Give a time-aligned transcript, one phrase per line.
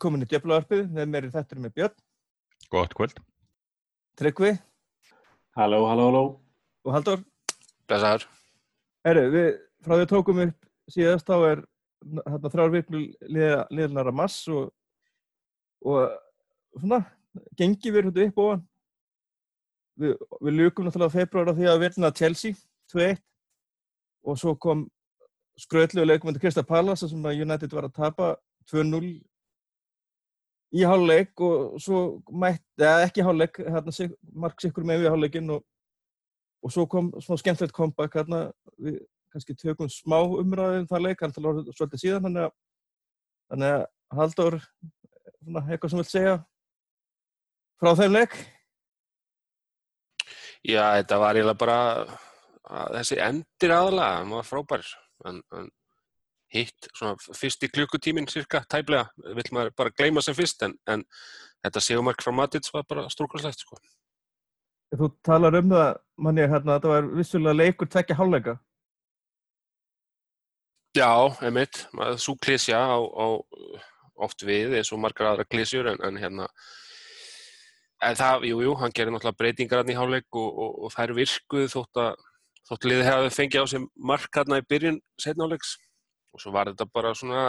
[0.00, 1.96] Velkomin í Djöflavarpið, með mér í þettur með Björn,
[2.72, 3.18] Gott kvöld.
[4.16, 4.54] Tryggvi
[5.58, 6.22] Halló, halló, halló.
[6.86, 7.20] og Halldór.
[7.84, 8.24] Blessaður.
[9.04, 9.50] Herru, við
[9.84, 11.62] frá því að tókum upp síðast þá er
[12.16, 13.02] hérna þrjár viklu
[13.76, 14.72] liðnara mass og,
[15.84, 16.16] og
[16.80, 17.04] svona,
[17.60, 18.66] gengi við hérna upp ofan.
[20.00, 22.56] Við, við lukum náttúrulega februar á því að vinna Chelsea
[22.96, 23.20] 2-1
[24.24, 24.88] og svo kom
[25.60, 28.38] skröðlu leikum undir Krista Pallas sem að United var að tapa
[28.72, 29.18] 2-0
[30.70, 34.10] í háluleik og svo mætt, eða ekki háluleik, hérna
[34.44, 35.64] marg sikkur með við háluleikin og,
[36.62, 38.44] og svo kom svona skemmtilegt comeback hérna,
[38.78, 42.54] við kannski tökum smá umræðum það leik, hann tala svolítið síðan, þannig að,
[43.50, 44.56] þannig að Haldur,
[45.40, 46.38] svona, eitthvað sem vilt segja
[47.78, 48.34] frá þeim leik?
[50.66, 51.78] Já, þetta var eiginlega bara
[52.96, 54.90] þessi endir aðalega, hann var frábær,
[55.30, 55.70] en, en
[56.54, 59.06] hitt svona fyrst í klukkutíminn cirka tæplega,
[59.36, 61.04] vill maður bara gleyma sem fyrst en, en
[61.64, 63.78] þetta segumark frá Matins var bara stórkvæmslegt sko.
[64.90, 68.56] Þú talar um það, manni, hérna, þetta var vissulega leikur tvekja hálfleika.
[70.98, 71.10] Já,
[71.46, 71.84] einmitt,
[72.18, 73.26] svo klísja á, á
[74.20, 76.48] oft við eins og margar aðra klísjur en, en hérna
[78.04, 81.14] en það, jújú, jú, hann gerir náttúrulega breytingar hann í hálfleik og, og, og þær
[81.18, 82.26] virkuð þótt að
[82.70, 85.76] þótt liðið hefði fengið á sig mark hann í byrjun setnáleiks
[86.30, 87.44] og svo var þetta bara svona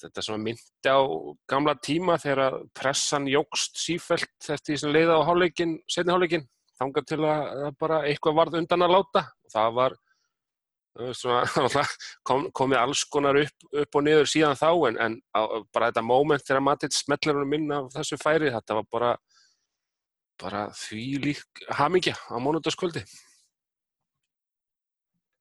[0.00, 1.00] þetta svona myndi á
[1.48, 7.06] gamla tíma þegar pressan jógst sífælt eftir því sem leiða á hálfleikin, setni hálfleikin þangað
[7.08, 9.22] til að bara eitthvað varð undan að láta.
[9.46, 9.96] Og það var
[11.16, 11.44] svona,
[12.26, 15.40] kom, komið alls konar upp, upp og niður síðan þá en, en á,
[15.74, 19.14] bara þetta móment þegar Matins smetlar hún minna af þessu færi þetta var bara
[20.40, 23.04] bara því lík hamingja á mónundaskvöldi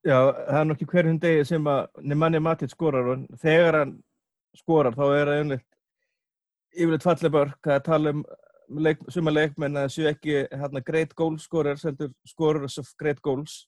[0.05, 3.95] Já, það er nokkið hverjum degi sem að Nemanni Matins skorar og þegar hann
[4.55, 5.63] skorar þá er það einnig
[6.75, 8.25] yfirleitt fallið börk það að tala um
[8.85, 13.63] leik, suma leikmenn að séu ekki hérna great goal scorer seldur scorers of great goals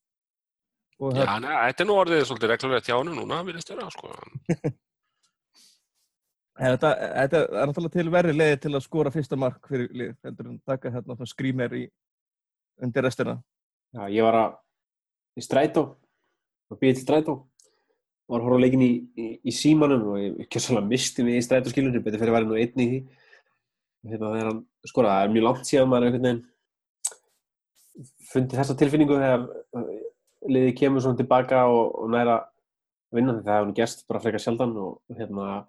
[0.98, 4.08] Og Já, neða, þetta er nú orðið svolítið reglulega tjánu núna, við erum stjórað, sko.
[6.64, 6.90] þetta,
[7.20, 10.58] þetta er náttúrulega til verri leiði til að skora fyrsta mark fyrir lið, heldur en
[10.66, 11.84] taka hérna skrýmer í
[12.82, 13.36] undir restina.
[13.94, 14.58] Já, ég var að
[15.38, 15.84] í strætó,
[16.72, 17.38] að býja til strætó,
[18.28, 21.46] var að horfa leikin í, í, í símanum og ég ekki svolítið misti mig í
[21.46, 23.00] strætóskilunum, betur fyrir að vera nú einni í því.
[24.08, 26.46] Hérna þegar hann skora, það er mjög langt síðan maður einhvern veginn
[28.28, 29.48] fundið þessa tilfinningu þegar
[30.48, 32.38] liðið kemur svona tilbaka og, og næra
[33.16, 35.62] vinna því það hefur gerst bara frekar sjaldan og hérna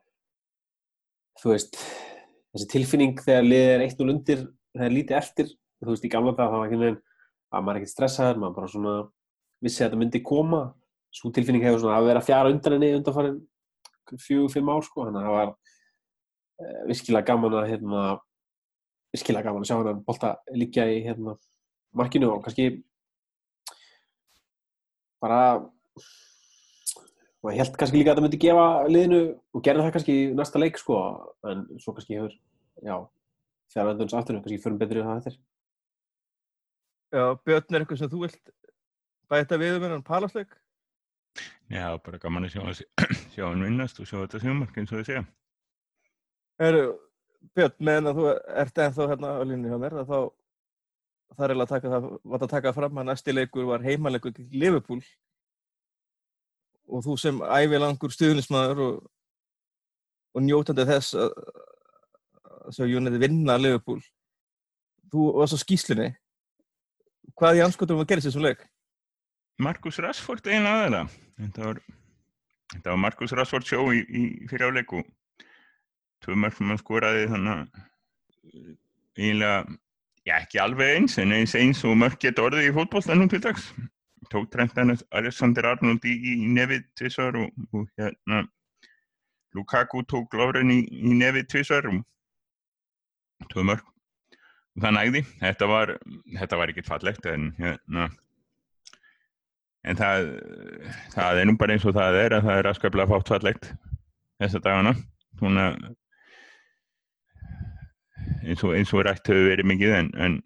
[1.39, 4.43] þú veist þessi tilfinning þegar liðið er eitt og lundir
[4.75, 7.01] þegar lítið eftir, þú veist í gamla dag þá var ekki nefn
[7.49, 8.97] að maður er ekkert stressaður maður bara svona
[9.65, 10.63] vissi að þetta myndi koma
[11.15, 13.39] svo tilfinning hefur svona að vera fjara undan henni undanfarið
[14.19, 18.05] fjögur, fimm ár sko, þannig að það var uh, virkilega gaman að hérna
[19.15, 21.37] virkilega gaman að sjá hann bólta líka í hérna
[21.97, 22.71] markinu og kannski
[25.23, 25.41] bara
[27.43, 29.21] og ég held kannski líka að það myndi gefa liðinu
[29.55, 30.99] og gerða það kannski í næsta leik sko.
[31.47, 32.35] En svo kannski hefur
[32.85, 32.97] já,
[33.73, 35.37] þegar vendurins aftur kannski förum betri það eftir.
[37.15, 38.51] Já, Björn er eitthvað sem þú vilt
[39.33, 40.51] bæta við um hennan palasleik?
[41.69, 42.87] Já, bara gaman að sjá,
[43.35, 45.25] sjá hann vinnast og sjá þetta sjumark eins og þið segja.
[46.69, 46.83] Eru,
[47.55, 48.29] Björn, meðan að þú
[48.63, 50.19] ert ennþá hérna á línu hjá mér þá
[51.37, 54.35] það er eiginlega að taka það var að taka fram að næsti leikur var heimaleikur
[54.35, 55.03] til Liverpool.
[56.89, 58.95] Og þú sem ævilangur stuðnismæður og,
[60.35, 61.37] og njótandi þess að
[62.75, 64.01] sjá Jónætti vinna Liverpool.
[65.13, 66.09] Þú varst á skýslinni
[67.39, 68.65] hvað í anskotum var að gera sér svo leik?
[69.59, 71.03] Markus Rashford eina aðeina
[71.39, 71.83] þetta var,
[72.85, 75.03] var Markus Rashford sjó í, í fyrir áleiku
[76.25, 78.73] tvö mörg sem hann skoraði þannig að
[79.19, 79.79] eiginlega
[80.29, 83.71] Já, ekki alveg eins, en eins eins og mörg geta orðið í fótbollstannum til dags.
[84.29, 88.43] Tók Trentan Alexander Arnold í, í nefið tvísar og, og hérna
[89.57, 92.03] Lukaku tók Lovren í, í nefið tvísar og
[93.55, 93.87] tóð mörg.
[94.77, 95.23] Og það nægði.
[95.41, 95.95] Þetta var,
[96.35, 98.11] þetta var ekkert fallegt en hérna
[99.89, 100.33] en það,
[101.15, 103.71] það er nú bara eins og það er að það er aðskaplega fátt fallegt
[104.43, 104.95] þessa dagana.
[105.39, 105.69] Svona
[108.45, 110.37] eins og, eins og rætt hefur verið mikið en, en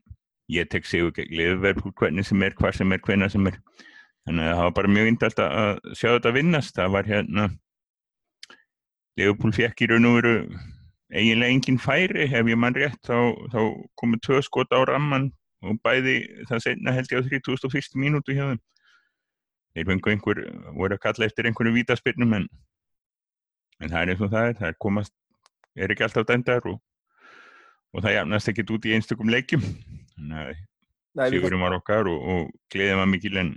[0.52, 3.58] ég tek sig og liðverð hvernig sem er, hvað sem er, hvenna sem er
[4.26, 7.48] þannig að það var bara mjög indalt að sjá þetta vinnast, það var hérna
[9.20, 10.34] Leopold fekk í raun og veru
[11.12, 13.60] eiginlega engin færi ef ég mann rétt, þá, þá
[14.00, 15.30] komið tvö skot á ramman
[15.62, 17.98] og bæði það senna held ég á 3001.
[18.00, 18.62] mínútu hjá þeim
[19.72, 20.42] þeir fengu einhver,
[20.76, 22.48] voru að kalla eftir einhverju vítaspyrnum en,
[23.80, 25.14] en það er eins og það er, það er komast
[25.76, 26.78] er ekki alltaf dændar og,
[27.92, 29.64] og það jafnast ekkit út í einstökum leikjum.
[30.16, 30.54] Þannig
[31.16, 33.52] að sigurum var okkar og, og gleðið var mikil en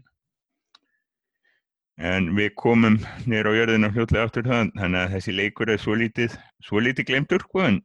[1.95, 5.95] en við komum nýr á jörðina fljótlega aftur það þannig að þessi leikur er svo
[5.95, 6.33] lítið
[6.67, 7.77] svo lítið glemtur sko en,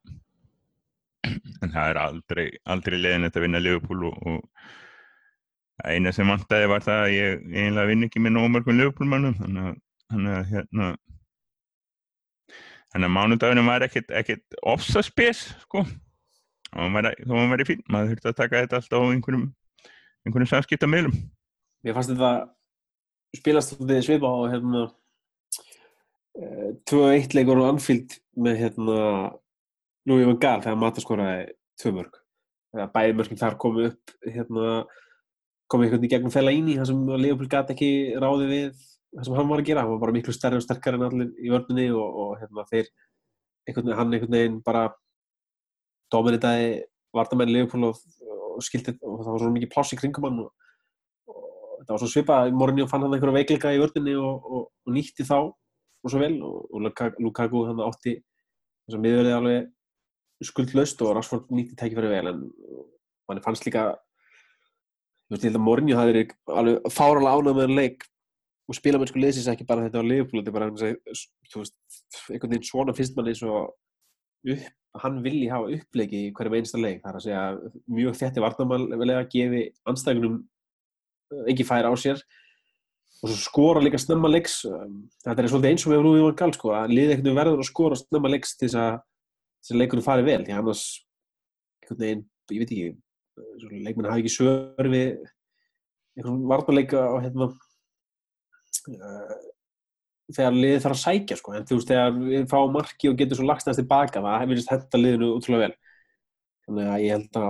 [1.62, 4.72] en það er aldrei aldrei leiðin að vinna Liverpool og, og
[5.84, 8.36] eina sem vantaði var það að ég eiginlega vinn ekki með
[8.76, 9.80] Liverpool-mannum þannig að,
[10.12, 10.90] þannig að hérna
[12.90, 15.84] þannig að mánudagunum var ekkert ofsaspes sko
[16.70, 19.46] og væri, þó hann væri fín, maður þurfti að taka þetta alltaf á einhverjum
[20.26, 21.14] einhverjum samskiptamilum
[21.80, 22.32] Mér fannst þetta
[23.36, 24.82] spilast svolítið svipa á hérna
[26.36, 28.98] eh, 2-1 leikur á Anfield með hérna
[30.08, 31.46] Louis van Gaal þegar Mata skoraði
[31.80, 32.18] tvö mörg.
[32.94, 34.74] Bæði mörgum þar komu upp hérna
[35.70, 37.90] komið einhvern í gegnum fela íni þar sem Leopold gat ekki
[38.20, 38.70] ráði við
[39.14, 41.30] það sem hann var að gera, hann var bara miklu stærri og sterkari en allir
[41.38, 42.90] í vörninni og, og hérna þeir
[43.68, 44.84] einhvern veginn, hann einhvern veginn bara
[46.14, 46.70] dominitaði
[47.14, 48.02] vartamenn Leopold og,
[48.56, 50.50] og skildi og það var svona mikið pláss í kringum hann og,
[51.30, 54.94] og þetta var svo svipað, Mourinho fann hann einhverja veikleika í vörninni og, og, og
[54.94, 60.46] nýtti þá og svo vel og, og Luka- Lukaku hann átti þess að miðverði alveg
[60.50, 62.46] skuldlaust og Rashford nýtti tækifæri vel en
[63.28, 63.90] manni fannst líka
[65.38, 68.06] ég held að Mourinho hafi verið alveg fáralega ánægð með hann leik
[68.70, 71.76] og spilamennsku leysins ekki bara þetta á Liverpool þetta er bara veist,
[72.30, 73.34] einhvern veginn svona finnst manni
[74.50, 74.66] upp,
[74.98, 77.00] hann vilji hafa uppleiki í hverjum einsta leik.
[77.02, 77.42] Það er að segja
[77.98, 80.38] mjög þétti varnarmannlega gefi anstæðingunum
[81.50, 82.22] engin færi á sér
[83.20, 84.64] og skora líka snemma leiks.
[84.64, 87.20] Um, þetta er svolítið eins og við erum nú í vann gal sko, að liðið
[87.20, 88.98] veginn verður að skora snemma leiks til þess að
[89.68, 90.84] að leikunum fari vel því annars
[91.82, 92.92] einhvern veginn, ég veit ekki
[93.70, 95.08] leikmenn hafi ekki svör við
[96.18, 99.36] einhvern varnarleika og hérna uh,
[100.34, 101.54] þegar liðið þarf að sækja sko.
[101.54, 104.62] en þú veist, þegar við fáum marki og getur svo lagst næst tilbaka, það hefur
[104.74, 105.74] henda liðinu útrúlega vel.
[106.66, 107.48] Þannig að ég held að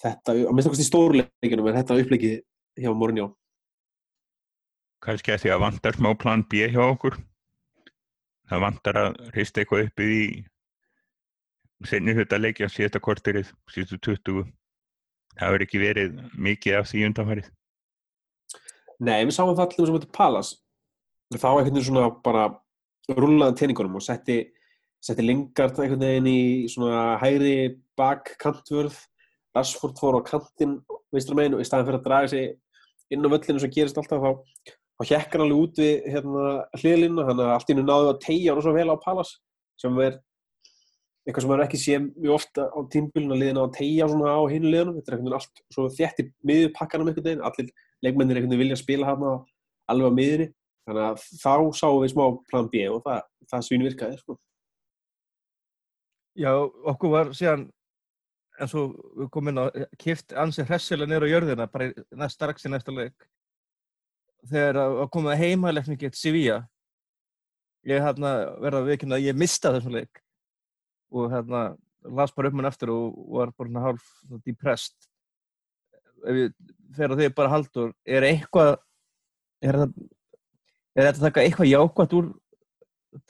[0.00, 2.36] þetta, á minnst í stórleikinum er þetta uppleikið
[2.80, 3.26] hjá Mourinho.
[5.04, 7.18] Kannski að því að vantar smá plan B hjá okkur.
[8.50, 10.14] Það vantar að hrista eitthvað upp í
[11.88, 14.48] senni hluta leikja síðasta korterið, síðustu 20
[15.36, 16.16] það hefur ekki verið
[16.48, 17.50] mikið af því undanfærið
[19.00, 20.54] Nei, við sáum það allir sem þetta Palas
[21.30, 22.48] þá einhvern veginn svona bara
[23.10, 24.42] rúlaðan teiningunum og setti
[25.00, 26.40] setti Lingard einhvern veginn í
[26.70, 27.54] svona hægri
[27.98, 28.98] bak kantvörð
[29.56, 30.78] Rashford fór á kantinn
[31.14, 32.50] veistur megin og í staðin fyrir að draga sig
[33.10, 34.30] inn á völlinu sem gerist alltaf þá,
[35.08, 38.52] hjekkar hann alveg út við hérna, hliðlinu þannig að allt í nú náðu að tegja
[38.54, 39.32] hann svo vel á Palas
[39.80, 40.20] sem er
[41.26, 44.42] eitthvað sem maður ekki sé mjög ofta á tímbilinu að liðina að tegja svona á
[44.48, 47.42] hinu liðinu þetta er einhvern veginn allt svo þétt í miðupakkanum einhvern veginn.
[47.44, 49.26] Allir leikmennir einhvern veginn vilja spila hann
[49.90, 50.46] alveg á miðinni
[50.88, 53.20] þannig að þá sáum við smá plan B og það,
[53.52, 54.38] það svínu virkaði sko.
[56.40, 56.52] Já,
[56.94, 57.66] okkur var síðan
[58.60, 59.66] eins og við komum inn á
[60.00, 63.28] kift ansi hressilega niður á jörðina bara næst strax í næsta leik.
[64.48, 66.62] Þegar að að koma heimaleikni gett Sevilla.
[67.84, 70.24] Ég hérna verða viðkynna að ég mista þessum leik
[71.10, 71.62] og hérna
[72.04, 74.96] las bara upp mann eftir og var bara hálf svona depressed.
[76.26, 76.54] Ef ég
[76.96, 78.76] fer að þig bara haldur er eitthvað
[79.64, 79.80] er
[80.96, 82.30] þetta að taka eitthvað jákvæmt úr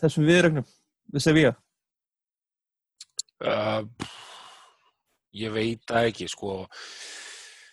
[0.01, 0.69] þessum viðrögnum
[1.11, 1.55] við Sevilla?
[3.41, 3.87] Uh,
[5.33, 6.61] ég veit það ekki sko.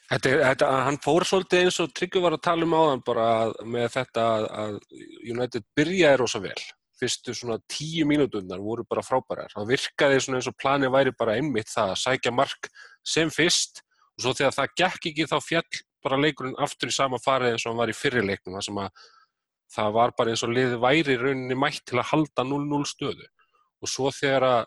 [0.07, 3.55] Þetta, þetta, hann fór svolítið eins og Tryggvi var að tala um áðan bara að,
[3.67, 4.77] með þetta að, að
[5.33, 6.55] United byrjaði rosa vel
[6.99, 9.51] fyrstu svona tíu mínúturnar voru bara frábærar.
[9.53, 12.69] Það virkaði svona eins og planið væri bara einmitt það að sækja mark
[13.05, 13.83] sem fyrst
[14.17, 17.65] og svo þegar það gekk ekki þá fjall bara leikurinn aftur í sama farið eins
[17.65, 19.03] og hann var í fyrri leiknum það sem að
[19.75, 23.27] það var bara eins og liðið væri rauninni mætt til að halda 0-0 stöðu.
[23.83, 24.61] Og svo þegar að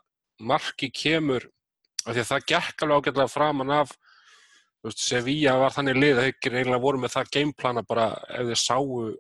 [0.51, 1.49] marki kemur
[2.07, 3.97] af því að það gekk alveg ágætlega framan af
[4.97, 9.11] Sevilla var þannig lið að þeir eiginlega voru með það gameplana bara ef þeir sáu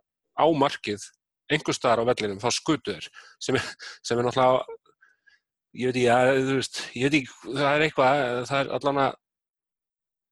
[0.40, 1.04] á markið
[1.50, 3.08] einhver staðar á vellinum, þá skutu þeir
[3.42, 3.58] sem,
[4.06, 4.78] sem er náttúrulega
[5.80, 9.16] ég veit ekki, þú veist ég veit ekki, það er eitthvað það er allan að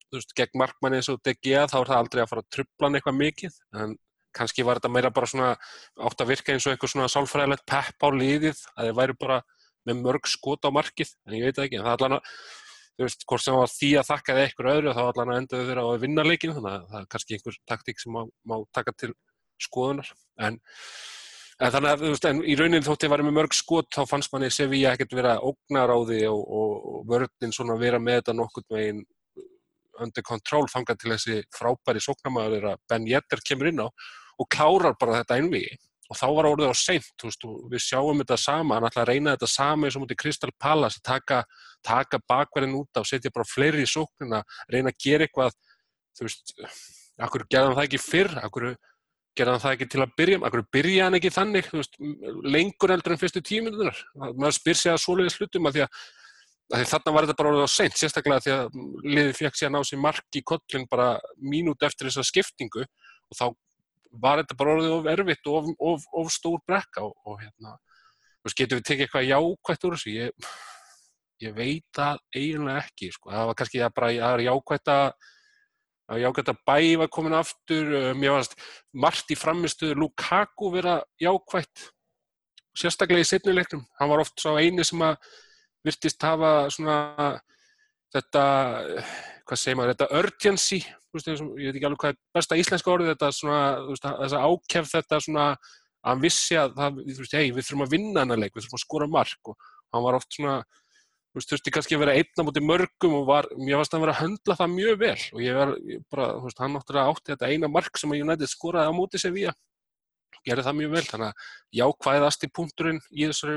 [0.08, 2.88] þú veist, gegn markmanni eins og DG þá er það aldrei að fara að trubla
[2.88, 3.96] hann eitthvað mikið en
[4.38, 5.50] kannski var þetta meira bara svona
[6.06, 9.38] átt að virka eins og eitthvað svona sálfræðilegt pepp á liðið, að þeir væru bara
[9.88, 12.32] með mörg skot á markið, en ég veit ekki en það er allan að,
[12.98, 15.68] þú veist, hvort sem var því að þakka þeir eitthvað öðru, þá allan að endaðu
[15.70, 18.56] þeirra á að vinna leikin, þannig að það er kannski einhver taktík sem má, má
[18.76, 19.12] taka til
[19.62, 20.10] skoðunar.
[20.38, 20.58] En,
[21.58, 24.34] en þannig að, veist, en í raunin þótt ég var með mörg skot, þá fannst
[24.34, 29.04] manni Sevilla ekkert vera ógnaráði og, og, og vörðin svona vera með þetta nokkurn veginn
[29.98, 33.88] under control þangað til þessi frábæri sóknamaður er að Ben Yedder kemur inn á
[34.38, 35.74] og klárar bara þetta einvigi
[36.08, 39.34] og þá var orðið á seint, veist, við sjáum þetta sama, hann ætlaði að reyna
[39.36, 41.42] þetta sama eins og mútið Crystal Palace, taka,
[41.84, 44.40] taka bakverðin út af, setja bara fleiri í sóknina,
[44.72, 45.58] reyna að gera eitthvað,
[46.16, 46.54] þú veist,
[47.26, 48.70] akkur gerði hann það ekki fyrr, akkur
[49.38, 51.98] gerði hann það ekki til að byrja, akkur byrja hann ekki þannig, veist,
[52.44, 56.02] lengur eldur en fyrstu tíminunar, maður spyr sig að svoleiði slutum að því að,
[56.78, 59.74] að þarna var þetta bara orðið á seint, sérstaklega því að liðið fekk sér að
[59.76, 63.46] ná sér mark í kollin bara mínút eftir þessa skiptingu og þá
[64.24, 67.76] var þetta bara orðið of erfitt og of, of, of stór brekka og, og hérna,
[68.42, 70.52] þú veist, getur við tekið eitthvað jákvætt úr þessu, ég,
[71.44, 74.14] ég veit það eiginlega ekki, sko, það var kannski að bara
[74.98, 75.34] að
[76.08, 78.56] að að jákvæmt að bæi var komin aftur, uh, mér varst
[78.92, 81.90] margt í framistuðu Lukaku vera jákvætt,
[82.78, 85.18] sérstaklega í setnilegnum, hann var oft svo eini sem að
[85.86, 86.96] virtist hafa svona
[88.14, 88.44] þetta,
[89.48, 90.80] hvað segir maður, þetta urgency,
[91.14, 94.90] veist, ég veit ekki alveg hvað er besta íslenska orðið, þetta svona, veist, þessa ákjæf
[94.94, 95.46] þetta svona,
[95.98, 98.80] að hann vissi að það, veist, hei, við þurfum að vinna hennar leik, við þurfum
[98.80, 100.58] að skora mark og hann var oft svona,
[101.38, 104.14] þú veist, þurfti kannski að vera einna mútið mörgum og var, mér varst að vera
[104.16, 107.34] að höndla það mjög vel og ég var ég bara, þú veist, hann náttúrulega átti
[107.34, 109.54] þetta eina mark sem að United skoraði á mútið sér vía,
[110.48, 113.56] gerði það mjög vel, þannig að jákvæðast í punkturinn í þessu,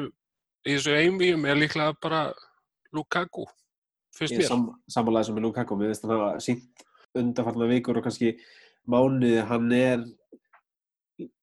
[0.70, 2.24] þessu einvíum er líklega bara
[2.94, 3.48] Lukaku,
[4.14, 4.50] fyrst Ég mér.
[4.52, 8.36] sam, samanlega sem með Lukaku, við veist að það var sínt undanfarnar vikur og kannski
[8.90, 10.04] mánuði, hann er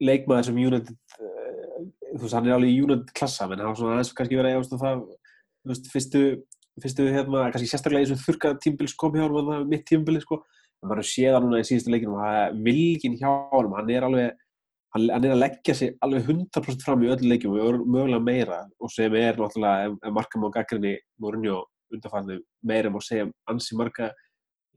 [0.02, 1.38] leikmaður sem United uh,
[2.16, 4.58] þú veist, hann er alveg í United klassa menn hann var svona aðeins kannski verið
[4.58, 5.02] að
[5.66, 6.22] veist, fyrstu,
[6.82, 10.42] fyrstu hérna, kannski sérstaklega eins og þurka tímbils kom hjá hann það mitt tímbili, sko.
[10.78, 14.44] En maður séð hann núna í síðustu leikinu er vilgin hjá hann, hann er alveg
[14.94, 18.60] hann, er að leggja sig alveg 100% fram í öllu leikjum og mögulega meira.
[18.80, 24.10] Og sem er náttúrulega, markam á gaggrinni Mourinho undanfarnu meira má segja ansi marga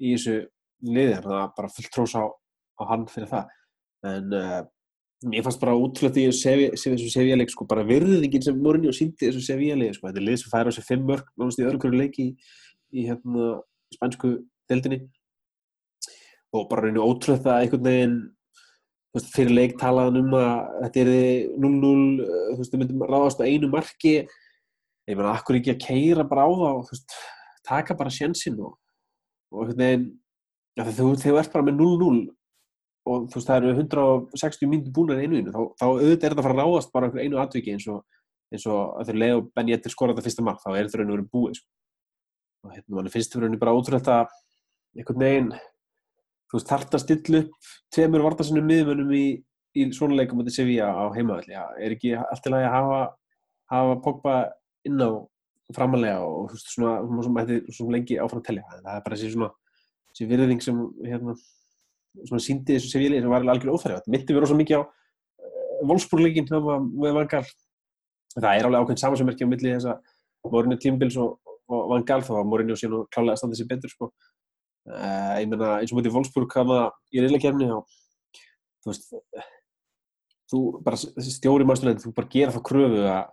[0.02, 0.38] í þessu
[0.82, 3.58] liði, þannig að bara fullt trós á, á hann fyrir það.
[4.12, 4.62] En uh,
[5.22, 9.44] mér fannst bara útrúlega því að þessu Sevilla-leik sko, bara virðingin sem Mourinho síndi þessu
[9.46, 10.10] Sevilla-leik sko.
[10.10, 12.32] þetta er lið sem færa á sig fimm mörg nánast í öðru hverju leiki í,
[12.98, 13.50] í hérna,
[13.94, 14.32] spænsku
[14.72, 15.04] deildinni
[16.52, 18.18] og bara reynu ótrúlega að einhvern veginn
[19.14, 20.56] veist, fyrir leik talaðan um að
[20.88, 21.12] þetta er
[21.68, 21.94] 0-0
[22.26, 26.48] þú veist, þau myndum ráðast á einu marki ég meina, akkur ekki að keira bara
[26.48, 27.18] á það og þú veist,
[27.68, 28.76] taka bara sjensin og,
[29.54, 30.08] og einhvern veginn
[30.80, 32.22] ja, þú, þú ert bara með 0-0
[33.10, 36.42] og þú veist, það eru 160 mínútur búin í einu þá, þá auðvitað er þetta
[36.42, 38.04] að fara að ráðast bara einhver einu atviki eins og,
[38.54, 41.02] eins og að þau leið og Benny Ettir skora þetta fyrsta mark, þá er þetta
[41.02, 41.70] raun og verið búið sko.
[42.62, 44.20] og hérna, mann finnst þetta raun bara ótrúlega
[44.98, 45.52] einhvern veginn
[46.52, 49.26] þú veist, þarft að stilla upp tveimur vartasinnu miðmönnum í,
[49.80, 53.02] í svona leikum á Sevilla á heimavalli, já, er ekki allt lagi að hafa,
[53.72, 54.36] hafa Pogba
[54.86, 55.10] inn á
[55.72, 59.20] framalega og þú veist, svona, svona, svona, svona, lengi áfram að telja, það er bara
[59.22, 61.38] þessi virðing sem hérna,
[62.28, 64.84] svona síndi þessu Sevilla sem var algjör óþærið, þetta myndi verið rosa mikið á
[65.82, 67.46] með Vangal
[68.36, 71.40] það er alveg ákveðin samansummerki á milli þess að Mourinho Tímbils og,
[71.72, 74.12] og Vangal þá var Mourinho síðan og klálega að standa sér betur sko.
[74.92, 76.80] uh, ég meina eins og mútið Wolfsburg hana
[77.12, 79.14] í reyðleikefni þú veist
[80.52, 83.30] þú bara stjóri mannstofnætti, þú bara gera þá kröfu að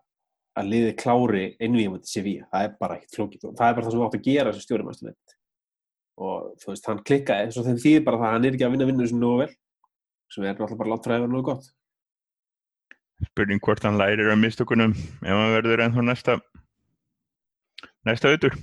[0.58, 3.44] að liði klári einvíðum til Sevilla, það er bara eitt flókið.
[3.46, 5.37] Og það er bara það sem þú átt að gera stjóri mannstofnætti
[6.18, 8.74] og þú veist, hann klikkaði svo þeim þýðir bara það að hann er ekki að
[8.74, 9.50] vinna vinnu sem nógu vel
[10.28, 11.70] sem er náttúrulega bara látt frá að vera nógu gott
[13.28, 16.38] Spurning hvort hann lærir af mistökunum ef hann verður ennþá næsta
[18.06, 18.58] næsta auður.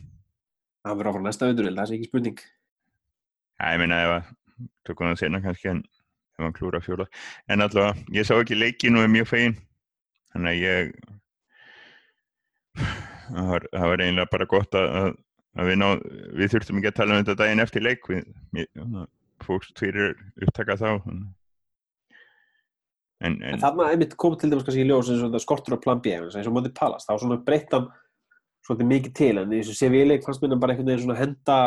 [0.85, 2.45] hann verður áfram næsta auður, það er ekki spurning
[3.55, 4.31] Já, ég meina ef að
[4.87, 5.83] tökum það sena kannski en
[6.35, 7.05] ef hann klúra fjóla.
[7.47, 9.55] En allavega, ég sá ekki leikin og er mjög fegin.
[10.35, 10.91] Þannig að ég
[13.35, 15.15] það var, það var eiginlega bara gott að, að, að
[15.55, 15.87] við, ná,
[16.35, 18.09] við þurftum ekki að tala um þetta daginn eftir leik.
[18.11, 18.69] Við, við
[19.43, 21.19] fókst fyrir upptaka þá en,
[23.23, 26.01] en, En þarna einmitt kom til dæmis kannski í ljós eins og skortur á plan
[26.03, 27.89] B eins og mótið Palast, þá svona breyttan
[28.65, 31.57] svolítið mikið til, en í þessu CV-leik fannst minna bara einhvern veginn svona henda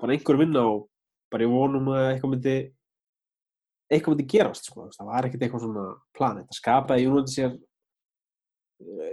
[0.00, 0.86] bara einhver vinna og
[1.32, 2.56] bara ég vonum að eitthvað myndi
[3.92, 5.84] eitthvað myndi gerast, sko, það var ekkert eitthvað svona
[6.16, 7.58] plan, þetta skapaði Jónandi sér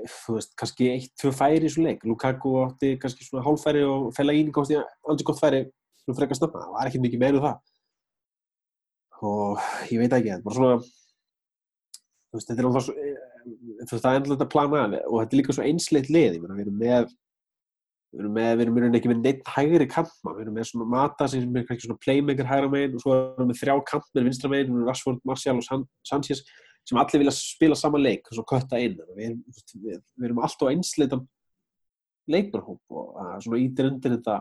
[0.09, 4.09] þú veist, kannski eitt, tvö færi í þessu leik, Lukaku átti kannski svona hálfæri og
[4.17, 5.65] Fellaini komst í aldrei gott færi
[6.03, 7.57] svona frekar snöfna, það var ekkert mikið meira um það.
[9.29, 10.77] Og ég veit ekki, þetta er bara svona
[12.29, 13.17] þú veist, þetta er alltaf svo, eh,
[13.85, 16.59] þú veist, það er alltaf planað og þetta er líka svo einsleitt lið, ég meina,
[16.59, 17.17] við erum með
[18.09, 20.89] við erum með, við erum rauninni ekki með neitt hægri kantmann, við erum með svona
[20.89, 24.29] Mata sem er kannski svona playmaker hægra megin og svo erum við með þrjá kantmenn
[24.29, 26.41] vinstra megin, við erum Rashford, Martial og San Sanchez
[26.89, 29.37] sem allir vilja spila sama leik og kötta inn, við
[29.75, 31.25] við, við erum alltaf einsleitan
[32.29, 34.39] leikmannhóp og uh, svona ítir undir þetta,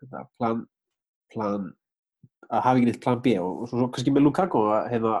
[0.00, 0.62] þetta plan,
[1.34, 1.68] plan
[2.46, 5.16] að hafa ekki neitt plan B og, og svo, kannski með Lukaku að hefða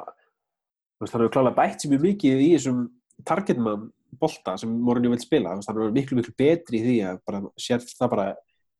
[0.96, 2.84] hann hefur klálega bætt sér mjög mikið í þessum
[3.26, 6.96] targetman bolta sem Mourinho vil spila, Þú veist, hann er miklu, miklu betri í því
[7.10, 8.26] að bara sér það bara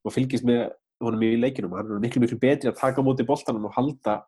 [0.07, 0.63] og fylgist með
[1.03, 4.21] honum í leikinum hann er miklu, miklu betri að taka á móti boltanum og halda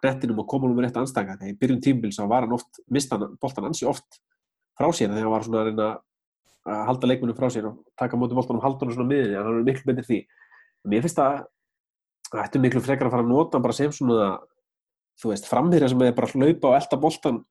[0.00, 2.80] knettinum og koma nú með rétt anstæka þegar í byrjun tímbils þá var hann oft,
[2.90, 4.20] mista hann boltan ansi oft
[4.78, 5.88] frá sér þegar hann var svona að reyna
[6.64, 9.90] að halda leikmunum frá sér og taka móti boltanum hann svona miðinni, hann er miklu
[9.90, 10.20] betri í því.
[10.84, 11.42] En ég finnst að
[12.32, 14.28] þetta er miklu frekar að fara að nota bara sem svona
[15.20, 17.42] þú veist, framhýrja sem er bara að hlaupa og elda boltan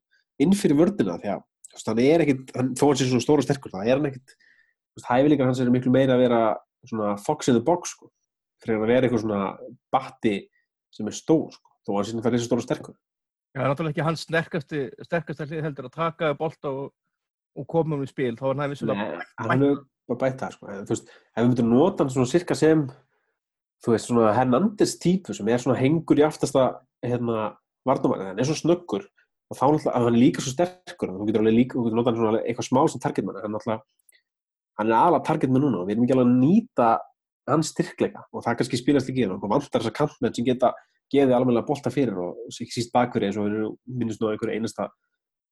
[0.42, 1.44] inn fyrir vördina því að
[1.88, 4.36] hann er ekkit, þó hann sé svona stóra og sterkur það er hann ekkit,
[5.08, 6.42] hæfileikar hans er miklu meira að vera
[6.84, 8.10] svona fox in the box sko,
[8.62, 9.42] fyrir að vera eitthvað svona
[9.94, 10.36] batti
[10.94, 12.98] sem er stór sko, þó sé það er þessi stóra og sterkur.
[13.54, 16.86] Já, það er náttúrulega ekki hans sterkasti, sterkasta hlið heldur að taka bolta og,
[17.60, 20.70] og koma um í spil, þá er hann vissulega hann hefur bara bætt það sko.
[20.74, 22.88] þú veist, ef við myndum nota hann svona cirka sem
[23.84, 26.64] þú veist, svona Hernandez típu sem er svona hengur í aftasta
[27.06, 27.52] hérna,
[27.88, 31.28] varnamann, hann er svo snöggur og þá náttúrulega, að hann er líka svo sterkur þú
[31.30, 33.84] getur alveg líka, þú getur nota hann svona eitthvað smá sem targetmann, hann náttúrulega
[34.80, 36.90] hann er aðla targetmann núna og við erum ekki alveg að nýta
[37.54, 40.72] hans styrkleika og það kannski spilast ekki inn og vantar þessar kampmenn sem geta
[41.14, 44.88] geði alveg bolta fyrir og ekki síst bakverði eins og við minnum nú einhverju einasta,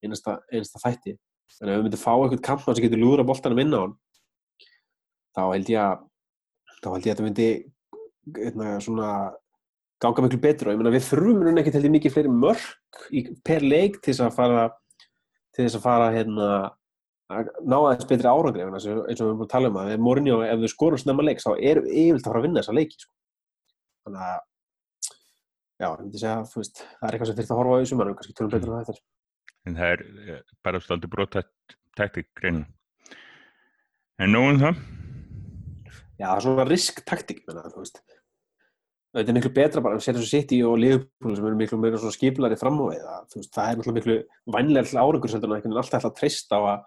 [0.04, 1.18] einasta, einasta þætti.
[1.58, 3.96] Þannig að ef við myndum fá einhvern kampmann sem getur lúra boltanum inn á hann
[5.36, 6.04] þá held ég að
[6.82, 7.48] þá held ég að þetta myndi
[8.48, 9.10] eitna, svona
[10.02, 10.70] ganga miklu betur.
[10.70, 14.00] Og ég meina við þurfum núna ekkert held ég mikið fleiri mörg í, per leik
[14.02, 14.68] til þess að fara
[15.52, 16.52] til þess að fara hérna
[17.32, 18.68] að ná aðeins betri árangri.
[18.68, 21.44] Eins og við erum búin að tala um að Mourinho, ef við skorum snemma leik
[21.44, 23.14] þá við yfirlega að fara að vinna þessa leiki sko.
[24.08, 24.40] þannig að
[25.82, 28.18] já, ég myndi segja, veist, það er eitthvað sem þurft að horfa á í sumanum,
[28.20, 28.98] kannski tölum betur á þetta
[29.62, 32.64] En það er eh, bara svolítið brottætt taktik greinu.
[34.22, 34.80] En nú um það?
[36.18, 36.66] Já, það er svona
[37.78, 38.02] veist
[39.12, 41.80] þetta er miklu betra bara að setja svo sitt í og liðbúinu sem eru miklu
[41.82, 44.16] meira svona skipulari fram á við það, er náttúrulega miklu
[44.56, 46.86] vænlega árangur sem það er alltaf alltaf treyst á að,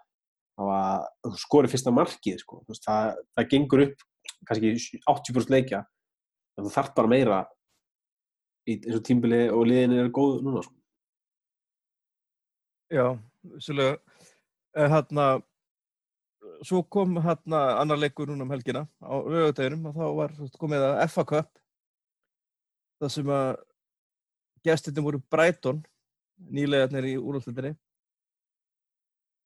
[0.65, 2.63] að skori fyrsta markið sko.
[2.71, 4.07] það, það gengur upp
[4.49, 4.73] kannski
[5.05, 5.83] 80% leikja
[6.57, 7.43] en þú þarf bara meira
[8.65, 10.73] í og tímbili og liðin er góð núna sko.
[12.93, 13.17] Já,
[13.59, 13.99] svolítið
[14.75, 15.25] hérna
[16.65, 21.01] svo kom hérna annar leikur núna um helgina á rauðuteginum og þá var komið að
[21.11, 21.49] FA Cup
[23.01, 23.49] það sem að
[24.65, 25.81] gestirnir voru Brighton
[26.51, 27.75] nýlegarnir í úrvalstendinni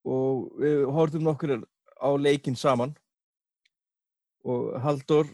[0.09, 1.59] og við hórdum nokkur
[1.99, 2.95] á leikin saman.
[4.47, 5.27] Og Haldur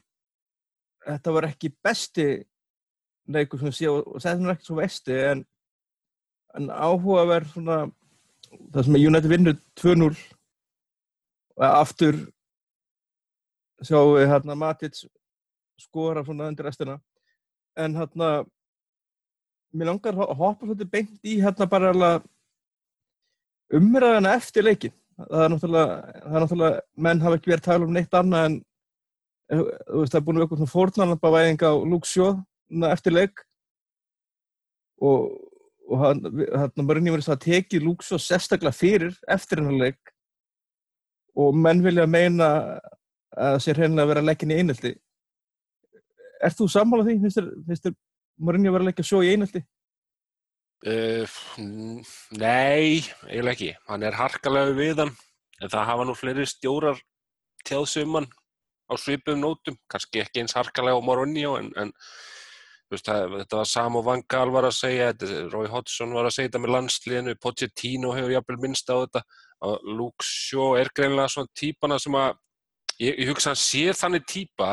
[1.05, 2.27] þetta var ekki besti
[3.27, 5.43] leikur sem sé og þetta var ekki svo vesti en,
[6.57, 7.77] en áhugaverð svona
[8.71, 10.09] það sem að United vinnur 2-0
[11.55, 12.19] og aftur
[13.83, 15.01] sjáum við hérna Matic
[15.81, 16.99] skora svona undir restina.
[17.75, 18.45] En hérna
[19.75, 21.91] mér langar að hoppa svolítið beint í hérna bara
[23.75, 27.87] umræðana eftir leikin það er náttúrulega, það er náttúrulega menn hafa ekki verið að tala
[27.87, 28.57] um neitt annað en
[29.49, 32.39] þú veist það er búin vera eitthvað fórnarnampa væðing á Lúksjóð
[32.91, 33.43] eftir leik
[35.01, 35.31] og,
[35.89, 40.13] og hann var inn í verið að teki Lúksjóð sérstaklega fyrir eftir hennar leik
[41.35, 42.49] og menn vilja meina
[43.35, 44.95] að sér hreinlega vera leikin í einhaldi
[46.43, 47.15] Er þú sammálað því?
[47.23, 47.95] Finnst þér
[48.45, 49.61] Mourinho vera að leggja sjó í einhaldi?
[50.85, 51.35] Uh,
[52.37, 53.69] nei, eiginlega ekki.
[53.89, 55.13] Hann er harkalega við hann,
[55.61, 56.99] en það hafa nú fleiri stjórar
[57.65, 58.27] tjáðsumann
[58.85, 61.93] á svipum nótum, kannski ekki eins harkalega á Mourinho, en, en
[62.91, 65.09] veist, það, þetta var Samo Vangal var að segja,
[65.53, 69.23] Rói Hodgson var að segja þetta með landsliðinu, Pochettino hefur jafnvel minnst á þetta,
[69.65, 72.39] og Luke Shaw er greinlega svona típana sem að,
[73.01, 74.71] ég, ég hugsa að sé þannig típa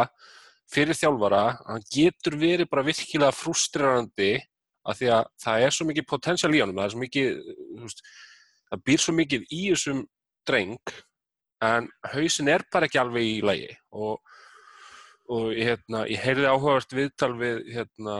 [0.72, 4.34] fyrir þjálfara, hann getur verið bara virkilega frustrerandi
[4.88, 7.32] af því að það er svo mikið potensial í honum, það er svo mikið,
[7.82, 8.04] veist,
[8.72, 10.04] það býr svo mikið í þessum
[10.48, 10.94] dreng
[11.62, 13.68] en hausin er bara ekki alveg í lagi.
[13.94, 14.18] Og,
[15.30, 18.16] og hérna, ég heyrði áhugavert viðtal við, hérna,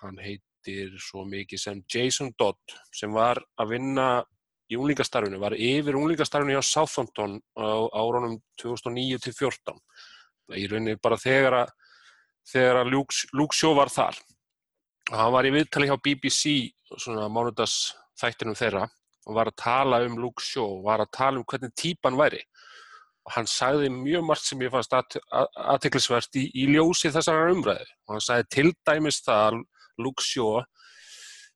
[0.00, 4.08] hann heitir svo mikið sem Jason Dodd sem var að vinna
[4.68, 9.78] í unglingastarfinu, var yfir unglingastarfinu hjá Southampton á áronum 2009-14
[10.58, 11.72] í rauninni bara þegar að,
[12.48, 14.18] þegar að Luke Shaw var þar.
[15.08, 16.52] Og hann var í viðtali hjá BBC
[16.90, 18.84] svona mánudags þættinum þeirra
[19.28, 22.42] og var að tala um Luke Shaw og var að tala um hvernig típan væri
[23.28, 28.14] og hann sagði mjög margt sem ég fannst aðteklisvert í, í ljósi þessar umræði og
[28.14, 29.58] hann sagði til dæmis það að
[30.00, 30.62] Luke Shaw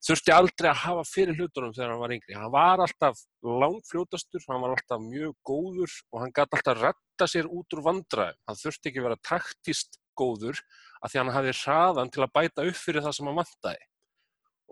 [0.03, 2.35] þurfti aldrei að hafa fyrir hlutunum þegar hann var yngri.
[2.35, 7.49] Hann var alltaf langfljótastur, hann var alltaf mjög góður og hann gæti alltaf retta sér
[7.49, 8.37] út úr vandraði.
[8.51, 10.59] Hann þurfti ekki vera taktist góður
[11.01, 13.89] af því hann hafi hraðan til að bæta upp fyrir það sem hann vantæði.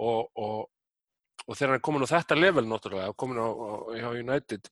[0.00, 0.68] Og, og
[1.46, 4.68] og þegar hann komin á þetta level náttúrulega, komin á, á United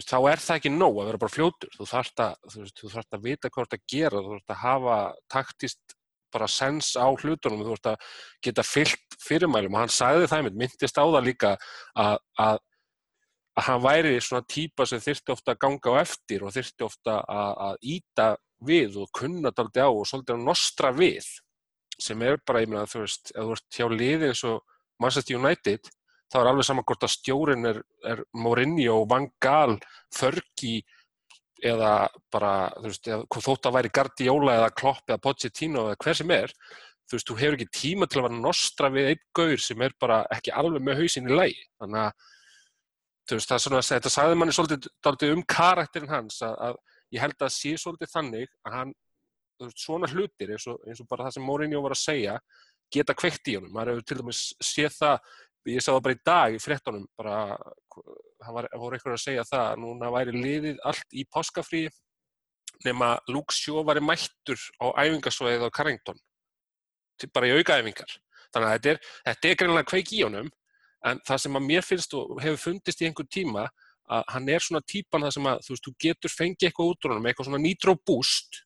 [0.00, 3.50] þá er það ekki nóg að vera bara fljótur, þú þarft að þarft að vita
[3.50, 4.22] hvað þú ert að gera.
[4.22, 4.96] Þú þarft að hafa
[5.34, 5.96] taktist
[6.32, 8.06] bara sens á hlutunum, þú þarft að
[8.46, 9.76] geta fyllt fyrirmælum.
[9.76, 12.62] Og hann sagði það einmitt, myndist á það líka að, að,
[13.60, 17.20] að hann væri svona típa sem þyrfti ofta að ganga á eftir og þyrfti ofta
[17.28, 18.28] að, íta
[18.64, 21.28] við og kunna daldi á og svolítið að nostra við.
[22.00, 24.62] Sem er bara, ég meina, þú veist, ef þú ert hjá liði eins og
[25.02, 25.92] Manchester United
[26.32, 29.76] þá er alveg saman hvort að stjórin er, er Mourinho, Van Gaal,
[30.14, 30.80] Fergie
[31.62, 36.18] eða bara, þú veist, eða, þótt að væri Guardiola eða Klopp eða Pochettino eða hver
[36.18, 36.54] sem er,
[37.06, 39.94] þú veist, þú hefur ekki tíma til að vera nostra við einn gaur sem er
[40.00, 41.62] bara ekki alveg með hausin í lægi.
[41.82, 42.26] Þannig að,
[43.28, 46.80] þú veist, það er svona, þetta sagði manni svolítið, svolítið um karakterin hans að, að
[47.12, 48.92] ég held að sé svolítið þannig að hann,
[49.60, 52.40] þú veist, svona hlutir eins og, eins og bara það sem Mourinho var að segja
[52.92, 53.72] geta kveikt í honum.
[53.72, 55.36] Maður hefur til dæmis séð það
[55.70, 57.36] ég sá það bara í dag í frettunum bara,
[58.42, 61.84] það var, voru einhverju að segja það að núna væri liðið allt í páskafrí
[62.86, 66.18] nema Luke Shaw var mættur á æfingasvæðið á Carrington.
[67.30, 68.16] Bara í aukaæfingar.
[68.52, 68.98] Þannig að þetta er,
[69.28, 70.50] þetta er greinlega kveik í honum
[71.06, 73.68] en það sem að mér finnst og hefur fundist í einhver tíma
[74.12, 77.06] að hann er svona típan það sem að þú veist, þú getur fengið eitthvað út
[77.06, 78.60] úr honum, eitthvað svona nitro boost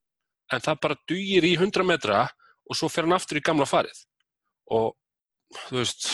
[0.53, 2.25] en það bara dugir í 100 metra
[2.67, 4.01] og svo fer hann aftur í gamla farið.
[4.75, 4.95] Og
[5.69, 6.09] þú veist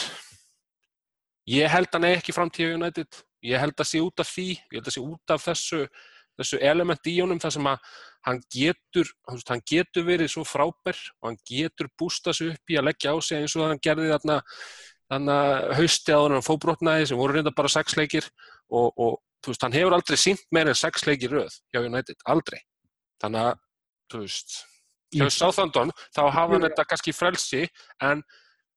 [1.50, 4.90] Ég held hann ekki framtíða United, ég held að sé út af því, ég held
[4.90, 5.80] að sé út af þessu,
[6.38, 7.90] þessu element í honum þar sem að
[8.28, 9.10] hann getur,
[9.48, 13.16] hann getur verið svo frábær og hann getur bústað sér upp í að leggja á
[13.18, 14.38] sig eins og hann gerði þarna,
[15.10, 15.36] þarna
[15.80, 18.28] hausti á hann fóbrotnaði sem voru reynda bara sex leikir
[18.70, 22.22] og, og þú veist, hann hefur aldrei sínt meira en sex leikir rauð hjá United,
[22.30, 22.62] aldrei.
[23.22, 23.64] Þannig að,
[24.12, 24.60] þú veist,
[25.12, 27.66] hjá Southampton þá hafa hann þetta kannski frelsi
[28.02, 28.22] en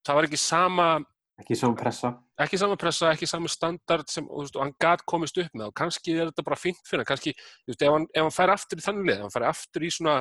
[0.06, 0.88] það var ekki sama
[1.36, 2.14] Ekki saman pressa.
[2.40, 6.14] Ekki saman pressa, ekki saman standard sem veist, hann gæt komist upp með og kannski
[6.14, 8.80] er þetta bara fint fyrir hann, kannski, þú veist, ef hann, ef hann fær aftur
[8.80, 10.14] í þannig lið, ef hann fær aftur í svona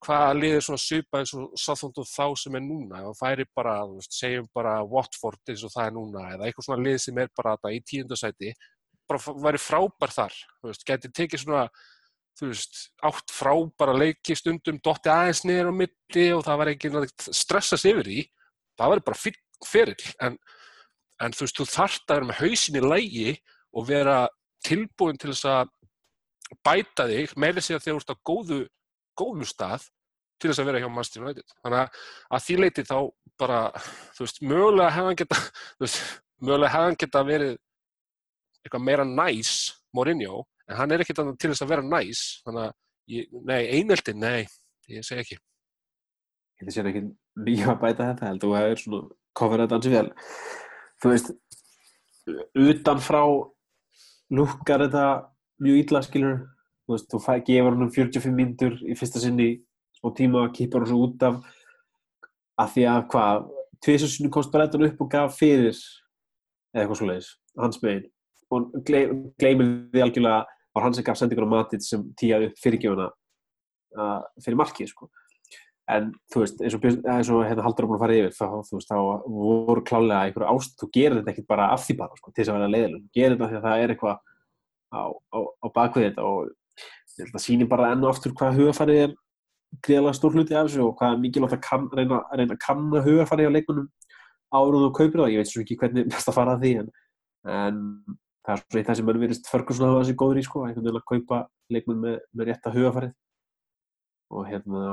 [0.00, 3.76] hvaða liðir svona supa eins og og þá sem er núna, ef hann færi bara,
[3.86, 7.20] þú veist, segjum bara Watford eins og það er núna eða eitthvað svona lið sem
[7.22, 8.52] er bara þetta í tíundasæti,
[9.10, 11.68] bara væri frábær þar, þú veist, gæti tekið svona,
[12.40, 16.92] þú veist, átt frábæra leiki stundum, dotti aðeins niður á mitti og það var ekki
[17.30, 18.24] stressast yfir í,
[18.80, 20.10] það væri bara fint ferill.
[20.22, 20.36] En,
[21.20, 23.36] en þú veist, þú þarft að vera með hausin í lægi
[23.76, 24.18] og vera
[24.66, 25.72] tilbúin til þess að
[26.66, 28.60] bæta þig með þess að þið ert á góðu,
[29.18, 29.88] góðu stað
[30.40, 31.56] til þess að vera hjá Manchester United.
[31.60, 32.96] Þannig að, að því leiti þá
[33.40, 33.60] bara
[34.16, 35.40] þú veist, mögulega hefðan geta
[35.80, 36.00] veist,
[36.40, 37.54] mögulega hefðan geta verið
[38.60, 39.52] eitthvað meira næs
[39.96, 42.74] Mourinho, en hann er ekkert til þess að vera næs þannig að,
[43.10, 44.44] ég, nei, einelti, nei
[44.90, 45.38] ég segi ekki.
[46.60, 47.06] Ég sé ekki
[47.40, 50.08] mjög að bæta þetta, held að þú hefur svona kofur þetta ansið vel.
[51.00, 51.32] Þú veist
[52.60, 53.22] utan frá
[54.30, 55.04] lukkar þetta
[55.60, 56.36] mjög ítla skilur
[56.86, 59.50] þú veist, þú gefur hann um 45 mindur í fyrsta sinni
[59.98, 61.40] smá tíma að kýpa hann svo út af
[62.60, 63.48] að því að hvað?
[63.80, 68.08] Tviðsessinu komst bara eitthvað upp og gaf fyrir eða eitthvað svo leiðis hans megin.
[68.50, 70.42] Og gleymið því algjörlega
[70.74, 75.08] var hans sem gaf sendingur á matið sem tíjaði upp fyrirgjöfuna uh, fyrir markið sko
[75.90, 78.46] en þú veist, eins og, eins og hérna haldur að búin að fara yfir þá,
[78.68, 78.98] þú veist, þá
[79.34, 82.52] voru klálega einhverju ást, þú gerir þetta ekkert bara af því bara, sko, til þess
[82.52, 84.16] að vera leiðileg, þú gerir þetta því að það er eitthvað
[84.90, 88.60] á, á, á bakvið þetta og ég held að síni bara enn og aftur hvað
[88.60, 89.14] hugafærið er
[89.86, 93.04] greiðlega stór hluti af þessu og hvað er mikilvægt að kann, reyna, reyna að kanna
[93.04, 93.86] hugafærið á leikunum
[94.50, 96.90] árum og kaupir það, ég veit svo ekki hvernig best að fara að því en,
[97.54, 97.80] en
[98.46, 101.40] það er svona eitt það sem Ferguson að hafa þessi góður í sko, að kaupa
[101.70, 103.16] leikmenn með, með rétta hugafærið
[104.30, 104.84] og hérna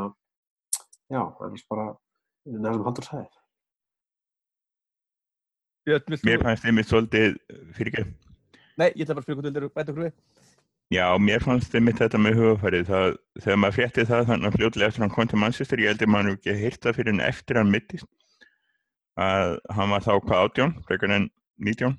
[1.13, 1.89] já, annars bara
[2.45, 3.33] nefnum haldur sæðir
[5.87, 7.37] Mér fannst þeim eitt svolítið
[7.75, 8.09] fyrir ekki.
[8.77, 10.17] Nei, ég ætla bara að spyrja hvort þú bæta okkur við.
[10.91, 14.57] Já, mér fannst þeim eitt þetta með hugafærið það, þegar maður frétti það þannig að
[14.57, 17.59] fljóðlega eftir hann kom til Manchester ég held að maður ekki heyrta fyrir hann eftir
[17.59, 18.07] hann mittist
[19.19, 21.29] að hann var þá hvað átjón, frekar en
[21.67, 21.97] nítjón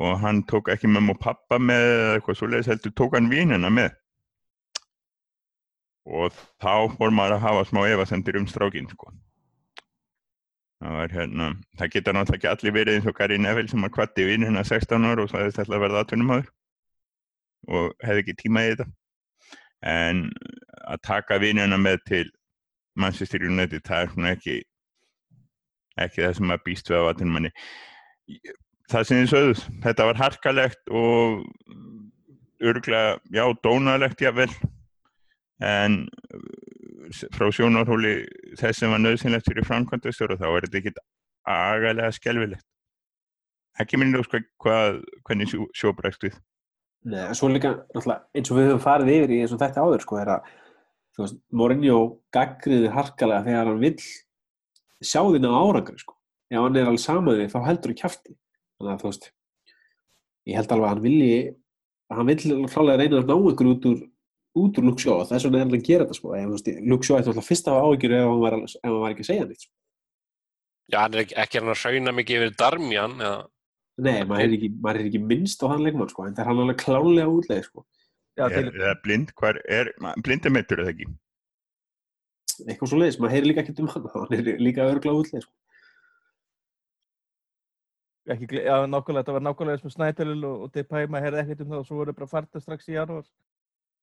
[0.00, 1.86] og hann tók ekki með mjög pappa með
[2.16, 3.94] eitthvað svoleiðis heldur tók hann vínina með
[6.06, 9.12] og þá fór maður að hafa smá efasendir um strákinn sko.
[10.80, 14.24] það hérna það geta náttúrulega ekki allir verið eins og Gary Neville sem var kvatti
[14.24, 16.48] við hérna 16 ára og hefði alltaf verið aðtunum aður
[17.68, 18.86] og hefði ekki tíma í þetta.
[19.80, 20.24] En
[20.88, 22.24] að taka vinnuna með til
[22.96, 24.56] Manchester United það er svona ekki
[26.00, 27.52] ekki það sem að býst við á aðtunum manni
[28.90, 31.44] það sem þið sögðus þetta var harkalegt og
[32.60, 34.50] örgulega, já, dónalegt jável
[35.60, 36.02] en
[36.34, 38.14] uh, frá sjónarhóli
[38.60, 40.94] þess sem var nöðsynlegt fyrir framkvæmdastjóra þá er þetta ekki
[41.50, 42.66] agalega skelvilegt
[43.80, 46.38] ekki minnir þú hvað hvernig sjó, sjó bregst við
[47.00, 50.02] Nei, en svo líka, eins og við höfum farið yfir í eins og þetta áður,
[50.04, 50.50] sko, er að
[51.20, 52.00] veist, Mourinho
[52.34, 54.02] gaggriði harkalega þegar hann vill
[55.00, 56.16] sjá þín á árangri, sko.
[56.50, 58.36] Ef hann er alveg samaðið, þá heldur hann kæfti.
[58.76, 59.28] Þannig að, þú veist,
[60.50, 61.40] ég held alveg að hann vilji,
[62.16, 64.02] hann vill klálega reyna að ná ykkur út úr,
[64.58, 66.32] út úr Luke Shaw, þess vegna er hann að gera þetta, sko.
[66.34, 69.14] Veist, Luke Shaw ætti alltaf fyrst að hafa áhyggjur ef hann var, ef hann var
[69.14, 69.72] ekki að segja neitt, sko.
[70.90, 73.40] Já, hann er ekki, ekki hann að hrauna mikið yfir Darmian eða
[74.00, 76.48] Nei, maður er ekki, maður er ekki minnst á hann leikmann, sko, en það er
[76.50, 77.84] hann alveg klálega útleið, sko.
[78.38, 79.90] Já, er, til, er blind, hvað er
[80.24, 81.10] blind er meittur eða ekki
[82.60, 85.54] Eitthvað svo leiðis, maður heyri líka ekkert um hann, hann er líka örglega útleið, sko.
[88.30, 91.64] ekki, já, nákvæmlega, þetta var nákvæmlega eins með Snædalil og, og Depay, maður heyrði ekkert
[91.64, 93.28] um það og svo voru bara farta strax í janúar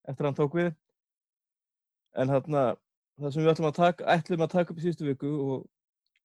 [0.08, 0.70] eftir að hann tók við.
[2.17, 2.63] En þarna,
[3.20, 5.65] það sem við ætlum að taka, ætlum að taka upp í síðustu viku og,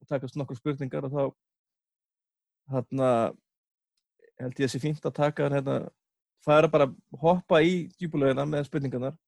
[0.02, 1.22] og takast nokkur spurningar og þá
[2.72, 3.10] þarna
[4.40, 5.76] held ég að sé fínt að taka hérna,
[6.42, 9.18] fara bara að hoppa í djúbulegina með spurningarnar.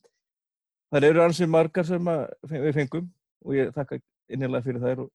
[0.95, 3.09] Það eru ansið margar sem að, við fengum
[3.45, 3.99] og ég þakka
[4.33, 5.11] innilega fyrir þær og,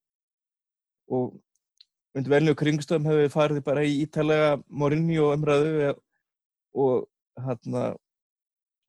[1.10, 6.00] og undir velni og kringstöðum hefur við farið bara í ítalega Mourinho umræðu eða-
[6.80, 7.08] og
[7.46, 7.84] hérna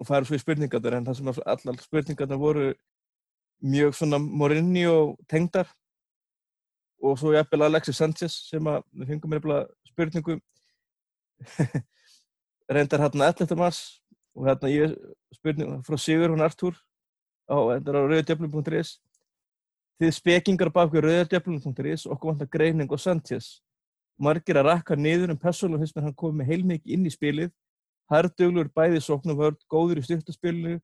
[0.00, 2.66] og farið svo í spurningarnar en það sem að allar spurningarnar voru
[3.60, 4.96] mjög svona Mourinho
[5.28, 5.68] tengdar
[7.00, 10.38] og svo jafnvel Alexis Sanchez sem að við fengum nefnilega spurningu
[12.74, 13.56] reyndar hérna 11.
[13.60, 13.82] mars
[14.36, 14.96] og hérna ég
[15.36, 16.76] spurning frá Sigur hún Artúr
[17.48, 18.98] á, á rauðdjöflum.is
[20.00, 23.58] Þið spekingar bak við rauðardjöflunum.is okkur vantar greining og Sanchez.
[24.16, 27.50] Margir að rakka niður en persónulega finnst mér hann komið með heilmikið inn í spilið.
[28.10, 30.78] Harduglur bæði sóknum vörð, góður í styrtaspilinu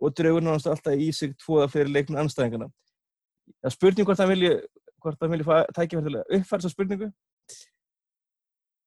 [0.00, 2.70] og draugur náttúrulega alltaf í sig tvoða fyrir leiknum anstæðingana.
[3.60, 4.52] Það spurning hvort hann vilji,
[5.02, 7.10] hvort hann vilji tækifærtilega uppfæra þessa spurningu.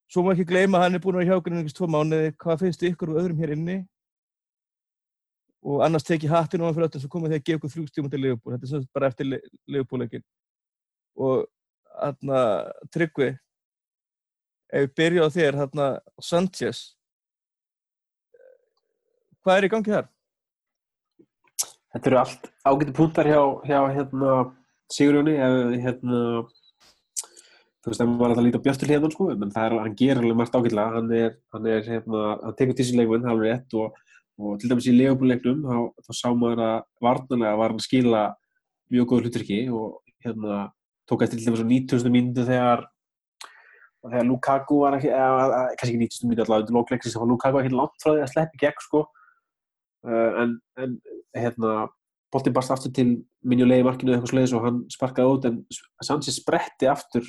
[0.10, 2.34] Svo má ekki gleyma að hann er búin að vera hjá okkur einhvers tvo mánuði.
[2.42, 3.80] Hvað finnst ykkur og öðrum hér inni?
[5.64, 8.54] og annars teki hattin ofan fyrir öllum sem komið þegar gefa ykkur þrjústíma til Liverpool
[8.54, 9.30] þetta er sem sagt bara eftir
[9.72, 10.24] Liverpool-leikin
[11.28, 11.46] og
[12.02, 12.40] hérna
[12.94, 13.30] Tryggvi
[14.74, 15.88] ef við byrja á þér hérna
[16.20, 16.82] Sanchez
[19.44, 20.10] hvað er í gangi þar?
[21.94, 24.36] Þetta eru allt ágæti púntar hjá, hjá hérna,
[24.94, 25.36] Sigurjóni
[25.84, 26.20] hérna
[27.84, 30.22] þú veist, ef maður er að líta Björtur hérna sko, menn það er, hann gerir
[30.22, 33.36] alveg margt ágætlega hann er, hann er, hérna, hann tekur til sín leikmenn, það er
[33.36, 34.00] alveg rétt og,
[34.40, 35.76] og til dæmis í leifbúrleiknum þá,
[36.08, 38.24] þá sá maður að varnarlega var hann að skila
[38.94, 40.62] mjög góður hluturki og hérna
[41.12, 42.14] tók eftir til dæmis á 90.
[42.16, 42.86] mínutu þegar
[44.04, 46.30] þegar Lukaku var ekki, eða, kannski ekki 90.
[46.30, 49.04] mínutu allavega undir lókleiksins, þá var Lukaku ekki langt frá því að sleppi gegn sko
[50.04, 50.98] en, en
[51.38, 51.76] hérna
[52.34, 53.14] boltinn barst aftur til
[53.46, 55.60] minjulegi markinu eða eitthvað slegis og hann sparkaði út en
[56.04, 57.28] Sanchez spretti aftur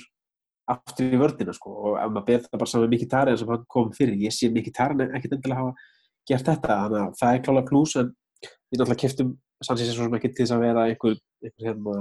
[0.70, 3.64] aftur í vördina sko og ef maður ber það bara saman Miki Tarjan sem hann
[3.68, 4.16] kom fyrir.
[4.16, 5.88] Ég sé Miki Tarjan ekkert endilega hafa
[6.28, 9.34] gert þetta þannig að það er klálega klús en við náttúrulega keftum
[9.64, 11.96] Sanchez er svo sem ekki til þess að vera einhver einhver hérna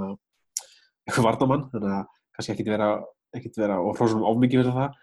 [1.04, 2.06] einhver varnamann þannig að
[2.36, 2.88] kannski ekkert vera
[3.36, 4.96] ekkert vera og hrósum ofmikið fyrir það.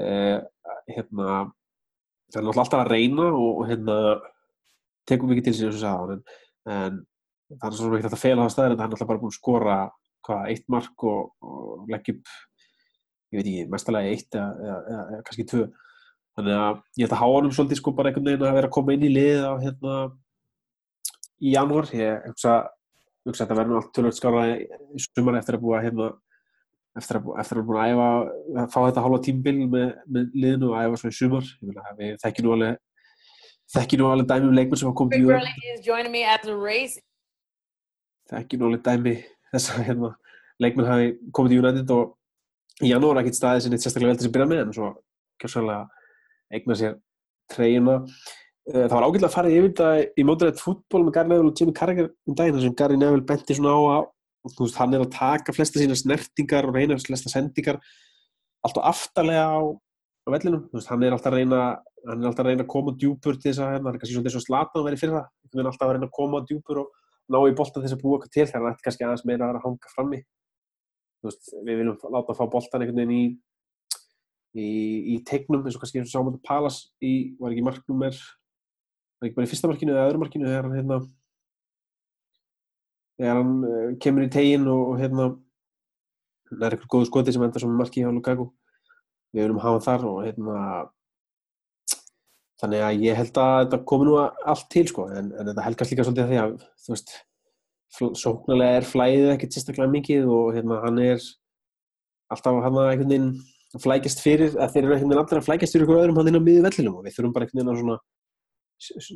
[0.00, 0.36] Eh,
[0.92, 1.30] hérna
[2.30, 3.96] það er náttúrulega alltaf að reyna og, og hérna
[5.08, 6.22] tekum mikið til sig eins og sagði en,
[6.74, 7.00] en
[7.56, 9.32] það er svo sem ekki þetta feila það staðir en það er náttúrulega bara búin
[9.32, 9.78] að skora
[10.26, 12.34] hvað, eitt mark og, og leggja upp
[13.30, 15.66] ég veit ekki, mestalega eitt eða, eða, eða, kannski tvö.
[16.38, 18.74] Þannig að ég held að háa hann svolítið sko bara einhvern veginn að vera að
[18.76, 19.94] koma inn í lið á hérna
[21.40, 21.90] í janúar.
[21.96, 22.56] Ég hugsa,
[23.26, 26.10] hugsa að þetta verður allt tölvöld skára í sumar eftir að búa hérna
[26.98, 28.08] eftir að, að búin að æfa
[28.64, 31.50] að fá þetta hálfa tímbil með, með liðinu og æfa svo í sumar.
[31.60, 32.80] Ég meina að við þekkjum nú alveg
[33.74, 37.02] þekkjum nú alveg dæmi um leikmenn sem hafa komið í race.
[38.32, 39.14] þekkjum nú alveg dæmi
[39.52, 40.10] þess að hérna,
[40.62, 44.28] leikmenn hafi komið í United og í janúar ekkert staðið sem eitt sérstaklega vel til
[44.30, 44.92] að byrja með en svo
[45.40, 45.82] kjörsalega
[46.54, 46.94] eigna sér
[47.50, 47.98] treyjuna.
[48.70, 51.74] Það var ágætilega að fara yfir þetta í mótirætt fútból með Gary Neville og Jimmy
[51.74, 54.08] Carragher um daginn þar sem Gary Neville benti svona á að
[54.44, 57.80] veist, hann er að taka flesta sína snertingar og reyna flesta sendingar
[58.64, 61.60] alltaf aftarlega á, á vellinum, þú veist, hann er alltaf að reyna
[62.08, 64.16] hann er alltaf að reyna að koma djúpur til þess að hérna, hann er kannski
[64.16, 66.42] svona þess að slata að vera fyrir það hann er alltaf að reyna að koma
[66.48, 66.98] djúpur og
[67.30, 69.50] ná í boltan þess að búa eitthvað til þegar hann ætti kannski aðeins meira að
[69.52, 70.20] vera að hanga frammi.
[71.20, 73.24] Veist, við viljum láta að fá boltan einhvern veginn í
[74.56, 74.68] í,
[75.14, 79.28] í tegnum eins og kannski eins og sáum þetta Palas í, var ekki marknúmer var
[79.28, 80.98] ekki bara í fyrsta markinu eða öðru markinu þegar hann hérna
[83.20, 85.28] þegar hann uh, kemur í tegin og, og hérna
[86.50, 88.48] það er eitthvað góðu skoti sem endar sem marki hjá Lukaku.
[89.30, 90.62] Við viljum hafa þar og hérna
[92.60, 95.94] þannig að ég held að þetta komi nú allt til sko en, en þetta helgast
[95.94, 97.14] líka svolítið því að þú veist
[98.20, 101.24] sóknarlega er flæðið ekkert sérstaklega mikið og hérna hann er
[102.30, 103.30] alltaf hann að einhvern veginn
[103.80, 106.38] flækjast fyrir, að þeir eru einhvern veginn allir að flækjast fyrir ykkur öðrum hann inn
[106.38, 107.98] á miður vellinum og við þurfum bara einhvern veginn að svona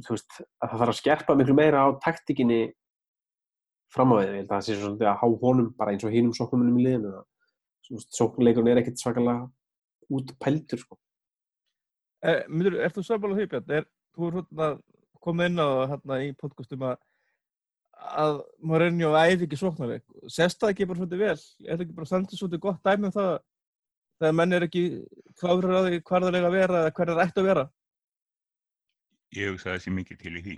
[0.04, 2.60] þú veist, að það þarf að skerpa miklu meira á taktikinni
[3.94, 6.14] fram á við, ég held að það sé svona að há honum bara eins og
[6.14, 7.22] hinum sóknumunum í liðinu
[8.14, 9.48] sóknuleikurinn er ekkert svakalega
[10.14, 10.98] út pældur sko.
[12.24, 13.72] Er, myndir, ert þú sammála því, Björn?
[13.78, 14.68] Er, þú er hérna
[15.24, 17.02] komið inn á hérna í podcastum að
[18.04, 20.04] að Mourinho æði ekki sóknarleik.
[20.32, 21.36] Sest það ekki bara svolítið vel?
[21.64, 23.30] Er það ekki bara standið svolítið gott dæmi um það
[24.20, 24.82] þegar menn er ekki
[25.40, 27.64] kláður að því hvað það er að vera eða hvað það ætti að vera?
[29.34, 30.56] Ég hugsa það sé mikið til í því.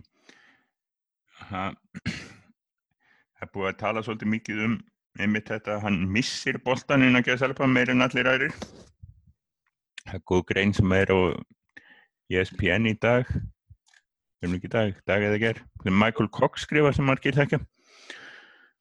[3.37, 4.75] Það er búið að tala svolítið mikið um
[5.21, 8.55] einmitt þetta að hann missir boltaninn að geða selpa meir en allir aðrir.
[10.07, 11.19] Það er góð grein sem er E
[12.33, 13.29] ESPN í dag,
[14.43, 17.61] ekki í dag, dag eða ger, Michael Cox skrifa sem margir þekkja.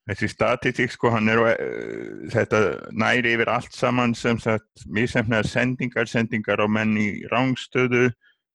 [0.06, 2.60] Þessi statistík sko, hann er uh, þetta
[2.94, 8.12] næri yfir allt saman sem sagt misefnaðar sendingar, sendingar á menn í rángstöðu,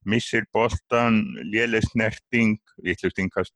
[0.08, 3.56] missir boltan, léleg snerting, vittlust innkast.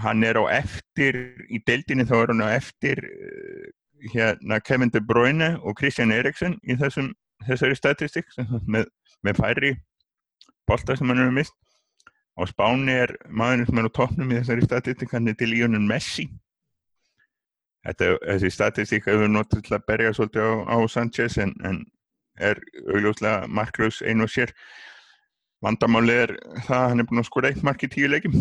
[0.00, 1.20] Hann er á eftir,
[1.52, 3.68] í deildinni þá er hann á eftir uh,
[4.14, 7.12] hérna Kevin De Bruyne og Christian Eriksen í þessum,
[7.44, 8.32] þessari statistík
[8.64, 8.88] með,
[9.24, 9.76] með færri
[10.68, 11.56] bolta sem hann hefur mist.
[12.38, 15.82] Á Spáni er maðurinn sem er á toppnum í þessari statistík, hann er til Lionel
[15.84, 16.28] Messi.
[17.84, 21.82] Þetta, þessi statistík hefur notið til að berja svolítið á, á Sanchez en, en
[22.40, 24.52] er augljóslega marklaus einu og sér.
[25.64, 28.36] Vandamálið er það að hann er búinn að skora eitt mark í tíu leikjum.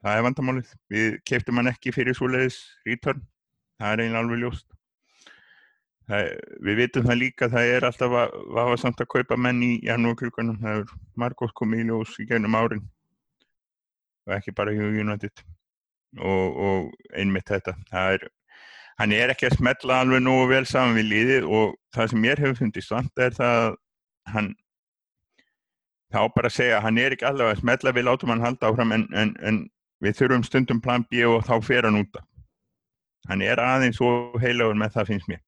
[0.00, 0.74] Það er vandamálið.
[0.92, 3.20] Við keiptum hann ekki fyrir svoleiðis return.
[3.80, 4.68] Það er eiginlega alveg ljóst.
[6.10, 6.28] Það,
[6.66, 10.56] við vitum það líka, það er alltaf að vafa samt að kaupa menn í janúarkrukunum.
[10.58, 12.80] Það er margótt komið í ljós í gegnum árin.
[14.26, 15.44] Og ekki bara hjá United.
[16.18, 17.76] Og, og einmitt þetta.
[17.92, 18.24] Það er,
[18.98, 22.42] hann er ekki að smetla alveg nógu vel saman við liðið og það sem mér
[22.42, 23.76] hefur fundist vant er það að
[24.34, 24.48] hann
[26.10, 28.96] þá bara að segja hann er ekki allavega að smetla við látum hann halda áfram
[28.96, 29.60] en, en, en
[30.02, 32.26] við þurfum stundum plan B og þá fer hann út af.
[33.30, 35.42] Hann er aðeins og heilagur með það finnst mér.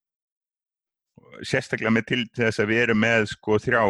[1.41, 3.83] Sérstaklega með til þess að við erum með sko þrjá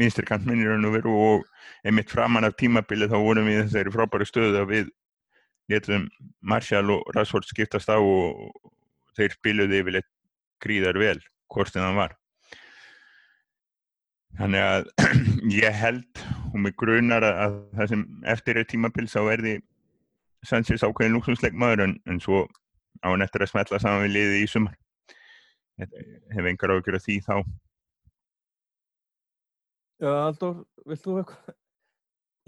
[0.00, 1.44] minnstrikantminnir og
[1.84, 4.90] einmitt framan af tímabili þá vorum við þessari frábæru stöðu að við
[5.72, 6.08] getum
[6.40, 8.72] Marshall og Rashford skiptast á og
[9.16, 10.08] þeir spiluði yfirleitt
[10.64, 11.18] gríðar vel
[11.52, 12.16] hvort en það var.
[14.40, 14.88] Þannig að
[15.62, 16.22] ég held
[16.52, 19.54] og mig grunar að, að það sem eftir er tímabil þá er því
[20.48, 22.46] Sanchez ákveðin lúksusleikmaður en, en svo
[23.04, 24.78] á hann eftir að smetla saman við liðið í sumar.
[26.32, 27.34] Hef engar ágjör að því þá.
[30.02, 31.58] Já, Aldur, vilt þú eitthvað?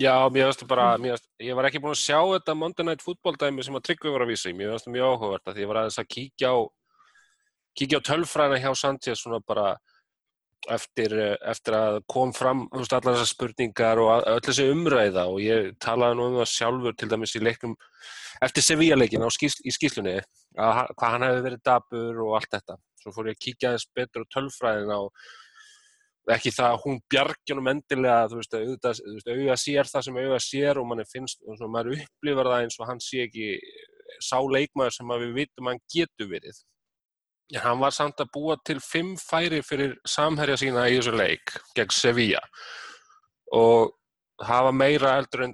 [0.02, 2.86] Já, mér finnst það bara, mér finnst, ég var ekki búinn að sjá þetta Monday
[2.88, 5.50] Night Football dæmi sem að Tryggvi var að vísa í, mér finnst það mjög áhugavert
[5.50, 6.58] að því ég var aðeins að kíkja á,
[7.78, 9.68] kíkja á tölfræðina hjá Sanchez svona bara
[10.74, 11.14] eftir,
[11.46, 16.18] eftir að kom fram, veist, allar þessar spurningar og öll þessi umræða og ég talaði
[16.18, 17.76] nú um það sjálfur til dæmis í leiknum
[18.42, 22.78] eftir Sevilla-leikin á skýs, í skýslunni að hvað hann hefði verið dabur og allt þetta.
[23.04, 25.26] Svo fór ég að kíkja aðeins betur á tölfræðina og
[26.32, 29.00] ekki það að hún bjargjunum endilega, þú veist, auðvitað,
[29.34, 32.78] auga sér það sem auga sér og manni finnst, og svona, maður upplifar það eins
[32.80, 33.50] og hann sé ekki
[34.24, 36.62] sá leikmaður sem við vitum hann getur verið.
[37.52, 41.52] En hann var samt að búa til fimm færi fyrir samherja sína í þessu leik
[41.76, 42.40] gegn Sevilla
[43.52, 43.92] og
[44.40, 45.52] hafa meira eldur en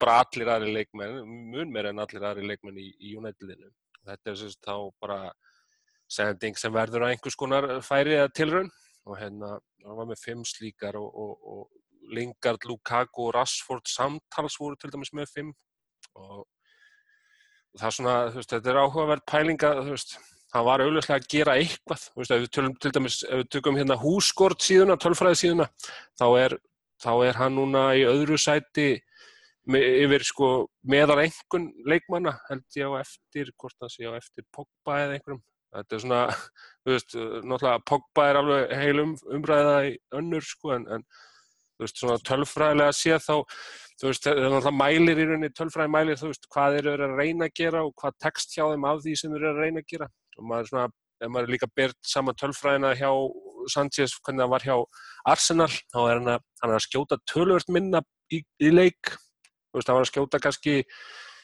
[0.00, 3.68] bara allir aðri leikmenn, mun meira en allir aðri leikmenn í, í Unitedinu.
[4.06, 5.18] Þetta er sérst þá bara
[6.10, 8.70] sending sem verður að einhvers konar færi eða tilraun.
[9.08, 14.58] Og hérna hann var með fimm slíkar og, og, og Lingard, Lukaku og Rashford samtals
[14.60, 15.52] voru til dæmis með fimm.
[16.18, 16.44] Og
[17.78, 20.16] það er svona, þú veist, þetta er áhugaverð pælinga, þú veist,
[20.54, 23.52] hann var auðvitað að gera eitthvað, þú veist, ef við tölum til dæmis, ef við
[23.54, 25.68] tökum hérna húskort síðuna, tölfræði síðuna,
[26.18, 26.56] þá er,
[27.04, 28.88] þá er hann núna í öðru sæti
[29.70, 30.48] yfir sko
[30.90, 35.42] meðal einhvern leikmanna, held ég á eftir, hvort það sé á eftir Pogba eða einhverjum,
[35.74, 36.20] þetta er svona,
[36.84, 41.04] þú veist, náttúrulega Pogba er alveg heil um, umræða í önnur sko, en, en
[41.80, 43.36] þú veist, svona tölfræðilega séð þá,
[44.00, 47.06] þú veist, það er náttúrulega mælir í rauninni, tölfræði mælir, þú veist, hvað þeir eru
[47.06, 49.62] að reyna að gera og hvað tekst hjá þeim af því sem þeir eru að
[49.64, 50.10] reyna að gera.
[50.36, 50.90] Og maður svona,
[51.20, 53.10] ef maður líka byrð saman tölfræðina hjá
[53.70, 54.76] Sanchez, hvernig það var hjá
[55.28, 58.00] Arsenal, þá er hann að, hann að skjóta tölvört minna
[58.32, 59.12] í, í leik,
[59.70, 60.76] þú veist, hann var að skjóta kannski,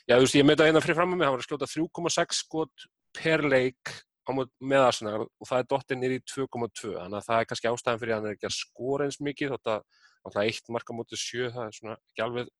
[0.08, 2.40] já, þú veist, ég meita hérna fyrir fram með mig, hann var að skjóta 3,6
[2.40, 3.92] skot per leik
[4.34, 8.00] með Arsenal og það er dottið nýri í 2,2, þannig að það er kannski ástæðan
[8.02, 9.84] fyrir að hann er ekki að skora eins mikið, þótt að
[10.26, 12.50] alltaf eitt marka mótið sjö, það er svona ekki alveg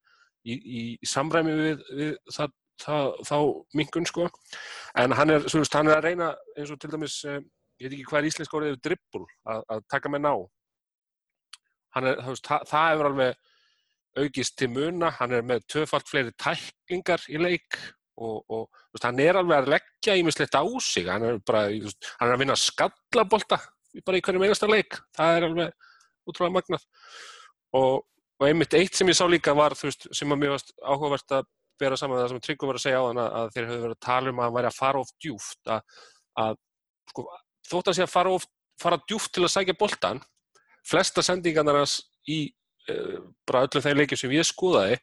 [0.47, 3.37] í, í, í samræmi við, við það það, þá
[3.77, 4.29] minkun sko.
[4.97, 7.41] En hann er, veist, hann er að reyna eins og til dæmis, eh,
[7.81, 10.33] ég veit ekki hvað er íslensk orðið yfir dribbul, að, að taka með ná.
[11.97, 13.53] Er, þú veist, það, það hefur alveg
[14.17, 17.79] aukist til muna, hann er með tvöfalt fleiri tæklingar í leik
[18.17, 18.63] og, og
[18.93, 22.37] veist, hann er alveg að leggja ímislegt á sig, hann er bara veist, hann er
[22.37, 23.59] að vinna skallabolta
[24.05, 26.87] bara í hverjum einasta leik, það er alveg útrúlega magnað.
[27.77, 28.03] Og,
[28.37, 31.47] og einmitt eitt sem ég sá líka var veist, sem mér varst áhugavert að
[31.77, 34.05] bera saman það sem Tryggum var að segja á þann að þeir höfðu verið að
[34.07, 35.99] tala um að hann væri að fara of djúft að,
[36.43, 36.59] að
[37.11, 37.25] sko,
[37.69, 38.47] þótt að sé að fara, of,
[38.81, 40.21] fara djúft til að sækja boltan
[40.87, 41.83] flesta sendingarnar
[42.33, 42.39] í
[42.91, 44.97] uh, bara öllum þeim leikjum sem ég skoðaði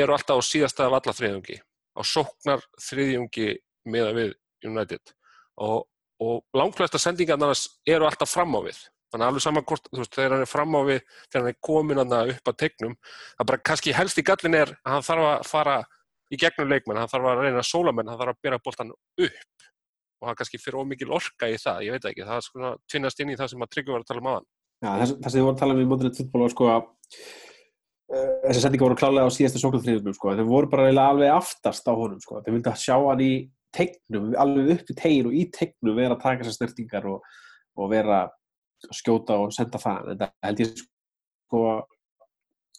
[0.00, 1.60] eru alltaf á síðasta af alla þriðjungi
[2.00, 3.50] á sóknar þriðjungi
[3.92, 4.32] meða við
[4.66, 5.12] United.
[5.60, 5.84] Og,
[6.24, 7.54] og langflesta sendingarnar
[7.88, 8.80] eru alltaf fram á við.
[9.10, 11.50] Þannig að alveg saman hvort, þú veist, þegar hann er fram á við þegar hann
[11.50, 15.06] er komin hann upp að tegnum það bara kannski helst í gallin er að hann
[15.08, 15.74] þarf að fara
[16.30, 18.94] í gegnum leikmenn hann þarf að reyna að sóla menn, hann þarf að bera boltan
[18.94, 19.66] upp.
[20.20, 23.22] Og hann kannski fyrir ómikil orka í það, ég veit ekki, það er svona tvinnast
[23.24, 24.48] inn í það sem að Tryggvi var að tala um aðan
[24.80, 26.84] Já, þess, þess að þið voru að tala um í mótunni fútból var sko að
[28.10, 32.20] þessi sendinga voru klálega á síðasta sóknarþriðunum sko, þeir voru bara alveg aftast á honum
[32.22, 33.32] sko, þeir vildi að sjá hann í
[33.76, 37.22] tegnum, alveg upp í tegin og í tegnum vera að taka þessar snertingar og,
[37.78, 41.62] og vera að skjóta og senda það, en það held ég sko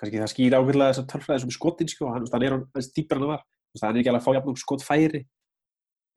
[0.02, 3.20] kannski það skýr ákveðlega þessar tölfræði sem er skotin sko, hann, hann er hans dýpar
[3.20, 5.26] en það var, það er ekki alveg að fá jafnum skotfæri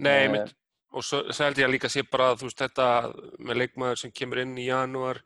[0.02, 0.54] Nei, Eh, mitt,
[0.90, 2.88] og svo, svo held ég að líka sé bara að þú veist þetta
[3.38, 5.20] með leikmaður sem kemur inn í janúar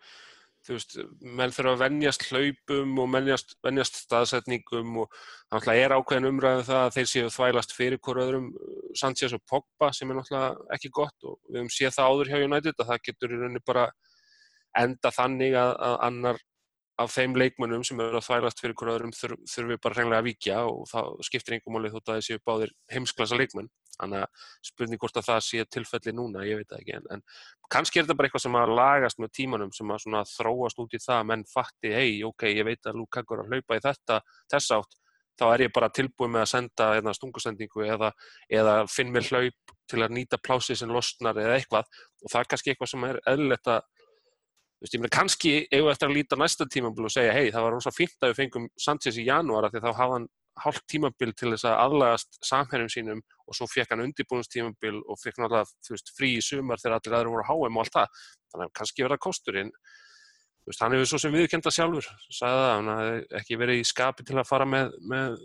[0.68, 0.96] þú veist,
[1.38, 5.14] menn þurfa að venjast hlaupum og venjast, venjast staðsetningum og
[5.48, 8.50] náttúrulega er ákveðin umræðið það að þeir séu þvælast fyrir hvort öðrum
[8.98, 12.44] Sanchez og Pogba sem er náttúrulega ekki gott og við höfum séð það áður hjá
[12.44, 13.88] United að það getur í rauninni bara
[14.78, 16.44] enda þannig að, að annar
[16.98, 20.28] af þeim leikmönnum sem eru að þvælast fyrir hvort öðrum þurf, þurfi bara hreinlega að
[20.28, 24.46] víkja og það skiptir einhver máli þótt að þeir séu báðir heimsklassa leikmenn þannig að
[24.70, 27.24] spurning hvort að það sé tilfelli núna, ég veit það ekki en, en
[27.72, 30.94] kannski er þetta bara eitthvað sem að lagast með tímanum sem að svona þróast út
[30.96, 33.84] í það að menn fatti, hei, ok, ég veit að Lukaku er að hlaupa í
[33.88, 34.22] þetta,
[34.54, 34.98] þess átt
[35.38, 38.10] þá er ég bara tilbúið með að senda eða stungusendingu eða,
[38.50, 41.86] eða finn mér hlaup til að nýta plási sem losnar eða eitthvað.
[42.24, 43.86] Og það er kannski eitthvað sem er eðlilegt að
[44.78, 47.48] Þú veist, ég meina, kannski eigum við eftir að líta næsta tímabil og segja, hei,
[47.50, 50.28] það var rosa fínt að við fengum Sanchez í janúar af því þá hafði hann
[50.62, 55.40] hálft tímabil til þess að aðlagast samherjum sínum og svo fekk hann undirbúinustímabil og fekk
[55.40, 58.22] náttúrulega, frí í sumar þegar allir aðra voru á HM og allt það.
[58.52, 59.72] Þannig að kannski verða kosturinn.
[60.68, 64.36] Hann hefur svo sem viðkenda sjálfur, sagði það, hann hafði ekki verið í skapi til
[64.36, 65.38] að fara með, með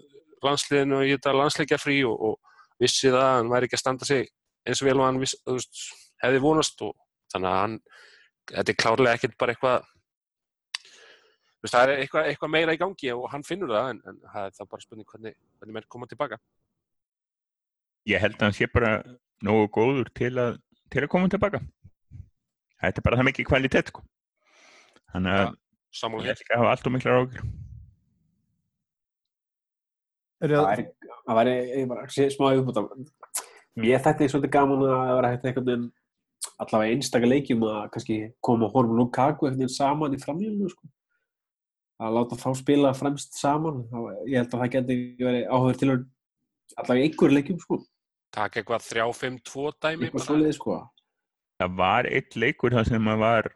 [0.43, 4.09] landsliðinu og í þetta landsleikjafrí og, og vissi það að hann væri ekki að standa
[4.09, 4.27] sig
[4.67, 5.81] eins og vel og hann viss, veist,
[6.23, 6.95] hefði vonast og
[7.33, 7.77] þannig að hann
[8.51, 9.89] þetta er klárlega ekkert bara eitthvað
[11.63, 14.57] það er eitthvað, eitthvað meira í gangi og hann finnur það en, en það er
[14.57, 16.39] það bara spurning hvernig, hvernig menn koma tilbaka
[18.09, 18.93] Ég held að hann sé bara
[19.43, 20.57] nógu góður til að,
[20.91, 21.61] til að koma tilbaka.
[22.83, 24.03] Þetta er bara það mikið kvalitet, sko.
[25.13, 26.25] Þannig að hér.
[26.27, 27.51] held ekki að hafa allt og miklar ágjur.
[30.43, 30.87] Er það væri,
[31.23, 32.83] það væri ég bara, sé, smá yfirbúta
[33.81, 35.85] ég þætti svolítið gaman að það vera hægt einhvern veginn
[36.61, 40.89] allavega einstaka leikjum að kannski koma Horfum Lukaku veginn saman í framlýnum sko.
[42.03, 43.97] að láta þá spila fremst saman þá,
[44.27, 47.79] ég held að það geti verið áhugur til allavega einhver leikjum sko.
[48.33, 50.79] Takk eitthvað 3-5-2 dæmi eitthvað svoleiði sko.
[51.61, 53.49] Það var eitt leikur þar sem að var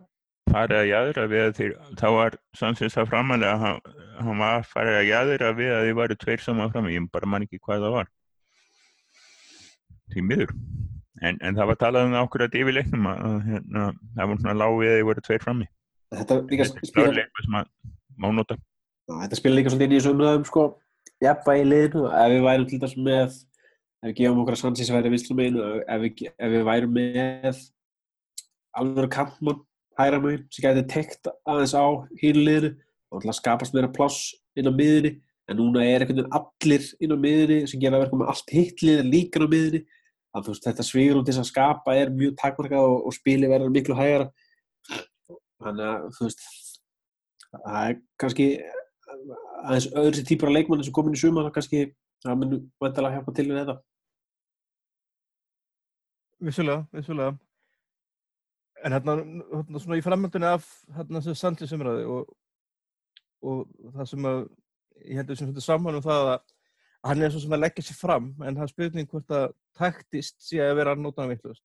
[0.48, 3.80] farið að jæðra við að þeir, þá var Sanchez að framalega hann,
[4.22, 7.48] hann var farið að jæðra við að þið varu tveir saman fram ég bara man
[7.48, 8.12] ekki hvað það var.
[10.14, 10.54] Því miður.
[11.18, 14.32] En, en það var talað um það okkur að yfir leiknum að, að hérna, það
[14.32, 15.70] var svona lág við að þið voru tveir frammi.
[16.14, 17.72] Þetta, er spila, eitthvað sem að
[18.22, 18.58] má nota.
[19.10, 20.66] Þetta spila líka svolítið inn í þessu umræðum sko,
[21.26, 23.38] jafnvægi í liðinu ef við værum til þess með
[24.04, 27.62] ef við gefum okkur að Sanchez væri vinstra meginu ef við, ef við værum með
[28.78, 29.64] alveg kampmann
[29.98, 31.86] hæra megin sem gæti tekt aðeins á
[32.22, 32.74] hínu liðinu
[33.12, 35.18] og alltaf skapast meira pláss inn á miðinni
[35.48, 39.06] en núna er einhvern veginn allir inn á miðinni sem gera verkum með allt hittlið
[39.08, 39.84] líka á miðinni
[40.36, 43.74] að veist þetta svigur út þess að skapa er mjög takmarkað og, og spili verður
[43.74, 44.28] miklu hægara.
[45.64, 46.44] Þannig að þú veist
[47.54, 48.48] það er kannski
[49.64, 51.88] aðeins öðru sér típur af leikmanni sem komin í sumar kannski
[52.32, 53.78] það mun vantilega hjálpa til við þetta
[56.40, 57.38] vissulega, vissulega.
[58.86, 59.16] En hérna,
[59.54, 62.30] hérna svona í framhaldinu af hérna þessu Sanchez umræði og,
[63.42, 63.64] og
[63.96, 64.44] það sem að
[65.08, 66.44] ég heldur sem þetta saman um það að
[67.08, 69.48] hann er svo sem að leggja sér fram en það spurning hvort að
[69.78, 71.64] taktist sé að vera nótana vittlust.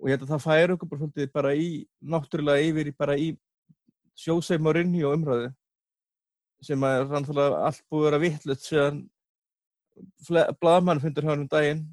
[0.00, 1.68] Og ég held að það færi okkur bara svolítið bara í,
[2.02, 3.30] náttúrulega yfir í bara í
[4.16, 5.52] sjóseim og rinni og umræði
[6.64, 9.02] sem að er rannfælega allt búið að vera vittlust síðan
[10.60, 11.84] blaðmann fundur hérna um daginn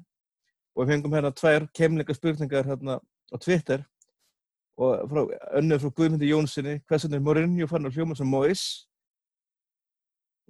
[0.74, 3.84] og við fengum hérna tvær kemleika spurningar hérna á Twitter
[4.76, 5.20] og frá,
[5.60, 8.64] önnu frá Guðmundi Jónssoni hversan er Mourinho fann að hljóma sem Mois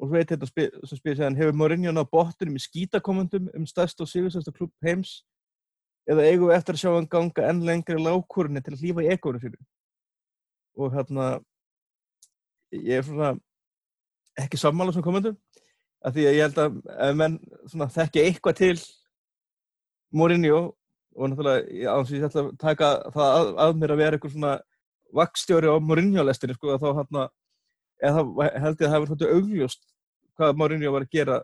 [0.00, 4.00] og svo veit hérna sem spyr séðan hefur Mourinho náð bottunum í skítakomendum um stærst
[4.00, 5.22] og sigursæsta klubb heims?
[6.08, 9.12] Eða eigum við eftir að sjá hann ganga enn lengri lágkúrunni til að hlýfa í
[9.14, 9.60] ekónu sínu?
[10.80, 11.28] Og hérna
[12.74, 13.30] ég er svona
[14.40, 15.38] ekki sammála sem komendum
[16.04, 16.78] af því að ég held að
[17.08, 17.38] ef menn
[17.96, 18.74] þekki eitthvað til
[20.14, 20.60] Mourinho
[21.14, 24.54] og náttúrulega áns ég ætla að taka það að, að mér að vera eitthvað svona
[25.14, 27.28] vakstjóri á Mourinho-lestinni sko að þá það
[28.04, 29.84] held ég að það hefur svolítið augljóst
[30.34, 31.40] hvað Mourinho var að gera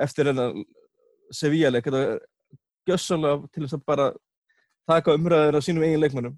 [0.00, 0.56] eftir hennar
[1.34, 1.86] Sevilla-leik.
[1.86, 2.20] Þetta er
[2.86, 4.06] gjössalega til þess að bara
[4.86, 6.36] taka umræður á sínum eigin leikmannum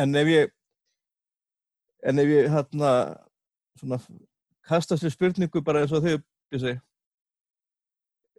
[0.00, 0.52] en ef ég
[2.08, 2.92] en ef ég hérna
[3.78, 3.98] svona
[4.70, 6.20] kastast við spurningu bara eins og þau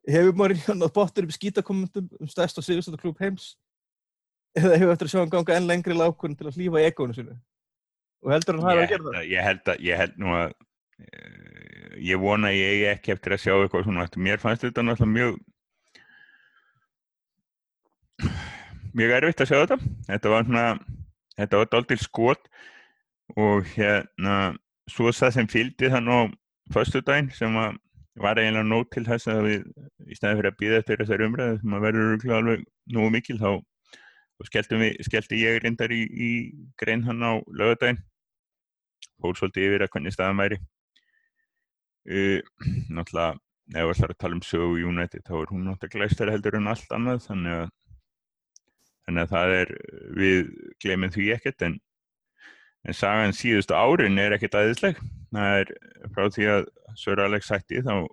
[0.09, 3.53] hefur Mourinho nátt bóttur upp skítakommentum um stærst og sigurstættu klúb heims?
[4.57, 7.15] Eða hefur eftir að sjá hann ganga enn lengri lákun til að hlýfa í ekónu
[7.15, 7.38] sinu
[8.21, 9.29] og heldur hann hafa að gera það?
[9.32, 13.53] Ég held, að, ég held nú að uh, ég vona ég ekki eftir að sjá
[13.55, 15.39] eitthvað svona mér fannst þetta náttúrulega mjög
[18.97, 19.77] mjög erfitt að sjá þetta.
[20.09, 20.65] Þetta var svona
[21.39, 22.51] þetta var doldil skot
[23.39, 24.36] og hérna
[24.92, 26.20] svo það sem fylgdi þann á
[26.74, 27.76] förstu daginn sem var,
[28.20, 29.66] var eiginlega nót til þess að við
[30.08, 32.66] í stæði fyrir að býða eftir þessar umræðu sem að verður alveg
[32.96, 33.52] nú mikil þá
[34.48, 36.32] skellti ég reyndar í, í
[36.82, 38.02] grein hann á lögadaginn
[39.22, 40.58] fór svolítið yfir að hvernig staðan væri.
[42.10, 42.39] Uh,
[42.89, 43.38] náttúrulega
[43.72, 46.72] ef við ætlum að tala um sögu United þá er hún náttúrulega glæstari heldur en
[46.72, 47.68] allt annað þannig að,
[49.06, 49.74] þannig að það er
[50.18, 50.50] við
[50.82, 51.78] glemum því ekkert en,
[52.88, 55.01] en sagan síðustu árin er ekkert aðeinsleg
[55.32, 55.73] það er
[56.13, 56.69] frá því að
[56.99, 58.03] Sör Alex sætti þá,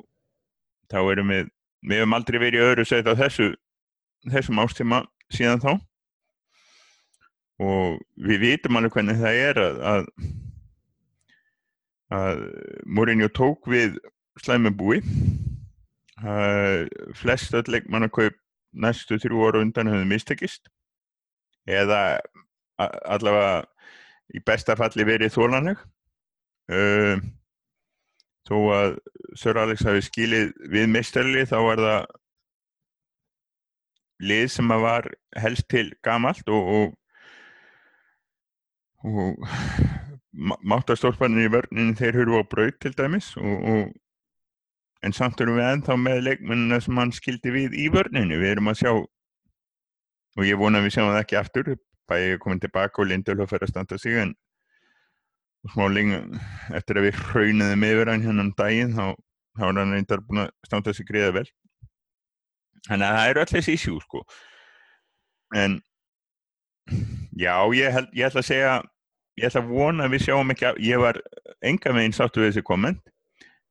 [0.93, 1.49] þá erum við
[1.87, 3.53] við hefum aldrei verið öðru sett á þessu
[4.29, 5.73] þessum ástíma síðan þá.
[7.63, 10.05] Og við vitum alveg hvernig það er að, að
[12.19, 12.43] að
[12.87, 13.99] Mourinho tók við
[14.41, 15.03] slæmubúi
[17.19, 18.39] flest öll leikmannakaup
[18.73, 20.71] næstu þrjú ára undan höfðu mistekist.
[21.69, 22.21] Eða
[22.79, 23.67] allavega
[24.37, 25.81] í besta falli verið þólanleg
[26.73, 27.21] uh,
[28.49, 28.97] þó að
[29.39, 32.07] Sör Alex hafi skilið við mistarli þá var það
[34.29, 35.09] lið sem að var
[35.39, 36.95] helst til gamalt og, og,
[39.07, 39.47] og
[40.73, 43.93] máttarstólpanir í vörninu þeir hurfu á braut til dæmis og,
[45.07, 48.73] en samt erum við ennþá með leikmennina sem hann skildi við í vörninu við erum
[48.73, 48.93] að sjá
[50.39, 51.71] og ég vona að við sjáum það ekki aftur
[52.09, 54.35] bæði komin tilbaka og Lindöl að fara að standa sig en
[55.69, 56.21] smá lengi
[56.77, 59.07] eftir að við hraunaðum yfir hann hérna um daginn þá,
[59.59, 61.49] er hann reyndar búin að standa sig greiða vel.
[62.87, 64.23] Þannig að það eru allir þessi ísjú sko.
[65.57, 65.81] En
[67.37, 68.73] já ég held ég ætla að segja
[69.39, 71.21] ég ætla að vona að við sjáum ekki að ég var
[71.65, 73.03] enga veginn sáttu við þessi komment.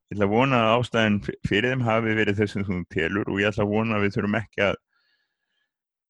[0.08, 1.18] Ég ætla að vona að ástæðin
[1.48, 4.66] fyrir þeim hafi verið þessum telur og ég ætla að vona að við þurfum ekki
[4.68, 4.78] að,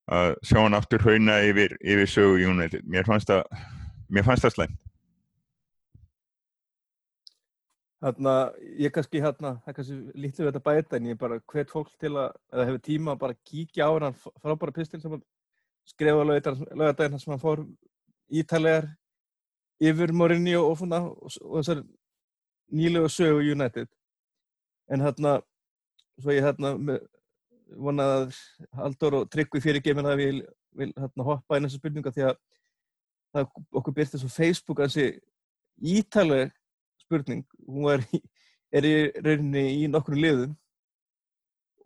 [0.08, 2.86] að sjá hann aftur hauna yfir, yfir sögu United.
[2.88, 3.44] Mér fannst það
[4.44, 4.84] það slæmt.
[7.98, 11.72] Þannig að ég kannski hérna, það kannski lítið við þetta bæta en ég bara hvet
[11.74, 15.24] fólk til að, eða hefur tíma að bara kíkja á hann frábæra pistil sem hann
[15.88, 17.64] skrifa lögadaginn sem hann fór
[18.30, 18.92] ítalegar
[19.82, 21.82] yfir Mourinho og, og, og þessar
[22.70, 23.90] nýlega sögu United.
[24.94, 25.40] En hérna
[26.22, 26.76] svo ég hérna
[27.76, 28.38] vonað að
[28.78, 30.44] Haldur og Tryggvi fyrir gemin að við
[30.78, 32.38] vil hérna hoppa inn þessu spurninga því að
[33.36, 33.50] það
[33.80, 36.52] okkur byrti svo Facebook að þessi ítalega
[37.02, 37.44] spurning.
[37.66, 38.06] Hún er,
[38.72, 40.56] er í rauninni í nokkru liðum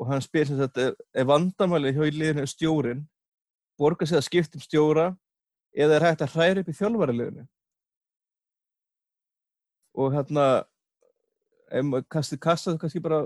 [0.01, 3.05] og hann spyr sem sagt er vandamæli hjá í liðinu stjórin
[3.79, 5.11] borgar sig að skiptum stjóra
[5.77, 7.45] eða er hægt að hræra upp í þjálfvaraliðinu
[10.01, 10.45] og hérna
[12.11, 13.23] kastið kassa kannski bara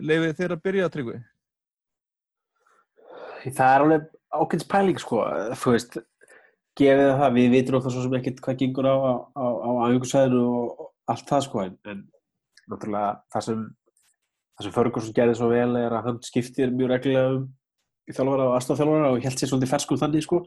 [0.00, 1.18] leiðið þeir að byrja að tryggvi
[3.44, 4.06] Það er alveg
[4.36, 5.22] ákveðs pæling sko.
[5.62, 5.98] Þú veist,
[6.76, 8.96] gefið það við vitum ofta svo sem ekkert hvað gengur á
[9.36, 11.64] aðjöngusæðinu og allt það sko.
[11.66, 12.04] En, en
[12.66, 13.66] náttúrulega það sem
[14.56, 17.48] það sem Ferguson gerði svo vel er að hann skiptir mjög reglulega um
[18.06, 20.40] þjálfara og aðstofþjálfara og held sér svolítið ferskuð þannig sko.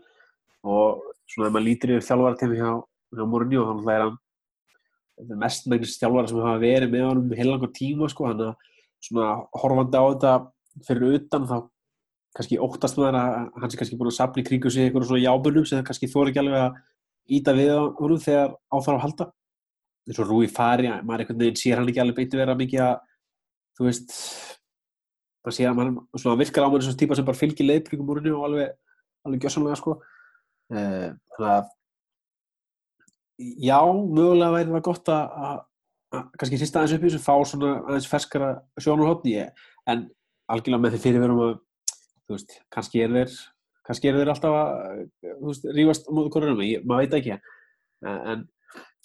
[0.66, 2.72] Og svona ef maður lítir yfir þjálfara til hjá,
[3.16, 4.18] hjá Mourinho þá er hann
[5.40, 8.70] mestmægnis þjálfara sem hafa verið með honum heilangar tíma sko, hann að
[9.04, 9.28] svona
[9.62, 10.34] horfandi á þetta
[10.88, 11.58] fyrir utan þá
[12.40, 15.10] kannski óttast með hann að hann sé kannski búin að sapna í kringu sig eitthvað
[15.10, 16.78] svona jábunum sem það kannski þóri ekki alveg að
[17.36, 19.28] íta við honum þegar áþarf að halda.
[20.08, 22.96] Eins og Rúi Fari, maður einhvern veginn sér hann ekki alveg beitu vera mikið að
[23.78, 24.16] þú veist
[25.44, 28.22] maður sé að maður svona virkar á mér og típa sem bara fylgir leiðbringum úr
[28.22, 28.74] henni og alveg,
[29.28, 29.98] alveg gjössamlega sko.
[30.70, 31.70] Uh, þannig að
[33.68, 35.64] já, mögulega væri það gott að, að,
[36.16, 39.40] að kannski hrista aðeins upp í þessu fá svona aðeins ferskara sjónarhóttni
[39.90, 40.06] en
[40.50, 41.58] algjörlega með því fyrirverum að
[42.30, 43.36] þú veist, kannski er þeir
[43.90, 45.04] kannski er þeir alltaf að
[45.42, 48.44] veist, rífast á móðu korunum, maður veit ekki en,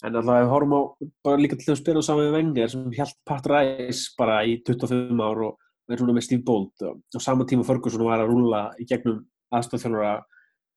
[0.05, 0.81] en alltaf við horfum á
[1.25, 5.25] bara líka til að spila saman með Wenger sem held Pat Rice bara í 25
[5.25, 8.67] ár og er svona með Steve Bolt og, og saman tíma Ferguson var að rúla
[8.81, 9.23] í gegnum
[9.55, 10.15] aðstofþjálfara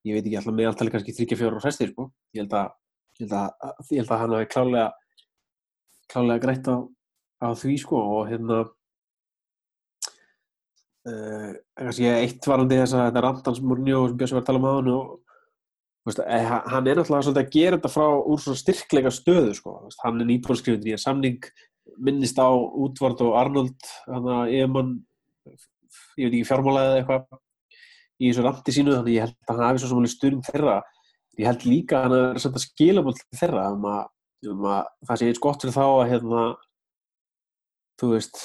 [0.08, 2.08] ég veit ekki alltaf meðaltali kannski 34 og 60 sko.
[2.36, 2.72] ég held að
[3.18, 4.88] ég held að, að hann hafi klálega
[6.08, 6.76] klálega greitt á,
[7.44, 8.62] á því sko og hérna
[11.78, 14.72] kannski eitt varandi þess að þetta randans Murnjó sem Björns var að tala um á
[14.74, 15.08] hann og
[16.08, 19.74] veist, eh, hann er náttúrulega svolítið að gera þetta frá úr svona styrkleika stöðu sko.
[19.86, 21.50] Veist, hann er nýbúrskrifundur í að samning
[21.98, 24.94] minnist á Útvard og Arnold hann að eðmann
[26.18, 27.40] ég veit ekki fjármálaðið eitthvað
[28.18, 30.78] í þessu randi sínu þannig ég held að hann hafi svo sem alveg styrn þeirra.
[31.38, 34.00] Ég held líka að hann er að skila til þeirra um að,
[34.50, 36.44] um að það sé eins gott fyrir þá að hérna,
[37.98, 38.42] þú veist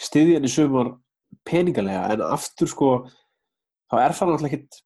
[0.00, 0.94] stiðjan í sumar
[1.48, 2.88] peningalega en aftur sko
[3.90, 4.80] þá er það náttúrulega ekkit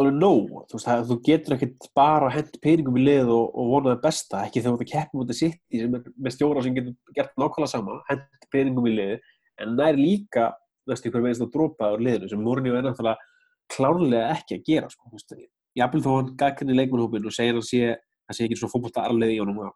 [0.00, 3.72] alveg nóg, þú veist, það, þú getur ekkit bara hend peningum í lið og, og
[3.74, 7.16] vonaði besta, ekki þegar þú ert að keppa mútið sitt í með stjóra sem getur
[7.16, 9.12] gert nákvæmlega sama, hend peningum í lið
[9.60, 10.46] en það er líka
[10.88, 13.28] næstu ykkur meðist að drópa á liðinu sem Mourinho er náttúrulega
[13.72, 15.36] klárlega ekki að gera sko, þú veist,
[15.78, 19.36] jafnvel þó hann gagginni leikmannhópin og segir hann sé það sé ekki svona fókbólta arleði
[19.36, 19.72] í honum að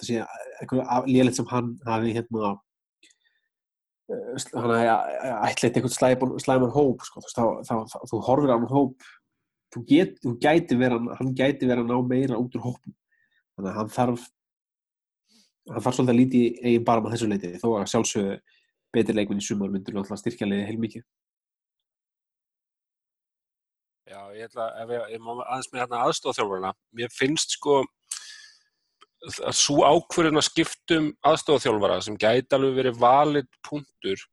[0.00, 0.20] það sé
[0.60, 2.52] eitthvað lélitt sem hann hafi hérna
[4.10, 5.94] ætlit eitthvað
[6.42, 9.08] slæman hóp sko, þá, þá, þá, þú horfir á hann hóp.
[9.70, 12.94] Þú, get, þú gæti vera hann gæti vera að ná meira út úr hópum
[13.54, 14.24] þannig að hann þarf
[15.70, 18.36] hann þarf svolítið að líti eigin bara með þessu leiti þó að sjálfsögðu
[18.94, 21.04] betri leikminn í sumar myndur náttúrulega styrkja leiði heilmikið.
[24.10, 27.84] Já, ég ætla ef ég, ég má aðeins með hérna aðstofþjálfarna, mér finnst sko
[29.20, 34.24] að svo ákverðin að skiptum aðstofþjálfara sem gæti alveg verið valið punktur,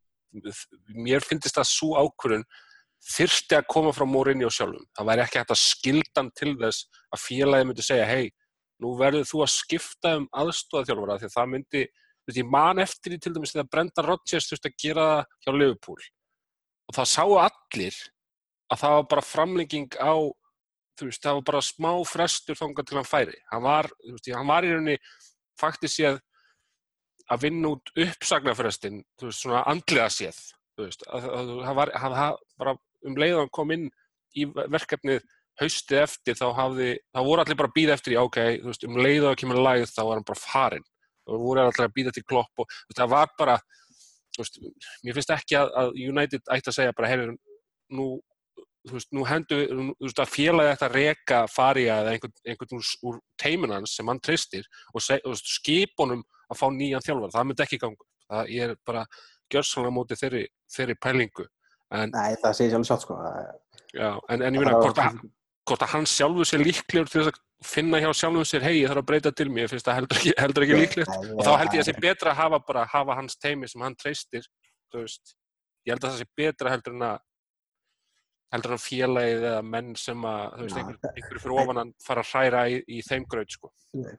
[0.96, 2.48] mér finnst það svo ákverðin
[3.08, 4.86] þyrsti að koma frá morinni og sjálfum.
[4.96, 8.32] Það væri ekki hægt að skildan til þess að félagi myndi segja, hei,
[8.84, 12.84] nú verður þú að skipta um aðstofþjálfara því að það myndi, þú veist, ég man
[12.84, 16.02] eftir því til dæmis þegar Brenda Rodgers þurfti að gera það hjá Liverpool
[16.88, 17.98] og það sáu allir
[18.68, 20.16] að það var bara framlenging á
[20.98, 23.38] þú veist, það var bara smá frestur þonga til hann færi.
[23.52, 24.98] Hann var, þú veist, hann var í rauninni
[25.60, 26.20] faktist séð
[27.32, 30.38] að vinna út uppsagnarfrestin, þú veist, svona andlega séð,
[30.78, 31.26] þú veist, að
[31.66, 32.20] það var, hann
[32.60, 32.76] bara
[33.08, 33.90] um leiðan kom inn
[34.38, 35.26] í verkefnið
[35.58, 38.86] haustið eftir, þá hafði, þá voru allir bara að býða eftir í, ok, þú veist,
[38.88, 40.88] um leiðan að kemur læð, þá var hann bara farinn.
[41.28, 43.58] Það voru allir að býða til klopp og þú veist, það var bara,
[44.36, 44.60] þú veist,
[45.04, 47.34] mér finnst ekki að, að United ætti að segja bara, hefur,
[47.98, 48.08] nú
[48.88, 52.92] þú veist, nú hendur þú veist, að félagi þetta reka farja eða einhvern, einhvern úr,
[53.10, 57.66] úr teiminans sem hann tristir og, seg, og skipunum að fá nýjan þjálfar, það myndi
[57.66, 58.08] ekki gangu.
[58.28, 59.06] Það er bara
[59.52, 60.44] gjörsanlega mótið þeirri,
[60.76, 61.48] þeirri pælingu.
[61.96, 63.18] En, Nei, það segir sjálf sjálf, sko.
[63.96, 65.28] Já, en, en ég finna, hvort,
[65.68, 68.92] hvort að hann sjálfur sér líklegur til þess að finna hjá sjálfur sér, hei, ég
[68.92, 71.14] þarf að breyta til mér, ég finnst það heldur ekki, heldur ekki líklegt.
[71.36, 73.86] Og þá held ég að það sé betra að hafa bara, hafa hans teimi sem
[73.86, 74.48] hann treystir,
[74.92, 75.34] þú veist,
[75.88, 77.24] ég held að það sé betra heldur en að
[78.54, 82.24] heldur en félagið eða menn sem að, þú veist, einhverju einhver fyrir ofan að fara
[82.24, 83.72] að hræra í, í þeim gröð, sko.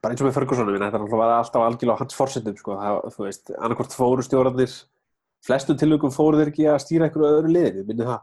[0.03, 3.53] Bara eins og með Fergusonum, þetta er alltaf algjörlega hans fórsetum, sko, það, þú veist,
[3.57, 4.75] annarkort fóru stjórnarnir,
[5.47, 8.21] flestum tilvægum fóru þeir ekki að stýra einhverju öðru liði, minni það.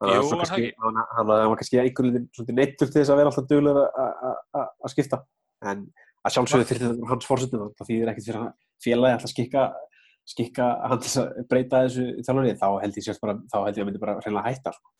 [0.00, 0.70] Jú, var það ekki.
[0.84, 3.84] Hann, hann var kannski einhverju liði neittur til þess að vera alltaf duglega
[4.60, 5.22] að skipta,
[5.66, 5.84] en
[6.20, 8.28] að sjálfsögðu fyrir þetta hans fórsetum, það þýðir ekkert
[10.30, 13.82] skikka hann til að breyta þessu þjálfurinn, þá held ég sérst bara, þá held ég
[13.82, 14.92] að myndi bara reynilega hætta, sko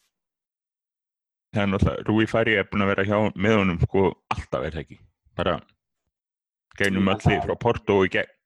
[1.54, 4.76] það er náttúrulega, Rúi Fari er búin að vera hjá með honum sko alltaf er
[4.76, 5.00] það ekki?
[5.38, 5.56] Bara
[6.78, 8.36] geinum öllu frá Porto og í gegn.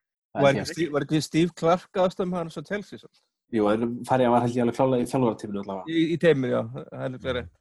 [0.40, 0.62] Var
[1.04, 3.10] ekki, Steve Clark aðstöðum hann svo telsi svo?
[3.54, 5.92] Jú, en Fari var held ég alveg klálega í þjálfaratíminu allavega.
[5.92, 7.52] Í, í teiminu, já, það er fyrir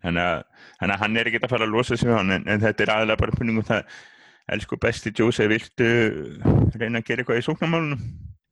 [0.00, 2.92] Þannig að, hann er ekki að fara að losa sig hann en, en þetta er
[2.94, 3.98] aðlega bara spurningum það
[4.54, 5.88] elsku besti Jose, viltu
[6.80, 8.06] reyna að gera eitthvað í sóknarmálunum?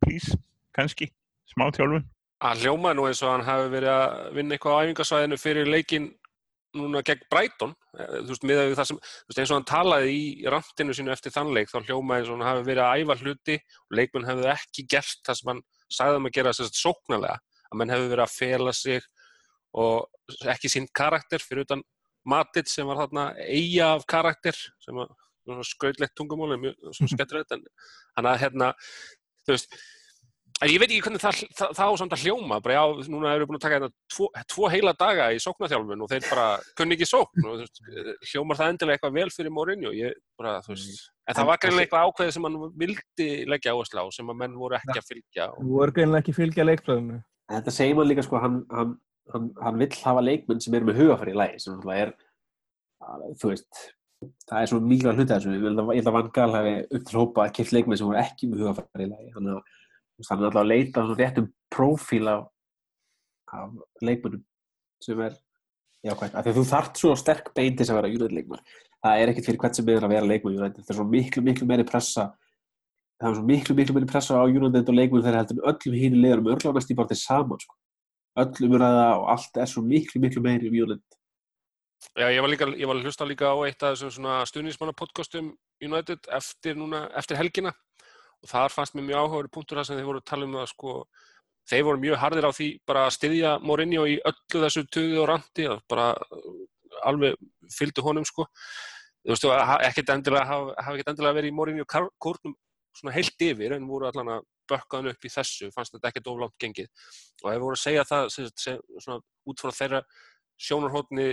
[0.05, 0.37] Please,
[0.77, 1.09] kannski,
[1.49, 2.05] smá þjálfun.
[2.45, 6.11] Hann hljómaði nú eins og hann hafi verið að vinna eitthvað á æfingasvæðinu fyrir leikin
[6.77, 10.49] núna gegn Brighton þú veist, með það sem, þú veist, eins og hann talaði í
[10.53, 13.99] rantinu sínu eftir þannleik þá hljómaði eins og hann hafi verið að æfa hluti og
[14.01, 15.62] leikmenn hefðu ekki gert það sem hann
[15.99, 17.39] sagði um að gera að sóknarlega
[17.69, 19.09] að menn hefðu verið að fela sig
[19.79, 21.85] og ekki sínt karakter fyrir utan
[22.29, 27.62] Matit sem var þarna eiga af karakter sem var skrautlegt tungumál mjög skettrið en
[28.19, 28.75] hann að hérna
[29.47, 29.79] þú veist
[30.67, 33.47] ég veit ekki hvernig það, það, það á samt að hljóma, bara já, núna eru
[33.47, 36.47] búin að taka þetta tvo, tvo heila daga í sóknarþjálfun og þeir bara
[36.79, 37.83] kunni ekki sókn og veist,
[38.33, 41.87] hljómar það endilega eitthvað vel fyrir Mourinho, ég bara, þú veist, en það var greinlega
[41.87, 45.47] eitthvað ákveðið sem hann vildi leggja áherslu á, sem að menn voru ekki að fylgja.
[45.53, 47.21] Og, Þú voru greinlega ekki fylgja leikflöðinu.
[47.49, 48.97] En Þetta segir maður líka sko, hann, hann,
[49.35, 52.17] hann, hann vill hafa leikmenn sem eru með hugafæri í lagi, sem er,
[53.39, 53.85] þú veist,
[54.51, 56.55] það er svona mikilvæg hluti af þessu, ég held að, ég held að Van Gaal
[56.57, 59.55] hafi upp til hópa að kipt leikmenn sem voru ekki með hugafæri í lagi, þannig
[59.55, 59.77] að
[60.27, 62.49] hann er alltaf að leita svona réttum prófíl af,
[63.55, 63.71] af
[64.03, 64.43] leikmennum
[65.05, 65.37] sem er
[66.07, 68.62] jákvæmt, af því að þú þart svo sterk bein til þess að vera United leikmann,
[69.05, 71.43] það er ekkert fyrir hvert sem er að vera leikmann United, það er svo miklu,
[71.47, 72.31] miklu meiri pressa.
[73.19, 76.23] Það er svo miklu, miklu meiri pressa á United og leikmann þegar heldur öllum hínu
[76.23, 77.79] liðanum örgulega næst í bara til saman sko.
[78.39, 81.19] öllum umræða og allt er svo miklu, miklu meiri um United.
[82.14, 84.95] Já, ég var líka, ég var að hlusta líka á eitt af þessum svona stuðnismanna
[84.95, 85.51] podcastum
[85.83, 87.73] United eftir núna, eftir helgina
[88.45, 90.70] og þar fannst mér mjög áhugaður punktur það sem þeir voru að tala um að
[90.72, 90.95] sko
[91.68, 95.28] þeir voru mjög harðir á því bara að styðja Mourinho í öllu þessu tuði og
[95.32, 96.62] randi og bara uh,
[97.09, 97.36] alveg
[97.74, 98.47] fylgdu honum sko.
[99.26, 99.51] Þú veistu,
[99.84, 102.55] ekkert endilega hafa, hafa ekkert endilega verið í Mourinho kórnum
[102.97, 106.30] svona heilt yfir en voru allan að bökka hann upp í þessu, fannst þetta ekkert
[106.32, 106.89] oflátt gengið.
[107.43, 110.03] Og þeir voru að segja það sem, sem, svona, út frá þeirra
[110.59, 111.28] sjónarhóttni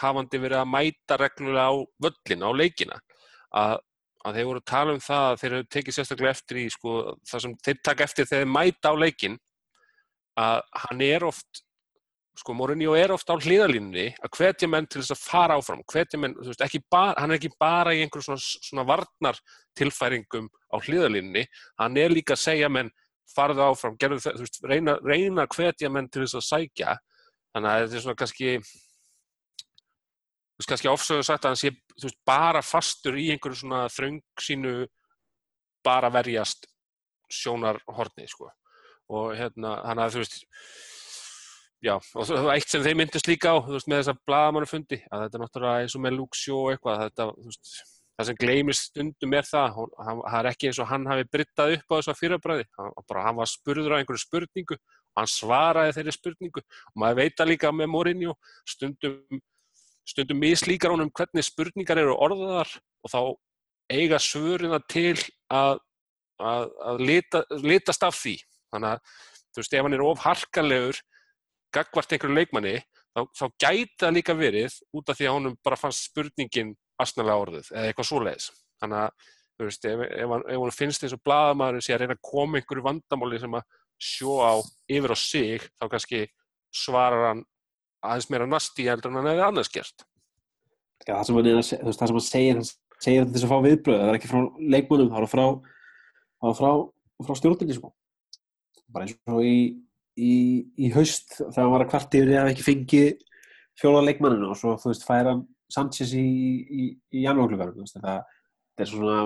[0.00, 1.74] hafandi verið að mæta reglulega á
[2.06, 3.00] völlin, á leikina
[3.52, 3.82] að,
[4.26, 6.94] að þeir voru að tala um það að þeir hefur tekið sérstaklega eftir í sko,
[7.30, 9.40] það sem þeir taka eftir þegar þeir mæta á leikin
[10.40, 11.64] að hann er oft
[12.40, 16.20] sko Mourinho er oft á hliðalínunni að hvetja menn til þess að fara áfram hvetja
[16.20, 19.40] menn, þú veist, bara, hann er ekki bara í einhverjum svona, svona varnar
[19.76, 21.44] tilfæringum á hliðalínunni
[21.82, 22.92] hann er líka að segja menn
[23.34, 26.96] farðu áfram, gerðu veist, reyna, reyna hvetja menn til þess að sækja.
[27.54, 28.54] Þannig að þetta er svona kannski
[30.60, 31.70] þú veist, kannski ofsögðu sagt að hann sé,
[32.02, 34.74] veist, bara fastur í einhverju svona þröng sínu
[35.86, 36.68] bara verjast
[37.32, 38.50] sjónarhorni, sko.
[39.10, 40.42] Og hérna, hann að þú veist
[41.80, 45.24] já, og það var eitt sem þeir myndist líka á, veist, með þessa bladamannufundi að
[45.24, 47.72] þetta er náttúrulega eins og með Luxjó eitthvað, þetta, veist,
[48.20, 51.76] það sem gleymist stundum er það, hann, það er ekki eins og hann hafi brittað
[51.78, 55.94] upp á þessu fyrirbræði hann, bara, hann var spurður á einhverju spurningu og hann svaraði
[55.96, 56.64] þeirri spurningu.
[56.92, 58.36] Og maður veit að líka með Mourinho
[58.68, 59.40] stundum,
[60.10, 62.72] stundum mislíkar honum hvernig spurningar eru orðaðar
[63.04, 63.20] og þá
[63.90, 65.16] eiga svörina til
[65.50, 65.80] að,
[66.38, 68.36] að, að lita, litast af því.
[68.70, 69.16] Þannig að
[69.50, 71.00] þú veist, ef hann er of harkalegur
[71.74, 72.76] gagvart einhverju leikmanni
[73.14, 77.44] þá, þá gæti það líka verið út af því að honum bara fannst spurningin asnalega
[77.44, 78.48] orðið eða eitthvað svoleiðis.
[78.82, 79.28] Þannig að
[79.60, 82.26] þú veist, ef, ef, hann, ef hann finnst eins og bladamæður sé að reyna að
[82.30, 84.52] koma einhverju vandamáli sem að sjó á
[84.90, 86.20] yfir á sig þá kannski
[86.72, 87.42] svarar hann
[88.00, 90.06] aðeins meira nasti heldur en hann hefði annars gert
[91.06, 92.66] Já, það sem hann, að, það hann segir, hann
[93.00, 94.40] segir þess að fá viðbröð, það er ekki frá
[94.74, 95.44] leikmönnum, það er frá,
[96.44, 96.72] það frá,
[97.24, 97.92] frá stjórnirni, sko.
[98.92, 99.54] Bara eins og í,
[100.20, 100.34] í,
[100.76, 103.02] í haust, þegar hann var að kvart yfir að ekki fengi
[103.80, 106.86] fjóla leikmanninu og svo, þú veist, færa hann Sanchez í, í,
[107.86, 108.16] veist, þetta,
[108.74, 109.18] þetta er svona,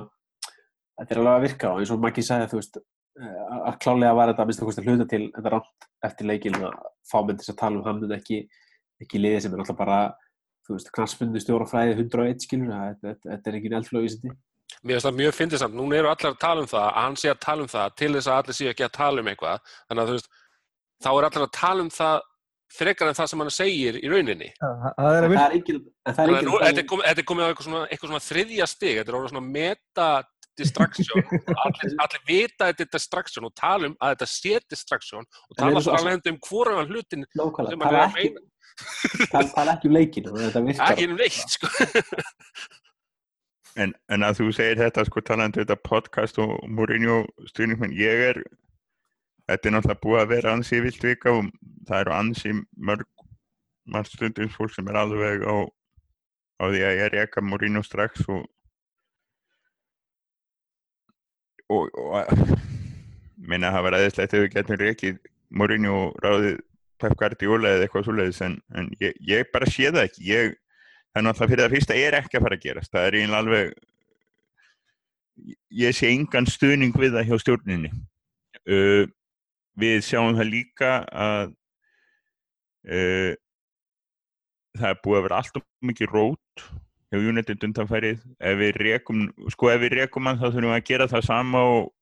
[1.00, 2.82] þetta er alveg að virka og eins og Maggi sagði, þú veist,
[3.14, 6.72] að klálega var þetta að minnst að hluta til þetta rátt eftir leikinn að
[7.06, 8.40] fá þess að tala um hann en ekki,
[9.02, 10.00] ekki liðið sem er alltaf bara
[10.64, 14.34] þú veist, knastfundu stjórafræði 101 skilur, þetta, þetta, þetta er engin eldflögu
[14.84, 17.18] Mér finnst það mjög fyndið samt, núna eru allir að tala um það að hann
[17.20, 19.74] sé að tala um það til þess að allir sé ekki að tala um eitthvað.
[19.88, 20.30] Þannig að þú veist,
[21.04, 22.16] þá er allir að tala um það
[22.74, 24.50] frekar en það sem hann segir í rauninni.
[24.58, 24.84] Það
[26.18, 29.18] það er komið, þetta er komið á eitthvað svona, eitthvað svona þriðja stig, þetta er
[29.20, 30.08] orðið svona meta
[30.58, 31.22] distraction,
[31.64, 35.58] allir, allir vita að þetta er distraction og tala um að þetta sé distraction og
[35.58, 38.48] tala alveg um hvoran hlutin nákvæmlega, sem er að ekki, meina.
[39.34, 40.94] tala, tala ekki um leikinu þetta virkar.
[40.94, 41.72] Ekki um neitt, sko.
[43.74, 48.28] En, en að þú segir þetta sko talandi um þetta podcast og Mourinho stuðningmenn, ég
[48.28, 48.38] er
[49.50, 51.48] þetta er náttúrulega búið að vera ansi vilt vika og
[51.88, 53.08] það eru ansi mörg
[53.90, 55.56] marg stundins fólk sem er alveg á,
[56.60, 58.46] á því að ég reka Mourinho strax og
[61.72, 62.28] og, og
[63.48, 65.18] minna að það var aðeinslegt ef við getum rekið
[65.54, 66.60] Mourinho og ráðið
[67.02, 70.28] Pep Guardiola eða eitthvað svoleiðis en, en ég, ég bara sé það ekki.
[70.30, 72.92] Ég það er náttúrulega fyrir það fyrsta er ekki að fara að gerast.
[72.94, 73.74] Það er eiginlega alveg
[75.84, 77.90] ég sé engan stuðning við það hjá stjórninni.
[78.64, 79.04] Uh,
[79.78, 81.54] við sjáum það líka að
[82.88, 83.32] uh,
[84.78, 86.66] það er búið að vera alltaf mikið rót
[87.14, 90.88] hjá United undanfærið ef við rekum, sko ef við rekum hann þá þurfum við að
[90.88, 91.92] gera það sama og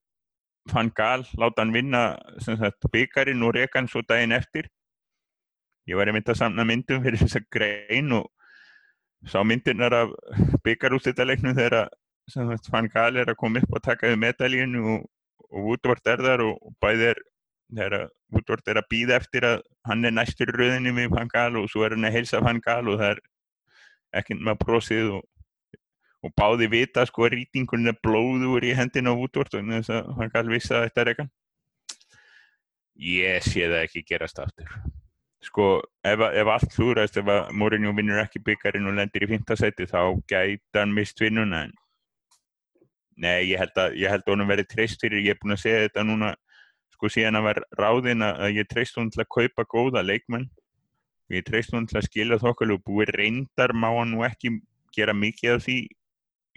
[0.71, 2.03] fann gal, láta hann vinna
[2.93, 4.69] byggarinn og reka hann svo daginn eftir.
[5.91, 8.31] Ég var einmitt að samna myndum fyrir þessa grein og
[9.29, 10.15] sá myndirnar af
[10.65, 11.91] byggarústættaleiknum þegar
[12.71, 15.05] fann gal er að koma upp og taka við medalínu og,
[15.51, 17.23] og Woodward er þar og, og bæði er
[17.73, 21.59] þegar Woodward er að býða eftir að hann er næstur í rauðinni við Van Gaal
[21.59, 23.23] og svo er hann að heilsa Van Gaal og það er
[24.21, 25.23] ekki með brosið og,
[26.23, 30.35] og báði vita sko að rýtingunni blóður í hendina á Woodward og þess að Van
[30.35, 31.33] Gaal vissi að þetta er eitthvað
[33.03, 34.69] ég sé það ekki gerast aftur.
[35.43, 35.69] Sko
[36.07, 40.15] ef, ef allt hlúrast ef að Mourinho vinnur ekki byggarinn og lendir í fintasæti þá
[40.31, 41.73] gæti hann mist vinnuna en
[43.23, 45.65] nei ég held að ég held að honum verið treyst fyrir ég er búin að
[45.65, 46.31] segja þetta núna
[46.95, 50.47] sko síðan að var ráðin að ég treyst honum til að kaupa góða leikmenn
[51.31, 54.57] ég treyst honum til að skilja þokkal og búið reyndar má hann nú ekki
[54.97, 55.79] gera mikið af því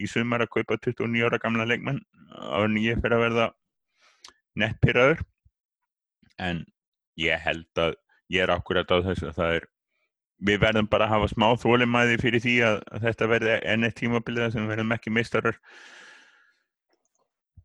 [0.01, 2.01] í sumar að kaupa 29 ára gamla leikmenn
[2.35, 3.45] á en ég fyrir að verða
[4.59, 5.23] nettpyrraður
[6.49, 6.65] en
[7.19, 7.95] ég held að
[8.33, 9.67] ég er akkurat á þessu að það er
[10.45, 13.99] við verðum bara að hafa smá þólimæði fyrir því að, að þetta verði enn eitt
[14.01, 15.59] tímabilið sem verðum ekki mistarar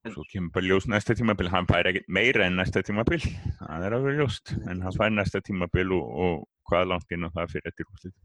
[0.09, 3.21] svo kemur bara ljós næsta tímabil hann fær ekkert meira en næsta tímabil.
[3.61, 6.37] Það er alveg ljóst, en hann fær næsta tímabil og, og
[6.71, 8.17] hvað langt inn á það fyrir eftir úrslit?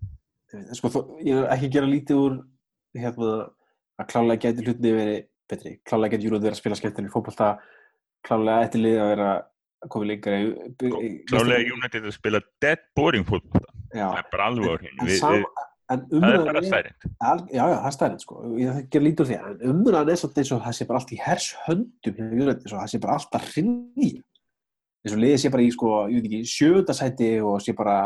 [0.78, 2.38] Sko, þó, ég er ekki að gera lítið úr
[2.96, 3.34] hérna,
[4.00, 5.20] að klálega geti hlutinni verið
[5.52, 7.50] betri, klálega geti júruð verið að spila skemmtileg fókbalta,
[8.26, 9.30] klálega eftir lið að vera
[9.86, 10.40] að koma lengra
[11.30, 15.40] klálega United að spila dead boring fókbalta það er bara alveg á hreinu
[15.90, 18.38] það er stærinn já, já, það er stærinn sko.
[18.58, 21.20] Ég ger lítur því en umræðan er svolítið eins og það sé bara allt í
[21.22, 22.22] hers höndum
[22.64, 24.10] það sé bara allt að rinni
[25.06, 27.98] eins og liðið sé bara í sko, ég veit ekki, sjöndasæti og sé bara,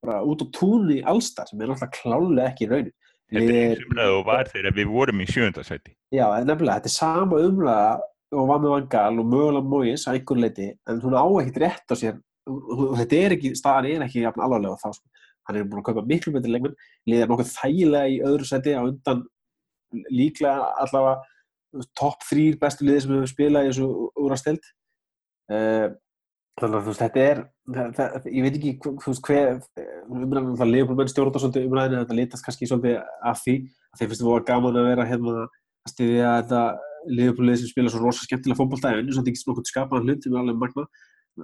[0.00, 2.94] bara út á túnni allstar sem er alltaf klálega ekki í raunin
[3.32, 6.92] Þetta er eins umræðu og var þegar við vorum í sjöndasæti Já, en nefnilega, þetta
[6.92, 7.92] er sama umræða
[8.32, 11.92] og var með vangal og mögulega móis að einhver leiti, en hún á ekkert rétt
[11.92, 12.20] á sér,
[12.96, 16.34] þetta er ekki staðan er ekki alvarlega þá sko hann er búin að kaupa miklu
[16.34, 16.76] betri leikmenn
[17.10, 19.24] liðar nokkuð þægilega í öðru seti á undan
[20.12, 23.88] líklega allavega topp þrýr bestu liði sem hefur spilað í þessu
[24.22, 24.70] úr að stilt
[25.52, 25.88] uh,
[26.60, 27.42] þannig að þú veist þetta er
[27.96, 29.52] það, ég veit ekki þú veist hver
[30.12, 34.22] umræðan það leifbólmenn stjórnum svolítið umræðinu þetta litast kannski svolítið af því að þeir finnst
[34.22, 36.64] það voru gaman að vera hérna að styðja þetta
[37.08, 40.26] leifbólið sem spila svo rosa skemmtilega fókbaltæði en þess að þetta ekki nokkuð skapaðan hlut
[40.26, 40.84] sem er alveg magna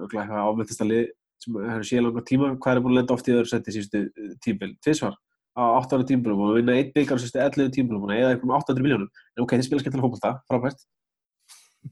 [0.05, 1.09] eitthvað ámættist að lið
[1.43, 3.99] sem hefur séð langa tíma, hvað er búin að lenda oft í öðru seti síðustu
[4.07, 5.15] eh, tímbil, tviðsvar
[5.59, 8.55] á 8 ára tímbilum og vinna einn byggar síðustu 11 tímbilum og eða eitthvað um
[8.59, 10.79] 800 miljónum en ok, þið spila skemmtilega fólkvölda, frábært.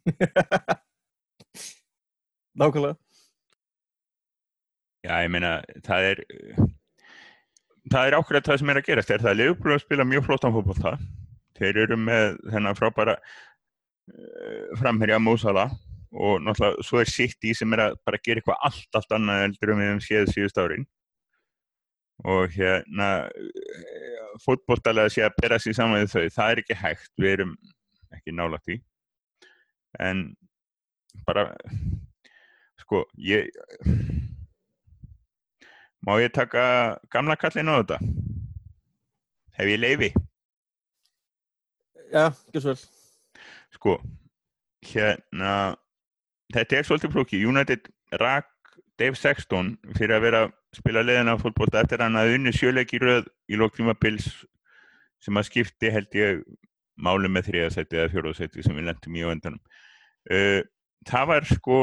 [2.58, 2.98] Nákvæmlega.
[5.08, 5.52] Já, ég meina,
[5.86, 6.18] það er
[7.92, 9.12] það er ákveðat það sem er að gerast.
[9.14, 10.94] Er það að Leopold að spila mjög flottan fólkvölda
[11.58, 15.68] þeir eru með þennan frábæra uh, framherja Mósala
[16.18, 19.74] og náttúrulega svo er City sem er að bara gera eitthvað allt, allt annað eldur
[19.74, 20.86] um við um séð síðust árin.
[22.26, 23.10] Og hérna
[24.42, 27.58] fótbóltalega sé að bera sér saman við þau, það er ekki hægt við erum
[28.16, 28.80] ekki nálægt í
[30.00, 30.36] en
[31.26, 31.56] bara
[32.82, 33.50] sko ég
[36.06, 38.00] má ég taka gamla kallin á þetta?
[39.58, 40.12] Hef ég leiði
[42.08, 42.84] Já, ekki svo vel.
[43.76, 43.98] Sko
[44.88, 45.52] hérna
[46.56, 47.90] þetta er svolítið flóki United
[48.22, 48.48] rak
[48.98, 53.28] Dave Sexton fyrir að vera að spila leðina fólkbólta eftir hann að unni sjöleiki röð
[53.50, 54.30] í lóktíma Bills
[55.24, 56.42] sem að skipti held ég
[56.98, 59.62] máli með þriðasæti eða fjóruðsæti sem við lendum í á endanum.
[60.28, 60.62] Uh,
[61.08, 61.80] það var sko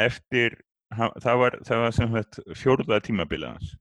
[0.00, 0.56] eftir
[0.96, 3.74] það var, það var sem þetta fjóruða tímabilaðans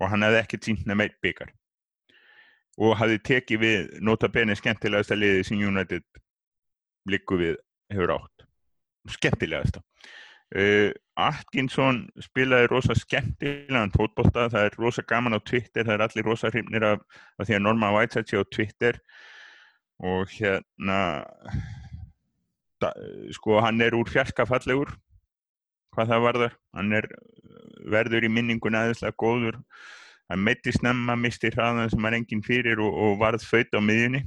[0.00, 1.52] og hann hefði ekki týnt nefn eitt byggar
[2.82, 6.06] og hafði tekið við nota beni skemmtilegasta liði sem United
[7.10, 7.58] líku við
[7.92, 8.31] hefur átt
[9.10, 9.80] skemmtilegast
[10.56, 10.90] uh,
[11.20, 16.50] Atkinson spilaði rosa skemmtilegan fótbolta það er rosa gaman á Twitter það er allir rosa
[16.52, 17.02] hrifnir af,
[17.38, 19.00] af því að Norman Whiteside sé á Twitter.
[20.02, 20.98] Og hérna
[22.82, 22.90] da,
[23.36, 24.90] sko hann er úr fjarskafallegur
[25.92, 27.06] hvað það varður hann er
[27.92, 29.58] verður í minningun aðeinslega góður.
[30.30, 34.22] Hann meiti snemma, misti hraðan sem er enginn fyrir og, og varð född á miðjunni.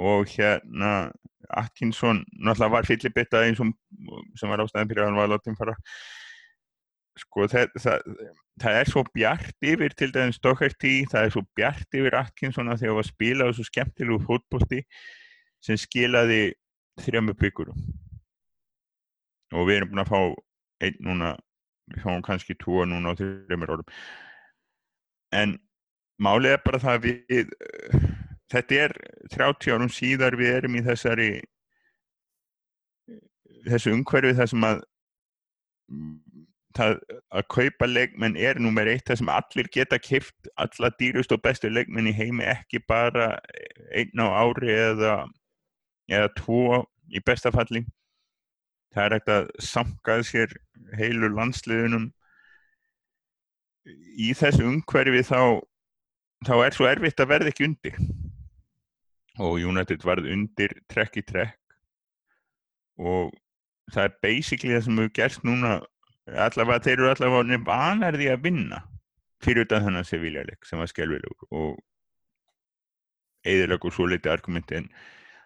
[0.00, 1.12] Og hérna
[1.50, 3.72] Atkinson náttúrulega var fyllibittað eins og
[4.38, 5.74] sem var ástæðan fyrir að hann var látið fara.
[7.20, 8.08] Sko það, það,
[8.62, 12.80] það er svo bjart yfir til dæðin Stokkertí, það er svo bjart yfir Atkinson að
[12.80, 14.80] því að það var spilað og svo skemmtilegu fótbólti
[15.64, 16.40] sem skilaði
[17.04, 17.70] þrjami byggur
[19.54, 20.20] og við erum búin að fá
[20.84, 21.34] einn núna,
[21.92, 23.94] við fáum kannski tvo núna á þrjumir orðum.
[25.34, 25.54] En
[26.22, 27.54] málið er bara það að við
[28.54, 28.96] þetta er
[29.34, 31.30] 30 árum síðar við erum í þessari
[33.68, 34.82] þessu umhverfi þar sem að
[36.76, 36.98] það,
[37.34, 41.70] að kaupa leikmenn er nummer eitt þar sem allir geta kipt alla dýrust og bestu
[41.72, 43.34] leikmenn í heimi ekki bara
[43.94, 45.18] einn á ári eða
[46.12, 46.82] eða tvo
[47.14, 47.84] í bestafalli
[48.94, 50.52] það er hægt að samkað sér
[50.98, 52.10] heilu landsliðunum.
[53.84, 55.40] Í þessu umhverfi þá
[56.46, 57.98] þá er svo erfitt að verða ekki undir
[59.42, 61.58] og United varð undir trekk í trekk.
[63.00, 63.32] Og
[63.92, 65.72] það er basically það sem hefur gerst núna
[66.46, 68.80] allavega þeir eru allavega vanarði að vinna
[69.44, 71.74] fyrir utan þennan Sevilla-leik sem var skelvilegur og
[73.44, 74.88] eðilegur svo litið argumenti en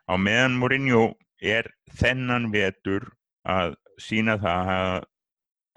[0.07, 1.03] á meðan Mourinho
[1.43, 3.09] er þennan vetur
[3.49, 5.07] að sína það að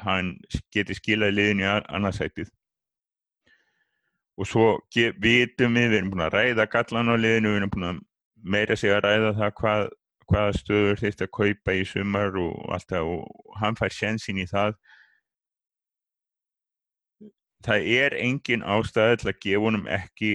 [0.06, 0.32] hann
[0.74, 2.50] geti skilað liðin í annarsætið
[4.38, 7.90] og svo vitum við, við erum búin að ræða gallan á liðinu, við erum búin
[7.90, 8.00] að
[8.56, 9.84] meira sig að ræða það hvað,
[10.32, 14.48] hvaða stöður þeirst að kaupa í sumar og allt það og hann fær sjensin í
[14.50, 14.80] það.
[17.62, 20.32] Það er engin ástæði til að gefa honum ekki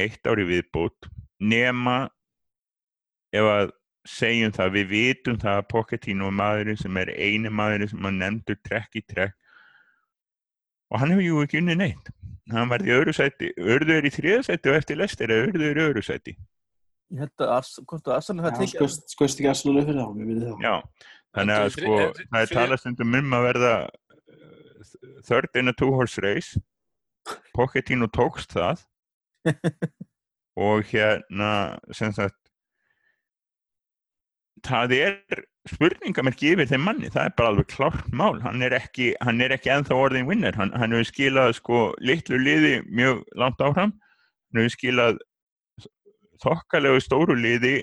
[0.00, 1.06] eitt ári viðbót
[1.38, 2.08] nema
[3.34, 3.70] ef að
[4.08, 8.20] segjum það, við vitum það að Pochettino er maðurinn sem er eini maðurinn sem hann
[8.20, 9.38] nefndur trekk í trekk.
[10.90, 12.10] Og hann hefur jú ekki unni neitt
[12.52, 15.84] hann var í öðru sæti, örður í þriða sæti og eftir lestir er örður í
[15.86, 16.36] öðru sæti?
[17.14, 20.28] Ég held að hvort að Arsenal tekið skoðst, skoðst ekki Arsenal upp fyrir þá, mér
[20.30, 20.64] myndi það.
[20.64, 25.76] já, þannig að sko það er talast um um að verða uh, third in a
[25.76, 26.64] two horse race.
[27.56, 28.84] Pochettino tókst það.
[30.68, 32.43] Og hérna sem sagt
[34.64, 39.12] það er spurningamerki yfir þeim manni, það er bara alveg klárt mál, hann er ekki,
[39.24, 43.64] hann er ekki ennþá orðin vinner, hann, hann hefur skilað sko litlu liði mjög langt
[43.64, 43.94] áfram,
[44.52, 45.20] hann hefur skilað
[46.44, 47.78] þokkalegu stóru liði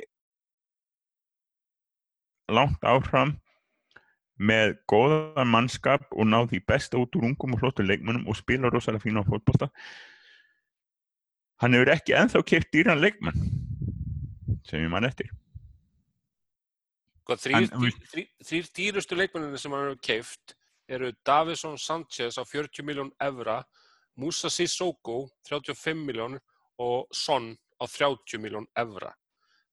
[2.52, 3.36] langt áfram
[4.42, 8.72] með góðan mannskap og ná því besta út úr ungum og flottum leikmönnum og spila
[8.74, 9.70] rosalega fína á fótbolta.
[11.62, 13.38] Hann hefur ekki ennþá keipt dýran leikmann
[14.66, 15.30] sem ég mann eftir
[17.38, 20.56] Sko, þrýr, En, dý, þrý, þrýr dýrustu leikmennir sem hann hefur keift
[20.92, 23.62] eru Davison Sanchez á 40 miljón evra,
[24.20, 26.40] Musa Sissoko 35 miljón
[26.82, 29.14] og Son á 30 miljón evra.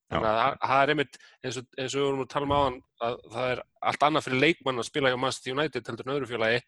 [0.09, 2.77] Þannig að það- er einmitt eins og, eins og við vorum að tala um áðan
[3.01, 6.29] að það er allt annað fyrir leikmann að spila hjá Manchester United heldur en öðru
[6.31, 6.61] félagi.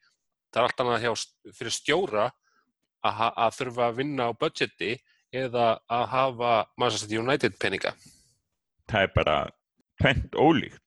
[0.51, 1.13] Það er allt annað hjá,
[1.57, 2.25] fyrir stjóra
[3.03, 4.91] að, að þurfa að vinna á budgeti
[5.33, 7.95] eða að hafa Manchester United peninga.
[8.91, 9.37] það er bara
[10.02, 10.84] pent ólíkt.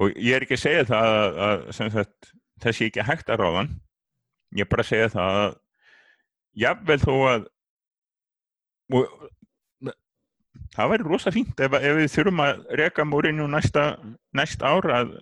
[0.00, 1.64] Og ég er ekki að segja það að, að
[1.96, 2.32] sagt,
[2.62, 3.74] það sé ekki hægt að ráðan
[4.56, 5.52] ég er bara að segja það að
[6.62, 7.44] jafnvel þó að
[8.92, 9.12] og,
[10.76, 13.84] það væri rosa fínt ef, ef við þurfum að reka Mourinho næsta,
[14.36, 15.14] næsta ára að,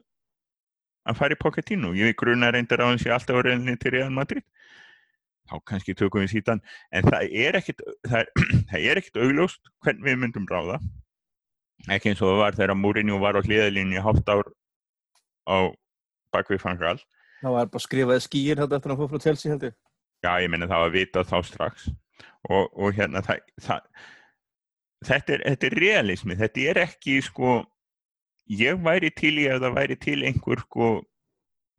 [1.06, 1.92] að fara í Pochettino.
[1.98, 4.46] Ég gruna reyndar á hans í alltaf reyninni til Real Madrid.
[5.50, 6.62] Þá kannski tökum við síðan.
[6.94, 8.32] En það er ekkit það er,
[8.72, 10.80] það er ekkit augljóst hvern við myndum ráða
[11.88, 14.46] ekki eins og það var þegar Mourinho var á hliðalínu í hálft ár
[15.48, 15.58] á
[16.34, 16.98] bakvið fangal
[17.40, 19.76] Það var bara skrifaði skýr þetta eftir að hann fór frá Chelsea held ég.
[20.20, 21.86] já ég meina það var vitað þá strax
[22.50, 23.86] og, og hérna það, það,
[25.08, 27.62] þetta, er, er realismi þetta er ekki sko
[28.50, 30.90] ég væri til í að það væri til einhver sko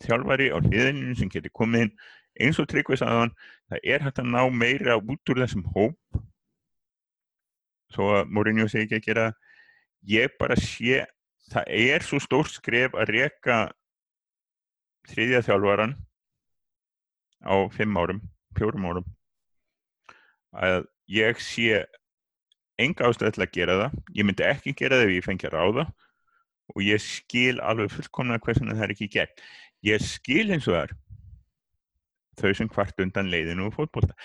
[0.01, 1.95] þjálfari á hliðalínu sem getur komið inn
[2.41, 3.35] eins og tryggvis aðan
[3.69, 6.21] það er hægt að ná meira út úr þessum hóp
[7.91, 9.25] svo að Mourinho segi ekki að gera.
[10.07, 11.05] Ég bara sé
[11.51, 13.57] það er svo stórt skref að reka
[15.11, 15.95] þriðja þjálfaran
[17.41, 18.21] á fimm árum,
[18.57, 19.09] fjórum árum
[20.51, 21.83] að ég sé
[22.81, 23.97] enga ástæð til að gera það.
[24.17, 25.85] Ég myndi ekki gera það ef ég fengi að ráða
[26.71, 29.43] og ég skil alveg fullkomna hversuna það er ekki gert
[29.85, 30.97] ég skil eins og það er
[32.41, 34.15] þau sem hvart undan leiðinu og fótbolta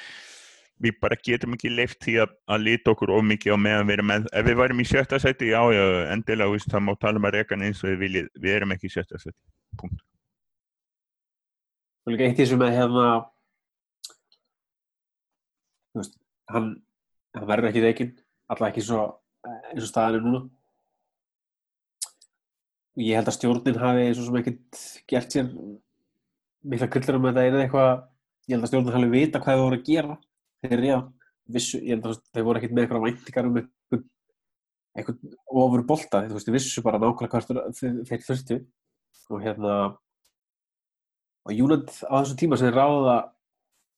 [0.83, 3.97] við bara getum ekki leift því að, að lita okkur of mikið á meðan við
[3.97, 7.21] erum með, ef við varum í sjötta seti, já, já, endilega, veist, það má tala
[7.21, 9.39] um að reka hann eins og við viljið, við erum ekki í sjötta seti,
[9.81, 10.03] punkt.
[12.05, 13.07] Og líka eitt í þessu með hérna,
[15.95, 16.21] þú veist,
[16.53, 16.69] hann,
[17.39, 18.13] hann verður ekki reikinn,
[18.53, 19.09] alltaf ekki svo,
[19.47, 20.45] eins og staðan er núna.
[22.97, 25.51] Og Ég held að stjórnin hafi svo sem ekkert gert sér
[26.67, 27.91] mikla grillir um þetta eða eitthvað,
[28.49, 30.17] ég held að stjórnin hafi vita hvað þau voru að gera
[30.65, 31.07] þegar ég
[31.57, 34.03] vissu, ég held að þau voru ekkert með eitthvað væntingar um eitthvað,
[34.97, 38.59] eitthvað ofur bolta, þú veist, þau vissu bara nákvæmlega hvað þeir þeir þurftu
[39.31, 39.77] og hérna
[41.47, 43.17] og Júland á þessum tíma sem þeir ráða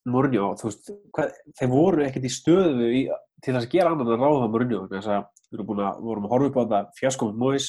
[0.09, 3.03] Mourinho, þú veist, hvað, þeir voru ekkert í stöðu í,
[3.45, 6.35] til þess að gera annan að ráða Mourinho, þess að við vorum að, vorum að
[6.35, 7.69] horfa upp á þetta fjaskómið Mois,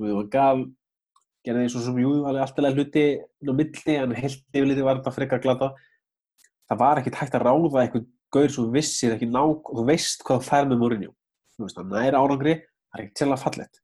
[0.00, 0.64] við varum gal,
[1.46, 5.14] gerði því svo sem jú, alveg alltaf hluti á milli, en heilt yfirliti var þetta
[5.16, 5.72] frekar glata.
[6.72, 10.38] Það var ekkert hægt að ráða eitthvað gaur þú vissir ekki nák, þú veist hvað
[10.40, 11.10] þú fær með Mourinho.
[11.52, 12.54] Þú veist, það næra árangri,
[12.88, 13.82] það er ekkert sérlega fallegt.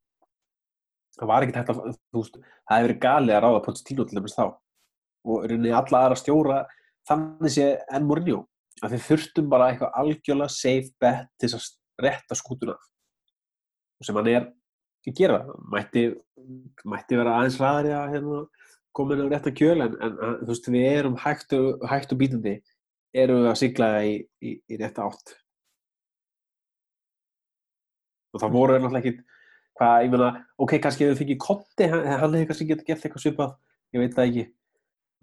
[1.19, 1.79] það var ekkert hægt að,
[2.09, 4.45] þú veist, það hefði verið galið að ráða Pochettino til dæmis þá
[5.29, 6.59] og í rauninni alla aðra stjóra
[7.09, 8.39] þannig sé enn Mourinho
[8.79, 12.77] að við þurftum bara eitthvað algjörlega safe bet til þess að rétta skútuna
[13.99, 15.41] og sem hann er að gera,
[15.73, 16.05] mætti
[16.87, 18.41] mætti vera aðeins ræðari að hérna,
[18.95, 22.21] koma inn á rétta kjöl en en, þú veist, við erum hægt og, hægt og
[22.21, 22.55] bítandi
[23.13, 25.35] erum við að sigla í, í, í rétta átt
[28.33, 29.23] og það voru náttúrulega ekki
[29.79, 30.29] hvað, ég meina,
[30.59, 33.55] ok, kannski ef við fengið Kotti, hann, hefði kannski getið gert eitthvað svipað,
[33.95, 34.45] ég veit það ekki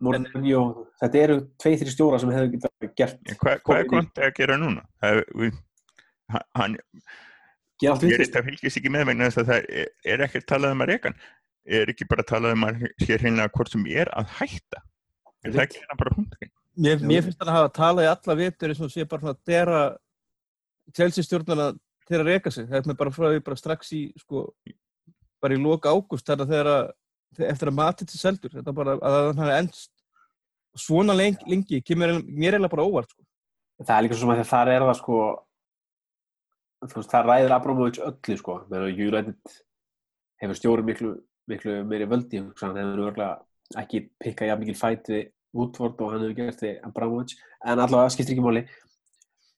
[0.07, 0.63] Mourinho,
[1.01, 4.35] þetta eru tvei, þrjá stjóra sem hefðu getið gert En Hvað, hvað er Conte að
[4.37, 4.83] gera núna?
[5.01, 5.63] Það, við,
[6.59, 6.77] hann-
[7.87, 10.75] allt við gerist það fylgist ekki með vegna þess að það er, er ekkert talað
[10.77, 11.19] um að reka hann.
[11.67, 14.83] Er ekki bara talað um að sé hreinlega hvort sem er að hætta.
[15.45, 16.53] Er það ekki hérna bara hundurinn?
[16.77, 19.35] Mér, mér finnst hann að hafa talað í alla vitur eins og sé bara svona
[19.37, 19.81] að dera
[20.97, 21.71] Chelsea stjórnana
[22.07, 22.67] til að reka sig.
[22.69, 24.43] Það er bara frá því bara strax í, sko,
[25.43, 26.91] bara í loka ágúst þarna þegar að,
[27.39, 28.53] þegar- eftir að matið til seldur.
[28.59, 29.91] Þetta bara að hann hafi endst
[30.77, 33.23] svona lengi, lengi kemur mér eiginlega bara óvart, sko.
[33.81, 35.21] það er líka svo sem að því að þar er það sko
[36.87, 39.55] þú veist, það ræðir Abramovich öllu sko, meðan United
[40.43, 41.13] hefur stjóri miklu,
[41.49, 43.31] miklu meiri völdi hann hefur örgulega
[43.81, 45.25] ekki pikkað jafn mikil fæt við
[45.57, 48.65] Woodward og hann hefur gert við Abramovich, en allavega skiptir ekki máli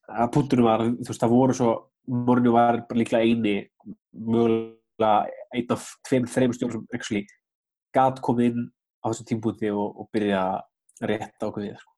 [0.09, 1.73] að punktunum var, þú veist, það voru svo
[2.09, 3.55] Mourinho var líklega eini
[4.13, 7.27] mögulega einn af tveim, þreim stjórnum sem actually
[7.93, 8.65] gat komið inn
[9.05, 11.93] á þessum tímpúti og, og byrja að rétta ákveðið sko.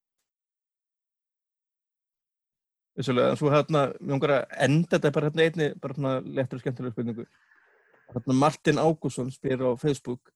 [2.99, 6.65] Vissulega, en svo hérna, langar að enda þetta bara hérna einni, bara hérna lettur og
[6.65, 7.27] skemmtilega spurningu.
[8.35, 10.33] Martin Ágússon spyr á Facebook,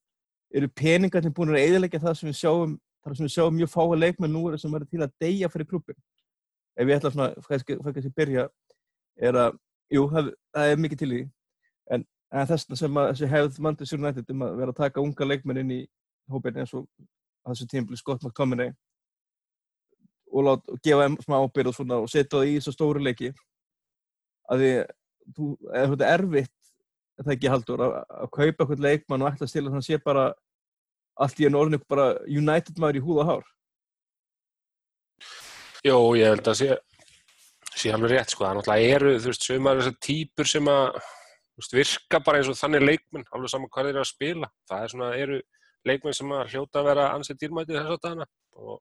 [0.54, 3.98] eru peningarnir búin að eðilegja það sem við sjáum, það sem við sjáum mjög fáa
[3.98, 5.98] leikmenn nú sem eru til að deyja fyrir klubbin?
[6.74, 8.48] Ef ég ætla svona, kannski, kannski byrja,
[9.22, 9.58] er að,
[9.94, 11.20] jú, það, það er mikið til í
[11.94, 15.28] en, en þess sem að þessi hefð Manchester United um að vera að taka unga
[15.28, 15.80] leikmenn inn í
[16.32, 16.88] hópin eins og
[17.44, 18.72] að þessu tímpli Scott McTominay
[20.32, 23.02] og, lát, og gefa þeim smá ábyrð og svona og setja það í þessu stóru
[23.04, 23.30] leiki
[24.50, 24.72] að því
[25.36, 26.54] þú, er þetta erfitt
[27.14, 29.90] er það ekki haldur að, að kaupa eitthvað leikmann og ætla að stila þannig að
[29.90, 30.24] sé bara
[31.22, 33.50] allt í enn orðinu bara United maður í húð og hár
[35.84, 36.76] Jó, ég held að sé,
[37.76, 38.46] sé alveg rétt, sko.
[38.46, 40.86] Það náttúrulega eru, þú veist, sumar þessar típur sem að
[41.60, 44.48] veist, virka bara eins og þannig leikmenn, alveg saman hvað þeir eru að spila.
[44.70, 45.40] Það er svona, eru
[45.84, 48.80] leikmenn sem að hljóta að vera ansett dýrmætið þess að dana og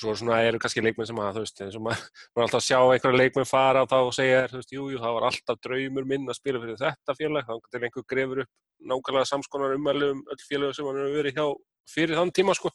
[0.00, 2.66] svo svona eru kannski leikmenn sem að, þú veist, eins og maður maður alltaf að
[2.66, 5.60] sjá einhverja leikmenn fara og þá segja þér, þú veist, jú, jú, það var alltaf
[5.66, 8.52] draumur minn að spila fyrir þetta félag, þá til einhver grefur upp
[8.90, 11.46] nákvæmlega samskonar umæli um öll félag sem hann hefur verið hjá
[11.90, 12.70] fyrir þann tíma, sko.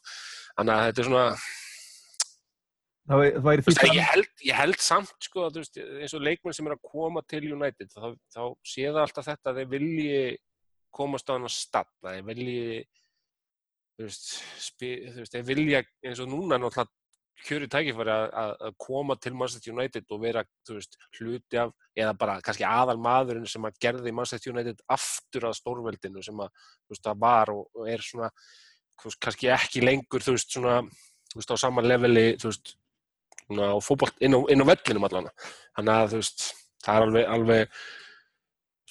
[0.57, 1.25] Þannig að þetta er svona,
[3.09, 5.79] það væri- það Þú veist, að ég, held, ég held samt sko, að, þú veist,
[6.01, 9.51] eins og leikmenn sem er að koma til United þá, þá sé það alltaf þetta
[9.51, 10.19] að þeir vilji
[10.95, 12.85] komast á hann að stafna þeir vilji
[13.95, 14.29] þú veist,
[14.67, 16.89] spi, þú veist, þeir vilja eins og núna náttúrulega
[17.43, 22.13] kjöri tækifæri að, að, að koma til Manchester United og vera veist, hluti af eða
[22.19, 26.49] bara kannski aðal maðurinn sem að gerði Manchester United aftur að stórveldinu sem að
[26.89, 28.31] veist, það var og, og er svona
[29.03, 30.79] veist, kannski ekki lengur þú veist, svona,
[31.35, 35.29] á sama leveli svona á fótbolt inn inn á vellinum allan.
[35.75, 36.49] Þannig að þú veist,
[36.85, 37.79] það er alveg, alveg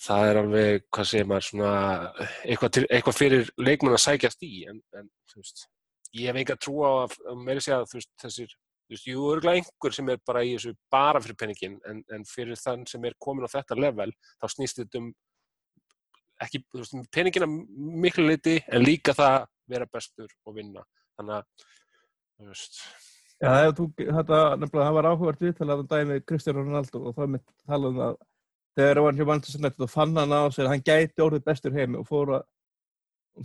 [0.05, 1.71] það er alveg, hvað segir maður svona,
[2.45, 5.67] eitthvað, til, eitthvað fyrir leikmenn að sækjast í en, en þú veist,
[6.15, 9.07] ég hef enga trú á að, að meira segja að þú veist, þessir þú veist,
[9.09, 12.85] jú, örgulega einhver sem er bara í þessu bara fyrir penningin, en, en fyrir þann
[12.91, 14.11] sem er komin á þetta level,
[14.43, 15.09] þá snýst þetta um
[16.45, 17.49] ekki, þú veist, peningina
[18.05, 20.85] miklu liti, en líka það vera bestur og vinna.
[21.19, 21.67] Þannig að,
[22.37, 22.79] þú veist.
[23.43, 27.47] Já, þú, þetta, nefnilega, það var áhugavert viðtalað um dæmi Kristján Ronaldo og það mitt
[27.67, 28.21] talað um það
[28.75, 31.75] þegar hann hjá Manchester United og fann hann á sér að hann gæti orðið bestur
[31.75, 32.47] heimi og fór að,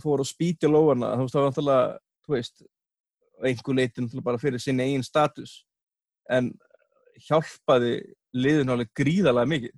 [0.02, 2.64] fór að spýtja lóana, þú veist, það var náttúrulega, þú veist,
[3.40, 5.60] einhver leiti náttúrulega bara fyrir sinni eigin status
[6.30, 6.52] en
[7.26, 7.94] hjálpaði
[8.36, 9.76] liðinu alveg gríðarlega mikið.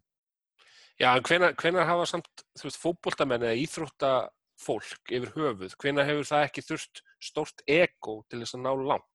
[1.01, 1.24] Já, en
[1.59, 7.02] hvenær hafa samt, þú veist, fótboltamenn eða íþróttafólk yfir höfuð, hvenær hefur það ekki þurft
[7.23, 9.09] stórt ego til þess að ná langt?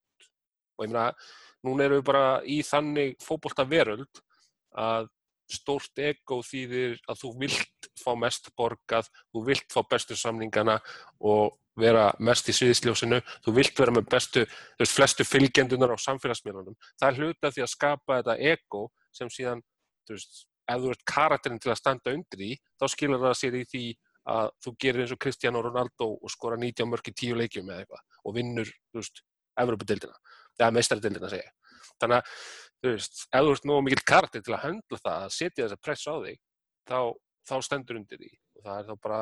[0.77, 1.11] Og ég meina,
[1.65, 4.23] núna erum við bara í þannig fótboltaveröld
[4.77, 5.07] að
[5.47, 10.77] stórt ego þýðir að þú vilt fá mest borgað, þú vilt fá bestu samningana
[11.23, 15.97] og vera mest í sviðsljósinu, þú vilt vera með bestu, þú veist, flestu fylgjendunar á
[16.01, 16.77] samfélagsmiðlunum.
[16.97, 18.83] Það er hluta því að skapa þetta ego
[19.15, 19.63] sem síðan,
[20.07, 23.57] þú veist, ef þú ert karakterinn til að standa undir því, þá skilur það sér
[23.57, 23.85] í því
[24.27, 27.85] að þú gerir eins og Cristiano Ronaldo og skora 90 mörg í 10 leikjum eða
[27.85, 29.21] eitthvað og vinnur, þú veist,
[29.57, 30.17] Evropadeildina,
[30.59, 31.53] eða meistaradeildina segja.
[32.01, 32.33] Þannig að,
[32.83, 35.79] þú veist, ef þú ert nú mikill karakter til að höndla það, að setja þessa
[35.87, 36.41] press á þig,
[36.91, 36.99] þá,
[37.47, 39.21] þá stendur undir því og það er þá bara,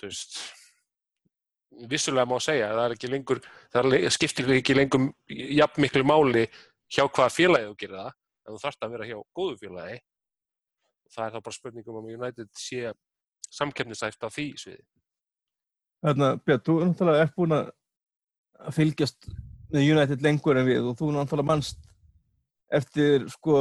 [0.00, 0.38] þú veist,
[1.90, 3.40] vissulega má segja, það er ekki lengur,
[3.74, 6.46] það skiptir ekki lengur jafn miklu máli
[6.92, 10.02] hjá hvaða félagi þú gerir það, en þú þarft að vera hjá góðu félagi.
[11.14, 12.92] Það er þá bara spurningum um United sé
[13.54, 14.84] samkeppnisæft á því sviði.
[16.04, 17.68] Þarna, Björn, þú er náttúrulega ert búin að
[18.64, 19.28] að fylgjast
[19.72, 21.80] með United lengur en við og þú náttúrulega mannst
[22.74, 23.56] eftir sko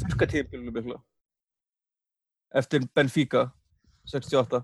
[0.00, 0.98] þurrkatíðbílunum mikla
[2.56, 3.46] eftir Benfica
[4.08, 4.62] 68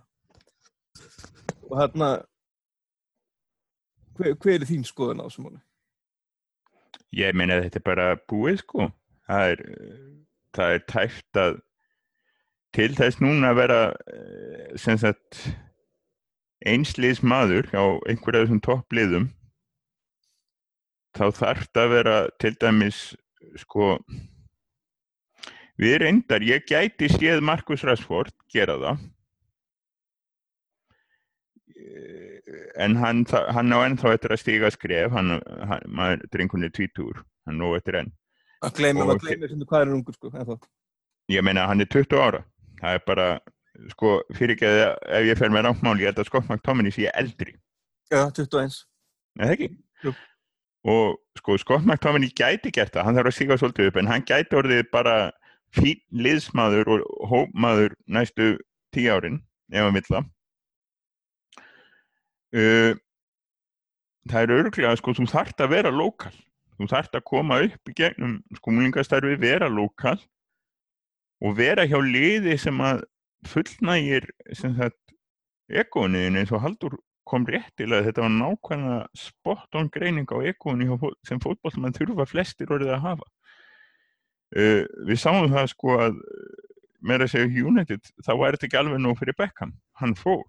[1.68, 2.10] og hérna
[4.16, 5.60] hver, hver er þín skoðun á þessu máli?
[7.16, 8.88] Ég meina að þetta er bara búið sko.
[9.28, 9.62] Það er,
[10.56, 11.60] það er tæft að
[12.72, 13.78] til þess núna að vera
[14.14, 15.42] eh, sem sagt
[16.64, 19.30] einsliðs maður á einhverja þessum toppliðum
[21.12, 23.00] þá þarf það að vera til dæmis
[23.60, 23.96] sko
[25.82, 29.02] við reyndar, ég gæti séð Markus Rashford gera það
[31.82, 32.31] Eh,
[32.76, 33.24] en hann,
[33.54, 35.38] hann á ennþá eftir að stíga skref hann,
[35.68, 38.12] hann maður drengunni tvítur hann nóg eftir enn
[38.62, 40.56] Að gleyma, Og- að gleyma sem hvað er ungur sko ennþá.
[41.32, 42.44] ég meina hann er 20 ára
[42.82, 43.26] það er bara,
[43.94, 44.80] sko, fyrir ekki að
[45.20, 47.54] ef ég fer með ráttmál, ég held að Scott McTominay sé eldri,
[48.12, 48.84] Já, 21
[49.40, 49.68] eða ekki?
[50.04, 50.12] Jú.
[50.84, 54.22] og sko, Scott McTominay gæti gert það, hann þarf að síga svolítið upp en hann
[54.28, 55.16] gæti orðið bara
[55.72, 58.58] fín liðsmaður og hópmaður næstu
[58.92, 59.40] tíu árin,
[59.72, 60.26] ef hann vill það
[62.56, 62.94] uh,
[64.30, 66.34] það er örglega, sko, þú þarft að vera lokal
[66.82, 70.18] þú þarft að koma upp í gegnum skúmlingastarfi, vera lokal
[71.42, 73.04] og vera hjá liði sem að
[73.50, 74.28] fullnægir
[75.82, 76.96] ekoniðin eins og Haldur
[77.26, 78.06] kom réttilega.
[78.08, 80.88] Þetta var nákvæmlega spot on greining á ekoni
[81.26, 83.28] sem fótbollmann þurfa flestir orðið að hafa.
[84.52, 86.18] Uh, við sáum það sko að
[87.02, 89.72] meira að segja United þá var þetta ekki alveg nóg fyrir Beckham.
[89.98, 90.44] Hann fór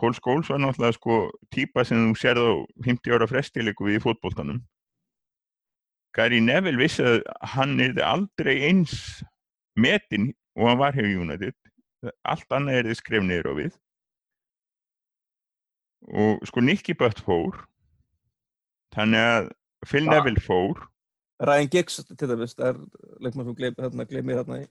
[0.00, 1.16] Pól Skóls var náttúrulega sko
[1.52, 2.52] típa sem þú sérð á
[2.86, 4.62] 50 ára frestileiku við í fótboltanum.
[6.16, 7.20] Gary Neville vissi að
[7.54, 8.94] hann er aldrei eins
[9.78, 11.54] metin og hann var hjá United.
[12.24, 13.76] Allt annað er þið skref niður á við.
[16.10, 17.60] Og sko Nicky Butt fór.
[18.96, 19.50] Þannig að
[19.86, 20.16] Phil Ah.
[20.16, 20.80] Neville fór.
[21.40, 22.80] Ryan Giggs til það er
[23.20, 24.68] leikmann sem gleym, hérna, í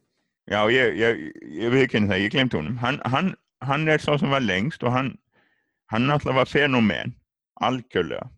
[0.49, 1.21] já ég, ég,
[1.61, 2.77] ég viðkynni það, ég glemt honum.
[2.77, 3.35] Hann, hann,
[3.65, 5.13] hann er sá sem var lengst og hann
[5.89, 7.15] hann náttúrulega var fenomen
[7.61, 8.29] algjörlega.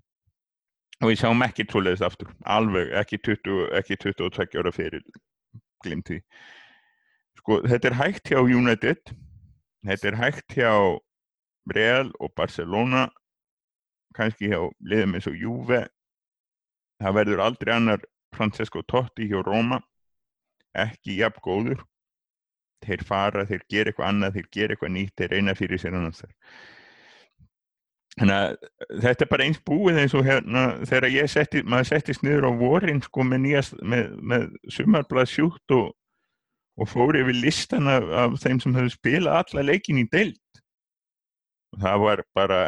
[1.02, 5.04] Og við sjáum ekki tvoleiðist aftur alveg ekki 20, ekki 22 ára fyrir
[5.84, 6.22] glimt því
[7.42, 9.14] sko þetta er hægt hjá United
[9.88, 10.74] þetta er hægt hjá
[11.74, 13.08] Real og Barcelona
[14.18, 15.86] kannski hjá liðum eins og Juve.
[17.02, 18.04] Það verður aldrei annar
[18.36, 19.82] Francesco Totti hjá Roma
[20.78, 21.82] ekki jafn góður
[22.86, 26.24] þeir fara, þeir gera eitthvað annað þeir gera eitthvað nýtt, þeir reyna fyrir sér annars
[28.20, 32.26] þannig að þetta er bara eins búið eins og hérna þegar ég setti, maður settist
[32.26, 35.94] niður á vorin sko með nýjast, með, með sumarblað sjúkt og,
[36.82, 40.40] og fór yfir listan af, af þeim sem höfðu spilað alla leikin í deild.
[41.80, 42.62] Það var bara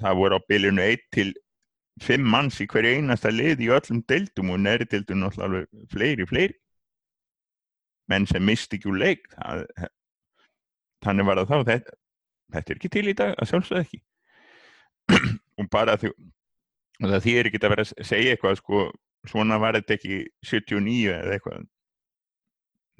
[0.00, 1.28] það voru á bylunu 1 til
[2.00, 6.56] 5 manns í hverju einasta lið í öllum deildum og næri deildum náttúrulega fleiri, fleiri
[8.10, 9.64] menn sem misti ekki úr leik það,
[11.04, 11.96] þannig var það þá þetta,
[12.56, 14.02] þetta er ekki til í dag að sjálfsögða ekki.
[15.60, 16.12] Og bara því
[17.00, 18.84] og það þýðir ekki að vera að segja eitthvað sko,
[19.30, 21.66] svona var þetta ekki 79 eða eitthvað.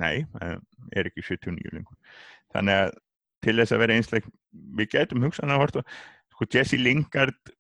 [0.01, 0.55] Nei, það
[0.97, 2.19] er ekki 79 lengur.
[2.55, 2.95] Þannig að
[3.45, 4.29] til þess að vera einsleik
[4.79, 5.83] við getum hugsan að horta
[6.33, 7.53] sko Jesse Lingard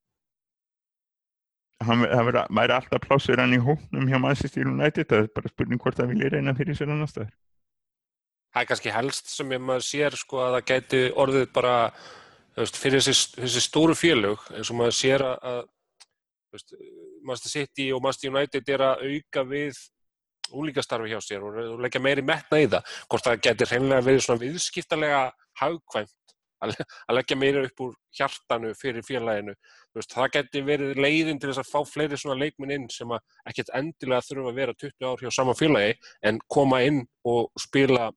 [1.86, 5.81] hann það væri- alltaf plássur hann í hóknum hjá Manchester United það er bara spurning
[5.81, 7.32] hvort það vilja reyna fyrir sér annar staðar.
[8.51, 11.74] Það er kannski helst sem ég maður sér sko að það gæti orðið bara
[12.57, 15.62] veist, fyrir þessi, þessi stóru félög eins og maður sér að,
[17.23, 19.78] Master City og Master United er að auka við
[20.51, 22.89] úlíkastarfi hjá sér og, leggja meiri metna í það.
[23.07, 25.20] Hvort það gæti hreinlega verið svona viðskiptalega
[25.61, 26.15] hagkvæmt
[26.65, 26.77] að,
[27.16, 29.55] leggja meira upp úr hjartanu fyrir félaginu
[29.97, 33.73] veist, það gæti verið leiðin til þess að fá fleiri svona leikminn inn sem ekkert
[33.81, 35.97] endilega þurfa að vera 20 ár hjá sama félagi
[36.31, 38.11] en koma inn og spila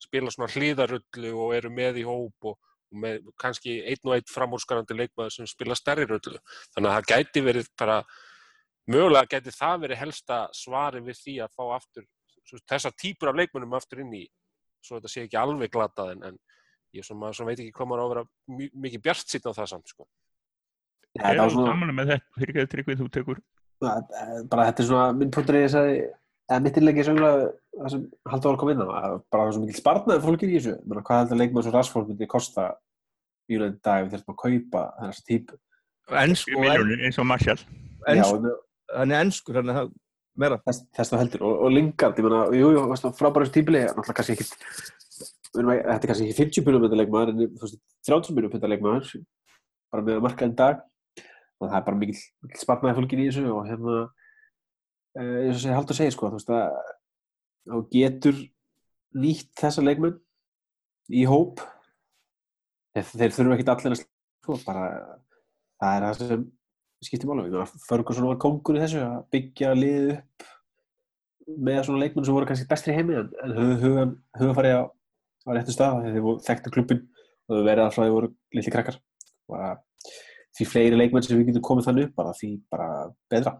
[0.00, 2.56] spila svona hlýðarullu og eru með í hóp og,
[2.90, 6.40] og með kannski einn og einn framúrskarandi leikmaður sem spila stærri rullu.
[6.74, 7.98] Þannig að það gæti verið bara,
[8.90, 12.06] mögulega gæti það verið helsta svari við því að fá aftur
[12.48, 14.24] svo- þessa típur af leikmönnum aftur inn í,
[14.82, 16.40] svo þetta sé ekki alveg glatað en, en
[16.96, 18.24] ég svona, svona veit ekki hvað maður á að vera
[18.58, 20.06] mi- mikið bjart sýtn á það samt sko.
[21.16, 23.42] Ja, er var þú svona, samanlega með þetta fyrir ekki að tryggvið þú tekur
[23.80, 25.88] bara þetta er svona minn punktur þess að
[26.50, 27.48] eða mitt innleggi sögulega
[27.80, 30.22] það sem Haldur var að koma inn á að bara það er svo mikil spartnaði
[30.26, 32.66] fólkir í þessu Menna, hvað heldur leikmann svo Rashford myndi kosta
[33.50, 35.58] United í dag við þurfum að kaupa þessa típu
[36.20, 37.60] Ensk, og en, miljónir eins og Marshall
[38.10, 38.22] er
[38.98, 39.92] hann er það
[40.40, 40.58] meira.
[40.66, 43.82] þess, þess það heldur og, og Lingard, ég meina, jú, jú, veist, frábæra þessu típili,
[43.86, 44.52] náttúrulega kannski ekkit
[45.56, 49.12] þetta er kannski ekki 50 miljónum leikmaður en þú veist, 30 miljónum leikmaður
[49.90, 50.84] bara með að marka en dag.
[51.60, 55.62] Og það er bara mikil, mikil spartnaði fólkin í þessu og hérna uh, eins og
[55.64, 56.78] segja haldur að segja sko, þú veist að
[57.70, 58.38] þú getur
[59.20, 60.16] nýtt þessa leikmenn
[61.12, 61.60] í hóp.
[62.94, 64.86] Þeir, þeir þurfa ekkit allir að sko, bara
[65.80, 66.48] það er það sem
[67.00, 70.48] skiptir mála Ferguson var kongur í þessu að byggja liðið upp
[71.50, 73.30] með svona leikmenn sem voru kannski bestri heimi en,
[73.80, 74.82] hugan farið á,
[75.46, 77.00] á réttu stað þegar voru þekktu klubbin
[77.48, 79.00] og þau verið alltaf að þeir voru litli krakkar.
[79.50, 79.70] Bara,
[80.56, 82.90] því fleiri leikmenn sem við getum komið þannig upp bara því bara
[83.32, 83.56] betra.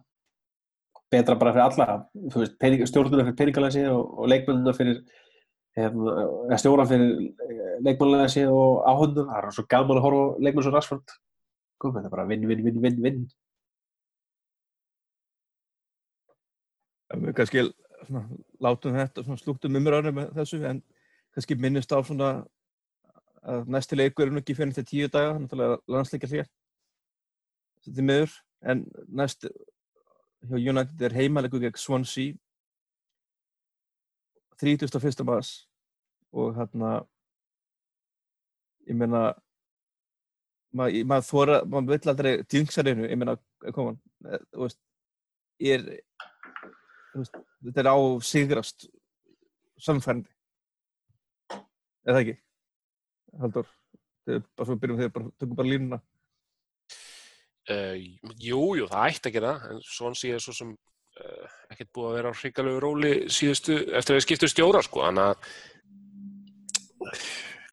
[1.11, 5.01] Betra bara fyrir alla stjórnuna fyrir peningalæsi og, og leikmennina fyrir
[5.79, 6.15] hérna,
[6.49, 7.11] eða stjóran fyrir
[7.87, 11.15] leikmennlæsi og áhundum, það er svo gaman að horfa leikmenn svo Rashford.
[11.81, 13.21] Kom, þetta bara vinn, vinn, vinn, vinn, vinn.
[17.21, 17.67] Við kannski
[18.63, 20.83] látum þetta, svona, slúttum umræðinu með þessu, en
[21.35, 22.31] kannski minnist á svona
[23.41, 26.49] að næsti leikur er nú ekki fyrir til tíu daga, náttúrulega landsleikja hlér.
[27.85, 28.35] Þetta er miður,
[28.69, 32.37] en næst hjá United er heimaleikur gegn Swansea
[34.61, 35.25] 31.
[35.25, 35.55] mars
[36.33, 37.01] og hérna
[38.89, 39.31] ég meina
[40.77, 43.37] maður mað þóra, maður vill aldrei djungsa reynu, ég meina,
[43.73, 43.97] koma
[44.53, 44.81] þú veist,
[45.65, 46.03] ég er
[47.65, 48.87] þetta er á sigrast
[49.81, 50.31] samfærandi
[52.09, 52.37] eða ekki?
[53.41, 53.69] Haldur,
[54.31, 56.01] að byrjum þegar bara tökum bara línuna.
[57.71, 57.95] Uh,
[58.41, 59.83] jú, jú, það ætti að gera en
[60.19, 64.19] sé ég svo sem uh, ekkert búið að vera á hrikalegu róli síðustu, eftir að
[64.19, 65.37] við skiptum stjóra sko, þannig að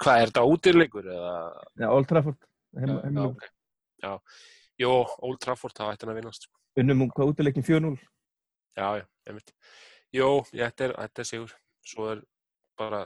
[0.04, 1.34] hvað er þetta útilegur eða?
[1.82, 3.48] Já, Old Trafford já, heim, já, heim, ok.
[4.04, 4.12] já,
[4.84, 4.94] jú,
[5.30, 6.62] Old Trafford það ætti hann að vinnast sko.
[6.84, 9.56] unnum um hvað útileikin 4-0 já, já, einmitt.
[10.16, 11.56] Jú, þetta er, þetta er sigur.
[11.88, 12.22] Svo er
[12.80, 13.06] bara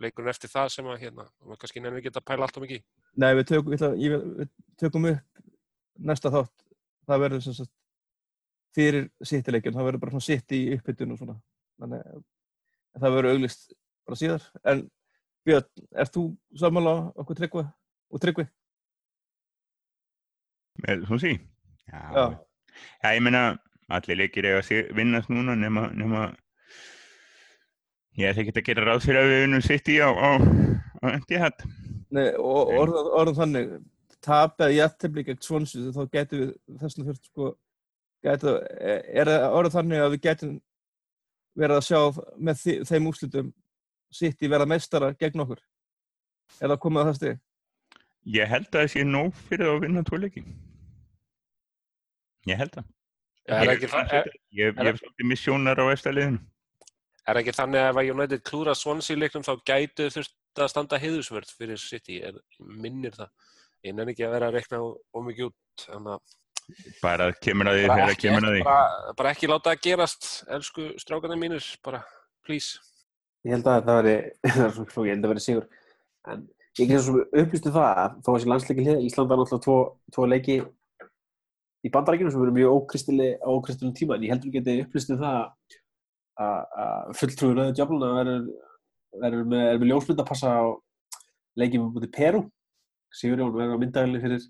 [0.00, 2.82] leikurinn eftir það sem að hérna, maður kannski nefnir ekki að pæla allt og mikið.
[3.20, 4.48] Nei, við tökum, ég, vil- við
[4.80, 5.42] tökum upp
[6.10, 6.64] næsta þátt
[7.10, 7.72] það verður sem sagt
[8.76, 11.36] fyrir sittileikin, það verður bara svona sitt í uppbytun og svona
[11.82, 12.22] þannig að
[13.02, 13.72] það verður auglist
[14.06, 14.86] bara síðar en
[15.48, 15.64] Björn,
[15.96, 16.22] ert þú
[16.60, 17.62] sammála okkur tryggva
[18.12, 18.44] og tryggvi?
[21.06, 21.32] svona sí
[21.90, 22.24] já, Já.
[23.02, 23.42] já, ég meina
[23.90, 26.28] allir leikir eiga að sig- vinnast núna nema, nema
[28.18, 30.30] ég ætla ekki að gera ráð fyrir að við vinnum sitt í á, á,
[31.02, 31.64] á Etihad.
[32.10, 33.74] Nei, og orðan, orðan þannig
[34.24, 37.52] tap eða jættefli gegn svonsu þá getum við þessna þurft sko
[38.26, 40.56] getum, er það orðan þannig að við getum
[41.60, 42.00] verið að sjá
[42.36, 43.52] með því, þeim úrslitum
[44.10, 45.62] sitt í verða meistara gegn okkur?
[46.60, 47.38] Er það komið að það stig?
[48.28, 50.42] ég held að það sé nóg fyrir að vinna tvo leiki.
[52.50, 52.88] Ég held það.
[53.50, 54.26] Er ég, ekki, það- ég,
[54.60, 55.84] ég, ég hef svolítið missjónar á
[57.30, 60.68] efstaliðinu er ekki þannig að ef að United klúra Swansea leiknum þá gætu þurft að
[60.72, 63.30] standa heiðusvörð fyrir City, er, minnir það.
[63.86, 64.80] Ég nenni ekki að vera að rekna
[65.16, 66.36] ómikið út þannig að
[67.02, 68.62] bara kemur að því bara ekki, kemur að því.
[68.66, 72.02] bara, bara ekki láta það gerast elsku strákarnir mínir, bara
[72.46, 72.78] please.
[73.46, 74.16] Ég held að það veri,
[74.54, 75.66] það er svona flókið, ég held að veri sigur.
[76.30, 76.44] En
[76.78, 79.78] ég get svo upplýstu það að þó að þessi landsleiki hlið, Ísland var náttúrulega tvo,
[80.14, 80.58] tvo leiki
[81.80, 85.38] í bandarækjunum sem verður mjög ókristili á ókristilum tíma, en ég heldur geti upplýstu það
[85.40, 85.79] að- að
[87.18, 88.46] fulltrúi rauðu djöfluna verður,
[89.24, 90.64] verður með, með ljósmynd að passa á
[91.60, 92.40] leikið með búið Peru.
[93.20, 94.48] Sigurjón verður á myndaðli fyrir,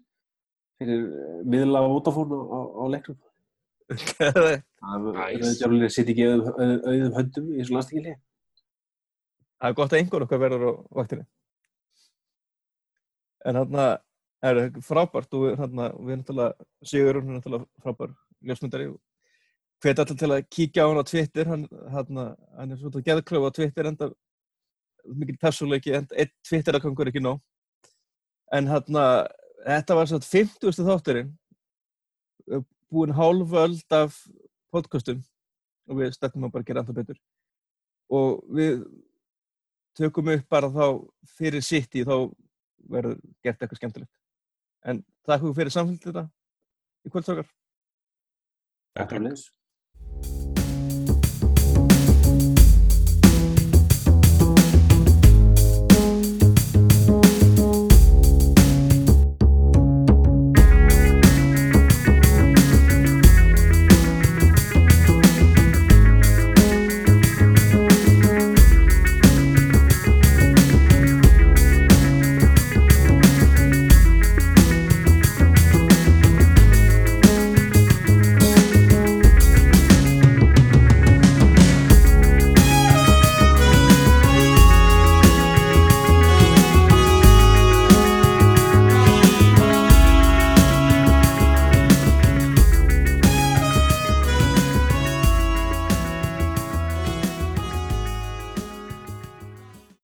[0.80, 1.88] fyrir eh, miðla á
[2.46, 3.18] á, leiknum.
[3.90, 5.56] það Rauðu Nice.
[5.58, 8.18] djöflunni sitt ekki auðum, auðum, auðum höndum í þessu landsleiki hlið.
[9.72, 11.26] er gott að einhver okkar verður á vaktinni
[13.48, 13.86] en þarna
[14.46, 18.14] er frábært og við, þarna, við erum náttúrulega Sigurður er náttúrulega frábær
[18.46, 18.98] ljósmyndari og
[19.80, 21.48] hvet allir til að kíkja á hann á Twitter.
[21.48, 22.26] Hann, þarna,
[22.58, 24.10] hann er svona geðklöfu á Twitter enda
[25.16, 27.40] mikil persónuleiki, en einn Twitter-akangur er ekki nóg.
[28.52, 29.04] En þarna
[29.64, 30.84] þetta var svona 50.
[30.88, 31.34] þátturinn
[32.90, 34.16] búin hálföld af
[34.74, 35.22] podcastum.
[35.90, 37.20] Og við stefnum að bara gera alltaf betur.
[38.10, 38.82] Og við
[39.98, 40.84] tökum upp bara þá
[41.38, 42.30] fyrir sitt í þá
[42.90, 44.12] verður gert eitthvað skemmtilegt.
[44.86, 46.26] En takk fyrir samfélgið þetta
[47.06, 47.48] í kvöldsorgar
[48.96, 49.50] Takk.
[50.22, 50.49] thank you